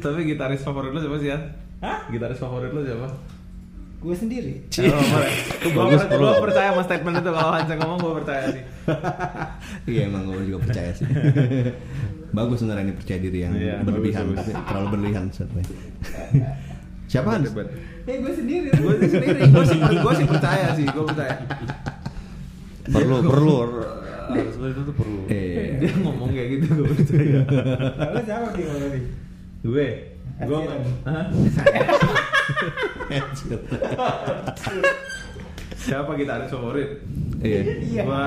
Tapi 0.01 0.21
gitaris 0.27 0.63
favorit 0.65 0.91
lu 0.91 1.01
siapa 1.01 1.17
sih 1.21 1.29
ya? 1.31 1.39
Hah? 1.85 1.99
Gitaris 2.09 2.39
favorit 2.41 2.71
lu 2.73 2.83
siapa? 2.83 3.09
Gue 3.99 4.15
sendiri. 4.15 4.63
Oh. 4.79 4.95
Gue 5.59 5.75
Bagus, 5.75 6.03
percaya, 6.39 6.71
sama 6.71 6.83
statement 6.87 7.19
itu 7.19 7.31
kalau 7.35 7.51
Hans 7.51 7.67
yang 7.67 7.81
ngomong 7.83 7.99
gue 7.99 8.15
percaya 8.23 8.45
sih. 8.55 8.63
Iya 9.91 10.01
emang 10.07 10.23
gue 10.31 10.47
juga 10.47 10.59
percaya 10.71 10.91
sih. 10.95 11.05
bagus 12.37 12.61
sebenarnya 12.61 12.93
ini 12.93 12.95
percaya 12.95 13.19
diri 13.25 13.39
yang 13.41 13.53
Iya, 13.57 13.81
berlebihan, 13.83 14.29
bagus, 14.29 14.37
bagus. 14.37 14.53
tapi 14.53 14.69
terlalu 14.69 14.87
berlebihan 14.93 15.25
sebenarnya. 15.33 15.77
Siapa 17.09 17.29
Hans? 17.35 17.49
Eh 18.05 18.17
gue 18.21 18.33
sendiri. 18.37 18.69
Gue 18.77 18.95
sendiri, 19.03 19.41
gue 19.49 19.65
sih, 19.65 19.79
gue 19.81 20.13
sih 20.15 20.27
percaya 20.29 20.67
sih, 20.77 20.85
gue 20.87 21.05
percaya. 21.09 21.35
Perlu 22.89 23.17
perlu 23.23 23.55
harus 24.29 24.55
itu 24.55 24.83
tuh 24.83 24.95
perlu 24.95 25.21
Eh, 25.27 25.81
Dia 25.81 25.93
ngomong 25.99 26.29
kayak 26.29 26.49
gitu, 26.53 26.67
gue 26.75 26.87
percaya. 26.93 27.41
Lalu 27.97 28.21
siapa 28.23 28.47
sih 28.53 28.63
kalau 28.63 28.79
tadi? 28.79 29.01
Gue, 29.59 29.89
gue. 30.39 30.61
Hah? 31.03 31.25
siapa 35.79 36.11
gitaris 36.15 36.51
favorit? 36.51 36.91
iya. 37.41 37.61
Iya. 37.81 38.03
Gue 38.05 38.27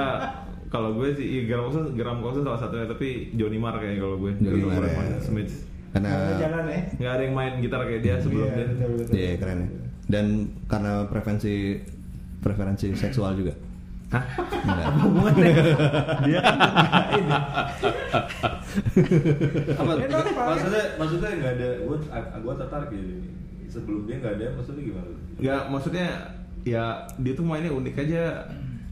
kalau 0.71 0.95
gue 0.95 1.11
sih 1.13 1.25
iya, 1.27 1.41
Graham 1.45 1.67
Coxon 1.67 1.85
Graham 1.93 2.19
Coxon 2.23 2.43
salah 2.43 2.59
satunya 2.59 2.87
tapi 2.87 3.07
Johnny 3.35 3.59
Marr 3.59 3.77
kayaknya 3.77 3.99
kalau 3.99 4.15
gue 4.17 4.31
Johnny 4.39 4.63
Marr, 4.63 4.83
ya. 4.87 5.19
Smith 5.19 5.51
Karena 5.91 6.07
ya. 6.07 6.81
nggak 6.95 7.11
ada 7.11 7.21
yang 7.21 7.35
main 7.35 7.53
gitar 7.59 7.83
kayak 7.83 8.01
dia 8.01 8.15
sebelum 8.17 8.47
Iya, 8.47 8.55
dia. 8.55 9.11
Iya 9.11 9.31
keren 9.37 9.57
ya. 9.59 9.67
Dan 10.07 10.25
karena 10.65 11.03
preferensi 11.05 11.83
preferensi 12.39 12.87
seksual 12.95 13.35
juga. 13.35 13.53
Hah? 14.11 14.23
Enggak. 14.27 14.87
hubungannya 14.99 15.43
dia 16.27 16.39
kan 16.43 16.57
ini 17.15 17.31
apa 19.71 19.91
maksudnya 20.51 20.83
maksudnya 20.99 21.29
nggak 21.39 21.53
ada 21.55 21.69
gue 21.79 21.97
gue 22.43 22.53
tertarik 22.59 22.89
ya 22.91 22.99
ini. 22.99 23.17
sebelumnya 23.71 24.15
nggak 24.19 24.33
ada 24.35 24.45
maksudnya 24.59 24.83
gimana 24.83 25.11
nggak 25.39 25.61
maksudnya 25.71 26.07
ya 26.67 26.83
dia 27.23 27.33
tuh 27.33 27.45
mainnya 27.47 27.71
unik 27.71 27.95
aja 28.03 28.23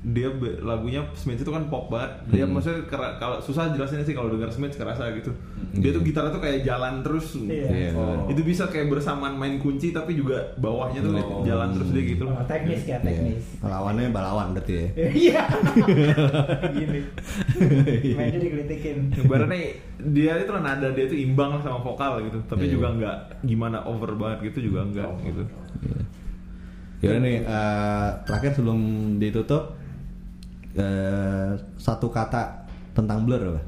dia 0.02 0.32
lagunya 0.60 1.04
Smith 1.12 1.36
itu 1.38 1.48
kan 1.48 1.68
pop 1.68 1.88
banget 1.88 2.08
dia 2.30 2.44
Hmm. 2.44 2.56
maksudnya 2.56 2.88
kalau 2.88 3.36
susah 3.38 3.68
jelasinnya 3.70 4.02
sih 4.02 4.14
kalau 4.14 4.30
dengar 4.30 4.48
Smith 4.48 4.72
kerasa 4.72 5.12
gitu 5.12 5.28
Hmm. 5.28 5.76
dia 5.78 5.92
tuh 5.92 6.00
gitarnya 6.00 6.32
tuh 6.32 6.40
kayak 6.40 6.64
jalan 6.64 7.04
terus 7.04 7.36
Iya. 7.38 7.68
Iya. 7.68 7.90
Oh. 7.94 8.24
itu 8.26 8.42
bisa 8.42 8.64
kayak 8.66 8.88
bersamaan 8.88 9.36
main 9.36 9.58
kunci 9.58 9.92
tapi 9.92 10.16
juga 10.16 10.40
bawahnya 10.56 11.00
tuh 11.02 11.12
Oh. 11.14 11.44
jalan 11.44 11.76
terus 11.76 11.90
dia 11.92 12.04
gitu 12.08 12.26
Oh, 12.26 12.40
teknis 12.44 12.82
ya, 12.84 12.96
teknis. 12.98 13.44
Iya. 13.54 13.68
Lawannya 13.68 14.08
balawan 14.10 14.48
berarti 14.54 14.74
ya. 14.74 14.88
Iya. 15.28 15.42
Gini. 16.74 17.00
Mainnya 18.16 18.40
dikritikin. 18.40 18.98
Ibaratnya 19.20 19.60
dia 20.00 20.34
itu 20.38 20.52
nada 20.54 20.88
dia 20.90 21.06
itu 21.06 21.16
imbang 21.20 21.60
sama 21.60 21.80
vokal 21.80 22.24
gitu 22.24 22.40
tapi 22.46 22.66
Iya. 22.66 22.72
juga 22.72 22.88
nggak 22.96 23.18
gimana 23.44 23.84
over 23.84 24.16
banget 24.16 24.48
gitu 24.48 24.72
juga 24.72 24.86
enggak 24.86 25.12
gitu 25.22 25.44
Iya. 25.82 26.00
Yaudah 27.00 27.22
nih, 27.22 27.36
eh, 27.42 28.10
terakhir 28.24 28.52
sebelum 28.54 28.80
ditutup 29.18 29.79
eh, 30.80 31.50
satu 31.76 32.08
kata 32.08 32.66
tentang 32.94 33.24
Blur 33.24 33.42
apa? 33.50 33.62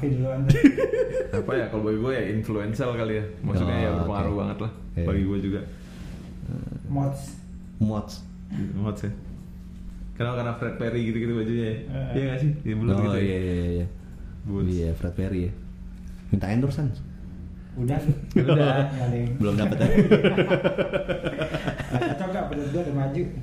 Duluan. 0.00 0.46
apa 1.38 1.50
ya 1.52 1.66
kalau 1.66 1.82
bagi 1.82 1.98
gue 1.98 2.12
ya 2.14 2.24
influential 2.30 2.94
kali 2.94 3.18
ya 3.18 3.24
maksudnya 3.42 3.74
Oh, 3.74 3.82
ya 3.82 3.90
berpengaruh 3.98 4.30
oke. 4.30 4.38
banget 4.38 4.58
lah 4.60 4.72
Iya. 4.94 5.06
bagi 5.06 5.22
gue 5.24 5.38
juga 5.40 5.60
Mods. 6.86 7.20
Mods. 7.80 8.14
Hot 8.78 8.96
sih 8.96 9.10
Kenapa 10.14 10.34
karena 10.38 10.52
Fred 10.54 10.76
Perry 10.78 11.00
gitu-gitu 11.04 11.34
bajunya 11.34 11.64
ya? 11.64 11.74
Eh. 11.74 12.06
Iya 12.14 12.24
gak 12.24 12.38
sih? 12.38 12.50
Iya 12.62 12.74
belum 12.78 12.92
oh 12.92 13.02
gitu 13.02 13.18
iya 13.18 13.26
ya? 13.26 13.40
iya 13.42 13.66
iya. 13.74 13.86
Boots. 14.46 14.68
Iya 14.70 14.88
Fred 14.94 15.14
Perry 15.14 15.40
ya. 15.42 15.52
Minta 16.30 16.46
endorse 16.46 16.78
kan? 16.78 16.88
Udah. 17.74 17.98
Udah. 18.40 18.90
Nggak 18.90 19.38
Belum 19.38 19.54
dapat 19.54 19.76
ya. 19.78 19.86
Nggak 21.94 22.02
Cocok 22.10 22.28
gak? 22.30 22.44
Menurut 22.50 22.68
gue 22.70 22.82
udah 22.82 22.94
maju. 22.94 23.22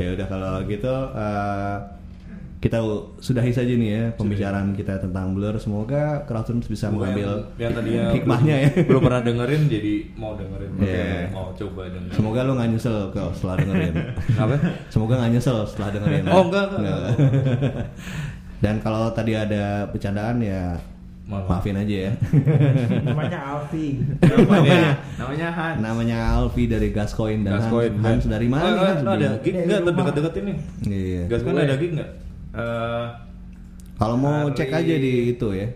ya 0.00 0.16
udah 0.16 0.26
kalau 0.26 0.54
gitu 0.64 0.94
eh, 1.12 1.76
kita 2.60 2.76
sudahi 3.16 3.56
saja 3.56 3.72
nih 3.72 3.88
ya 3.88 4.04
pembicaraan 4.12 4.76
kita 4.76 5.00
tentang 5.00 5.32
Blur. 5.32 5.56
Semoga 5.56 6.28
Crowdtunes 6.28 6.68
bisa 6.68 6.92
Gua 6.92 7.08
mengambil 7.08 7.48
yang, 7.56 7.56
yang 7.56 7.72
tadinya 7.72 8.04
hikmahnya 8.12 8.54
ya. 8.60 8.68
belum, 8.84 9.00
pernah 9.00 9.22
dengerin 9.24 9.62
jadi 9.64 9.94
mau 10.12 10.36
dengerin 10.36 10.70
Iya. 10.76 11.32
mau 11.32 11.48
coba 11.56 11.88
dengerin 11.88 12.12
Semoga 12.12 12.40
lu 12.44 12.52
gak 12.54 12.68
nyesel 12.68 12.96
kalau 13.16 13.32
setelah 13.32 13.56
dengerin. 13.64 13.94
apa 14.36 14.54
Semoga 14.92 15.14
gak 15.16 15.32
nyesel 15.32 15.56
setelah 15.64 15.88
dengerin. 15.96 16.24
Oh, 16.28 16.42
enggak, 16.48 16.64
enggak. 16.76 17.00
Dan 18.60 18.78
kalau 18.78 19.08
tadi 19.10 19.32
ada 19.32 19.88
bercandaan 19.88 20.36
ya 20.38 20.76
Maaf. 21.24 21.46
maafin 21.46 21.74
aja 21.74 21.96
ya. 22.06 22.12
Namanya 23.06 23.38
Alfi. 23.40 24.02
Namanya, 24.20 24.80
namanya 25.14 25.48
Han 25.48 25.74
Namanya 25.78 26.18
Alfi 26.34 26.66
dari 26.66 26.90
Gascoin 26.90 27.40
dan 27.40 27.56
Gascoin, 27.56 27.92
Hans, 27.96 28.04
Hans 28.04 28.24
dari 28.26 28.46
mana? 28.46 28.62
Oh, 28.62 28.68
nih, 28.68 28.76
oh, 28.76 28.84
Hans? 28.84 29.00
ada 29.00 29.28
Di- 29.30 29.40
gig 29.40 29.54
Dari 29.54 29.64
nggak 29.64 29.78
rumah. 29.78 29.88
terdekat-dekat 29.88 30.34
ini 30.36 30.52
Iya. 30.86 31.22
Gascoin 31.26 31.56
ada 31.56 31.74
gig 31.74 31.92
nggak 31.94 32.10
Eh, 32.50 33.04
Kalau 33.94 34.16
mau 34.16 34.42
Hari- 34.44 34.56
cek 34.56 34.70
aja 34.74 34.94
di 34.96 35.12
itu 35.30 35.48
ya 35.50 35.68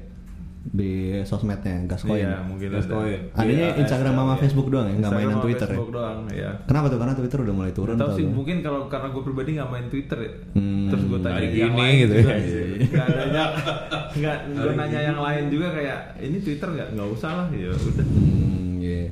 di 0.64 0.92
sosmednya 1.22 1.84
Gascoin. 1.84 2.24
Iya 2.24 2.40
mungkin 2.40 2.68
Gascoin. 2.72 3.20
ada. 3.30 3.44
Adanya 3.44 3.66
Iya, 3.68 3.80
Instagram 3.80 4.14
sama 4.14 4.24
Iya. 4.26 4.40
Facebook 4.40 4.66
doang 4.68 4.86
ya, 4.86 4.94
nggak 4.96 5.12
mainan 5.12 5.38
Twitter 5.38 5.68
Facebook 5.68 5.92
ya. 5.92 5.96
doang, 5.96 6.18
ya 6.32 6.50
Kenapa 6.64 6.86
tuh? 6.88 6.98
Karena 6.98 7.14
Twitter 7.14 7.38
udah 7.40 7.54
mulai 7.54 7.72
turun. 7.72 7.94
Gak 7.94 8.02
atau 8.02 8.16
sih, 8.16 8.24
mungkin 8.24 8.56
kalau 8.60 8.80
karena 8.86 9.08
gue 9.08 9.22
pribadi 9.22 9.50
nggak 9.54 9.70
main 9.70 9.86
Twitter 9.86 10.18
ya. 10.18 10.32
Hmm. 10.56 10.88
Terus 10.88 11.02
gue 11.04 11.18
tanya 11.20 11.40
yang 11.44 11.74
lain 11.74 11.94
gitu 12.00 12.14
ya. 12.14 12.24
Nggak 12.24 13.06
nanya, 13.12 13.44
nggak 14.18 14.36
gue 14.50 14.72
nanya 14.74 15.00
yang 15.04 15.18
lain 15.18 15.44
juga 15.48 15.68
kayak 15.70 15.98
ini 16.18 16.36
Twitter 16.40 16.68
nggak 16.70 16.88
nggak 16.92 17.08
usah 17.12 17.30
lah 17.34 17.46
ya 17.52 17.70
udah. 17.70 18.06
Hmm, 18.06 18.72
iya. 18.80 19.04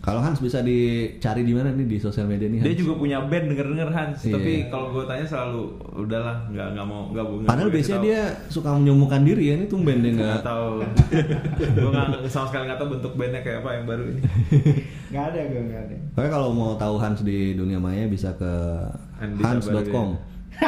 Kalau 0.00 0.16
Hans 0.18 0.40
bisa 0.40 0.58
dicari 0.60 1.44
di 1.44 1.52
mana 1.52 1.68
nih 1.70 1.84
di 1.84 1.96
sosial 1.96 2.24
media 2.24 2.48
nih? 2.48 2.58
Dia 2.58 2.66
Hans? 2.66 2.80
juga 2.80 2.92
punya 2.96 3.20
band 3.20 3.46
denger 3.46 3.66
denger 3.68 3.90
Hans, 3.90 4.18
Iya. 4.22 4.32
tapi 4.32 4.52
kalau 4.66 4.88
gue 4.90 5.04
tanya 5.04 5.22
selalu 5.22 5.62
udahlah 5.94 6.48
nggak 6.48 6.68
nggak 6.72 6.86
mau 6.86 7.02
nggak 7.06 7.20
nggak 7.20 7.44
Padahal 7.46 7.68
biasanya 7.68 7.94
tahu. 7.94 8.08
dia 8.08 8.20
suka 8.48 8.68
menyombongkan 8.74 9.22
diri 9.22 9.44
ya, 9.44 9.54
ini 9.54 9.66
tumben 9.66 10.00
dia 10.00 10.10
nggak 10.10 10.24
nggak. 10.24 10.40
tahu. 10.42 10.70
gue 11.76 11.90
nggak 11.90 12.08
sama 12.26 12.48
sekali 12.48 12.64
nggak 12.64 12.80
tahu 12.80 12.88
bentuk 12.90 13.12
bandnya 13.14 13.40
kayak 13.40 13.60
apa 13.60 13.70
yang 13.70 13.84
baru 13.84 14.02
ini. 14.06 14.22
Gak 15.10 15.24
ada 15.26 15.40
gue, 15.42 15.62
gak 15.66 15.82
ada. 15.84 15.96
Oke 16.14 16.28
kalau 16.30 16.48
mau 16.50 16.72
tahu 16.74 16.94
Hans 16.96 17.20
di 17.20 17.52
dunia 17.52 17.76
maya 17.76 18.06
bisa 18.06 18.30
ke 18.32 18.52
Andi 19.18 19.42
hans.com. 19.42 20.14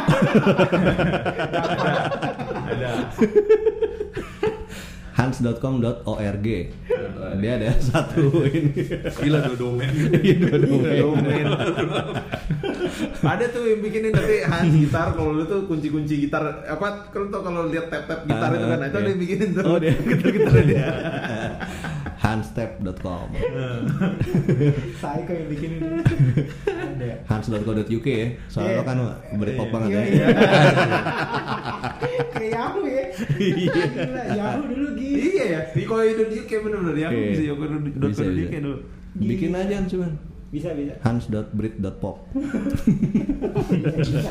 Ada. 2.69 2.91
hans.com.org. 5.23 6.47
Dia 7.39 7.53
ada 7.57 7.71
satu 7.95 8.43
ini. 8.45 8.75
gila 9.23 9.39
dua 9.47 9.57
domain 9.57 9.95
Iya, 10.27 10.35
dua 10.43 10.59
domain. 10.59 11.47
Ada 13.23 13.47
tuh 13.55 13.63
yang 13.71 13.81
bikinin 13.81 14.13
tapi 14.13 14.43
Hans 14.43 14.75
gitar 14.75 15.15
kalau 15.15 15.33
lu 15.39 15.47
tuh 15.47 15.65
kunci-kunci 15.71 16.27
gitar 16.27 16.67
apa 16.67 17.09
kalau 17.15 17.31
tuh 17.31 17.41
kalau 17.41 17.71
lihat 17.71 17.87
tap-tap 17.89 18.27
gitar 18.27 18.51
itu 18.53 18.67
kan 18.67 18.79
itu 18.83 18.99
ada 18.99 19.09
yang 19.09 19.21
bikinin 19.23 19.49
tuh. 19.55 19.63
Oh, 19.65 19.79
dia. 19.79 19.95
gitar 19.95 20.55
dia. 20.67 20.87
Hanstep.com. 22.23 23.35
Saya 24.95 25.27
yang 25.35 25.51
bikin 25.51 25.71
ini. 25.75 25.91
Hans.co.uk 27.27 28.07
ya. 28.07 28.27
Soalnya 28.47 28.71
Iya. 28.71 28.79
lo 28.79 28.83
kan 28.87 28.97
Britpop 29.35 29.67
Iya. 29.67 29.75
banget 29.75 29.91
Iya, 29.91 29.99
ya. 29.99 30.07
iya. 30.07 30.27
Kayak 32.33 32.51
Yahoo 32.55 32.87
ya. 32.87 33.05
Iya. 33.37 33.85
Gila, 33.91 34.23
Yahoo 34.39 34.63
dulu 34.65 34.89
gitu. 34.95 35.19
Iya 35.35 35.45
ya, 35.45 35.61
di 35.69 35.83
kalau 35.83 36.05
itu 36.05 36.23
dia 36.31 36.43
kayak 36.47 36.63
bener-bener 36.63 36.95
ya, 36.95 37.11
aku 37.11 37.19
Iya. 37.19 37.31
bisa 37.35 37.43
kayak 38.49 38.63
dulu. 38.63 38.79
Bikin 39.13 39.53
aja 39.53 39.77
cuman. 39.85 40.17
Bisa, 40.53 40.69
bisa. 40.77 40.93
Hans.brit.pop. 41.03 42.17
Bisa. 43.99 44.31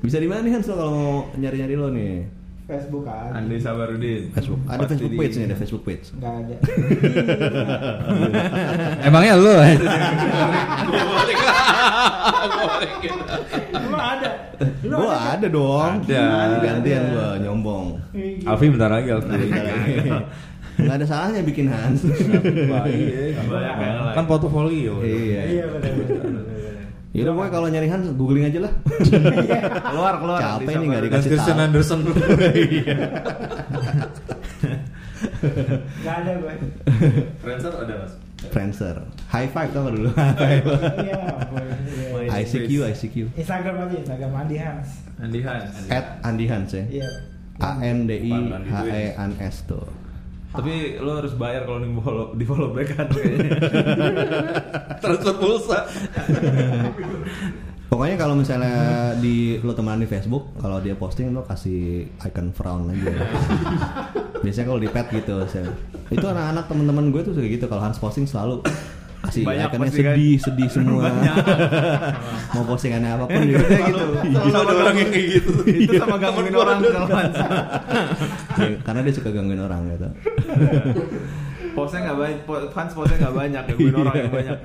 Bisa 0.00 0.16
di 0.16 0.26
mana 0.26 0.40
nih 0.42 0.50
Hans 0.52 0.66
lo 0.66 0.74
kalau 0.74 0.90
mau 0.90 1.28
nyari-nyari 1.36 1.74
lo 1.76 1.92
nih? 1.92 2.24
Facebook 2.72 3.04
kan. 3.04 3.28
Andri 3.32 3.56
Sabarudin. 3.56 4.22
Facebook. 4.32 4.60
Ada 4.64 4.78
Pasti 4.78 4.88
Facebook 4.94 5.12
di- 5.12 5.18
page 5.20 5.34
nih, 5.36 5.44
ada 5.44 5.56
Facebook 5.56 5.82
page. 5.84 6.06
Gak 6.16 6.32
ada. 6.32 6.54
emangnya 9.04 9.34
lu 9.36 9.52
ada. 9.52 9.72
Lu 14.82 14.96
Gua 14.96 15.14
ada. 15.14 15.36
ada 15.36 15.46
dong. 15.48 15.92
Ada. 16.06 16.24
Gantian 16.62 17.02
gua 17.10 17.28
nyombong. 17.38 17.86
Alfi 18.46 18.66
bentar 18.70 18.90
lagi 18.90 19.08
Alfi 19.10 19.28
Enggak 20.72 20.96
ada 20.96 21.06
salahnya 21.06 21.44
bikin 21.44 21.68
Hans. 21.68 22.00
Kan 24.16 24.24
portofolio 24.24 25.04
iya. 25.04 25.42
Iya 25.60 25.64
benar 25.68 26.51
Yaudah 27.12 27.32
pokoknya 27.36 27.52
kalau 27.52 27.68
nyari 27.68 27.88
Hans 27.92 28.06
googling 28.16 28.48
aja 28.48 28.64
lah. 28.64 28.72
keluar 29.92 30.14
keluar. 30.16 30.40
Capek 30.40 30.74
nih 30.80 30.86
nggak 30.88 31.02
dikasih 31.12 31.28
Christian 31.28 31.56
tahu. 31.60 31.66
Anderson 31.68 31.98
Gak 36.02 36.16
ada 36.24 36.32
gue. 36.38 36.54
Friendster 37.42 37.72
ada 37.74 37.94
mas 38.02 38.12
Friendster. 38.50 38.96
High 39.30 39.50
five 39.54 39.70
tau 39.70 39.86
gak 39.86 39.94
dulu? 39.94 40.10
High 40.18 40.62
five. 40.64 40.64
Iya. 40.98 41.22
ICQ, 42.42 42.70
ICQ. 42.96 43.16
Instagram 43.38 43.74
aja 43.86 43.96
Instagram 44.02 44.30
Andi 44.34 44.56
Hans. 44.58 44.88
Andi 45.22 45.40
Hans. 45.46 45.72
At 45.92 46.06
Andi 46.26 46.46
Hans 46.50 46.70
ya. 46.74 46.84
Iya. 46.90 47.08
A 47.62 47.78
N 47.84 48.08
D 48.10 48.18
I 48.18 48.34
H 48.66 48.74
E 48.88 49.04
N 49.14 49.32
S 49.38 49.62
tuh. 49.68 49.86
Tapi 50.52 51.00
lo 51.00 51.16
harus 51.16 51.32
bayar 51.32 51.64
kalau 51.64 51.80
di 51.80 51.88
follow 51.96 52.26
di 52.36 52.44
follow 52.44 52.68
back 52.76 52.88
kan 52.92 53.08
kayaknya. 53.08 53.56
transfer 55.02 55.34
pulsa 55.40 55.78
Pokoknya 57.92 58.16
kalau 58.16 58.32
misalnya 58.32 59.12
di 59.20 59.60
lo 59.60 59.76
temenan 59.76 60.00
di 60.00 60.08
Facebook, 60.08 60.56
kalau 60.56 60.80
dia 60.80 60.96
posting 60.96 61.28
lo 61.28 61.44
kasih 61.44 62.08
icon 62.24 62.48
frown 62.48 62.88
aja. 62.88 63.12
Biasanya 64.44 64.66
kalau 64.72 64.80
di 64.80 64.88
pet 64.88 65.12
gitu, 65.12 65.44
saya. 65.44 65.68
itu 66.08 66.24
anak-anak 66.24 66.72
teman-teman 66.72 67.12
gue 67.12 67.20
tuh 67.20 67.36
kayak 67.36 67.60
gitu. 67.60 67.68
Kalau 67.68 67.84
Hans 67.84 68.00
posting 68.00 68.24
selalu 68.24 68.64
kasih 69.32 69.48
Banyak 69.48 69.68
iconnya 69.72 69.88
postingan. 69.88 70.12
sedih, 70.12 70.36
sedih 70.36 70.68
semua. 70.68 71.00
Banyak. 71.08 71.36
Mau 72.52 72.64
postingannya 72.68 73.10
apa 73.16 73.24
pun 73.24 73.40
Dia 73.40 73.56
gitu. 73.56 74.04
Selalu 74.28 74.68
ada 74.68 74.72
orang 74.76 74.96
yang 75.00 75.08
kayak 75.08 75.26
gitu 75.32 75.52
Itu 75.88 75.92
sama 75.96 76.16
gangguin 76.20 76.52
orang 76.52 76.78
kalau 76.84 77.08
Hans. 77.08 77.36
Ya, 78.60 78.68
karena 78.84 79.00
dia 79.00 79.14
suka 79.16 79.30
gangguin 79.32 79.62
orang 79.64 79.80
gitu. 79.88 80.08
Postnya 81.72 82.04
nggak 82.04 82.18
banyak, 82.20 82.38
fans 82.76 82.92
postnya 82.92 83.16
nggak 83.16 83.32
banyak, 83.32 83.62
gangguin 83.72 83.96
orang 83.96 84.16
yang 84.20 84.28
banyak. 84.28 84.58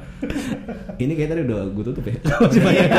Ini 1.00 1.12
kayak 1.16 1.30
tadi 1.32 1.42
udah 1.48 1.60
gue 1.72 1.84
tutup 1.88 2.04
ya. 2.04 2.16
Masih 2.20 2.60
banyak. 2.60 2.90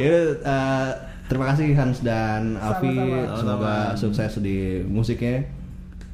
ya, 0.00 0.12
eh, 0.32 0.88
terima 1.28 1.44
kasih 1.52 1.76
Hans 1.76 2.00
dan 2.00 2.56
Alfi. 2.56 2.96
Semoga 3.36 3.92
sukses 4.00 4.40
di 4.40 4.80
musiknya. 4.88 5.44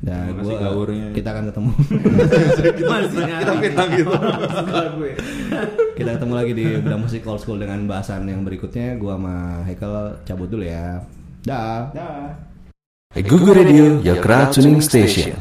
Kasih 0.03 0.59
gua, 0.59 0.59
gaurnya. 0.59 1.07
kita 1.15 1.29
akan 1.31 1.45
ketemu. 1.55 1.71
Kita 2.83 3.53
fitnah 3.63 3.87
gitu. 3.95 4.13
kita 5.95 6.11
ketemu 6.19 6.35
lagi 6.35 6.53
di 6.59 6.67
Bedah 6.83 6.99
Musik 6.99 7.23
Old 7.23 7.39
School 7.39 7.63
dengan 7.63 7.87
bahasan 7.87 8.27
yang 8.27 8.43
berikutnya. 8.43 8.99
Gua 8.99 9.15
sama 9.15 9.63
Hekel 9.63 9.95
cabut 10.27 10.51
dulu 10.51 10.67
ya. 10.67 11.07
Dah. 11.47 11.95
Dah. 11.95 12.35
Google 13.23 13.55
Radio, 13.55 14.01
your 14.03 14.19
crowd 14.25 14.51
tuning 14.51 14.81
station. 14.83 15.37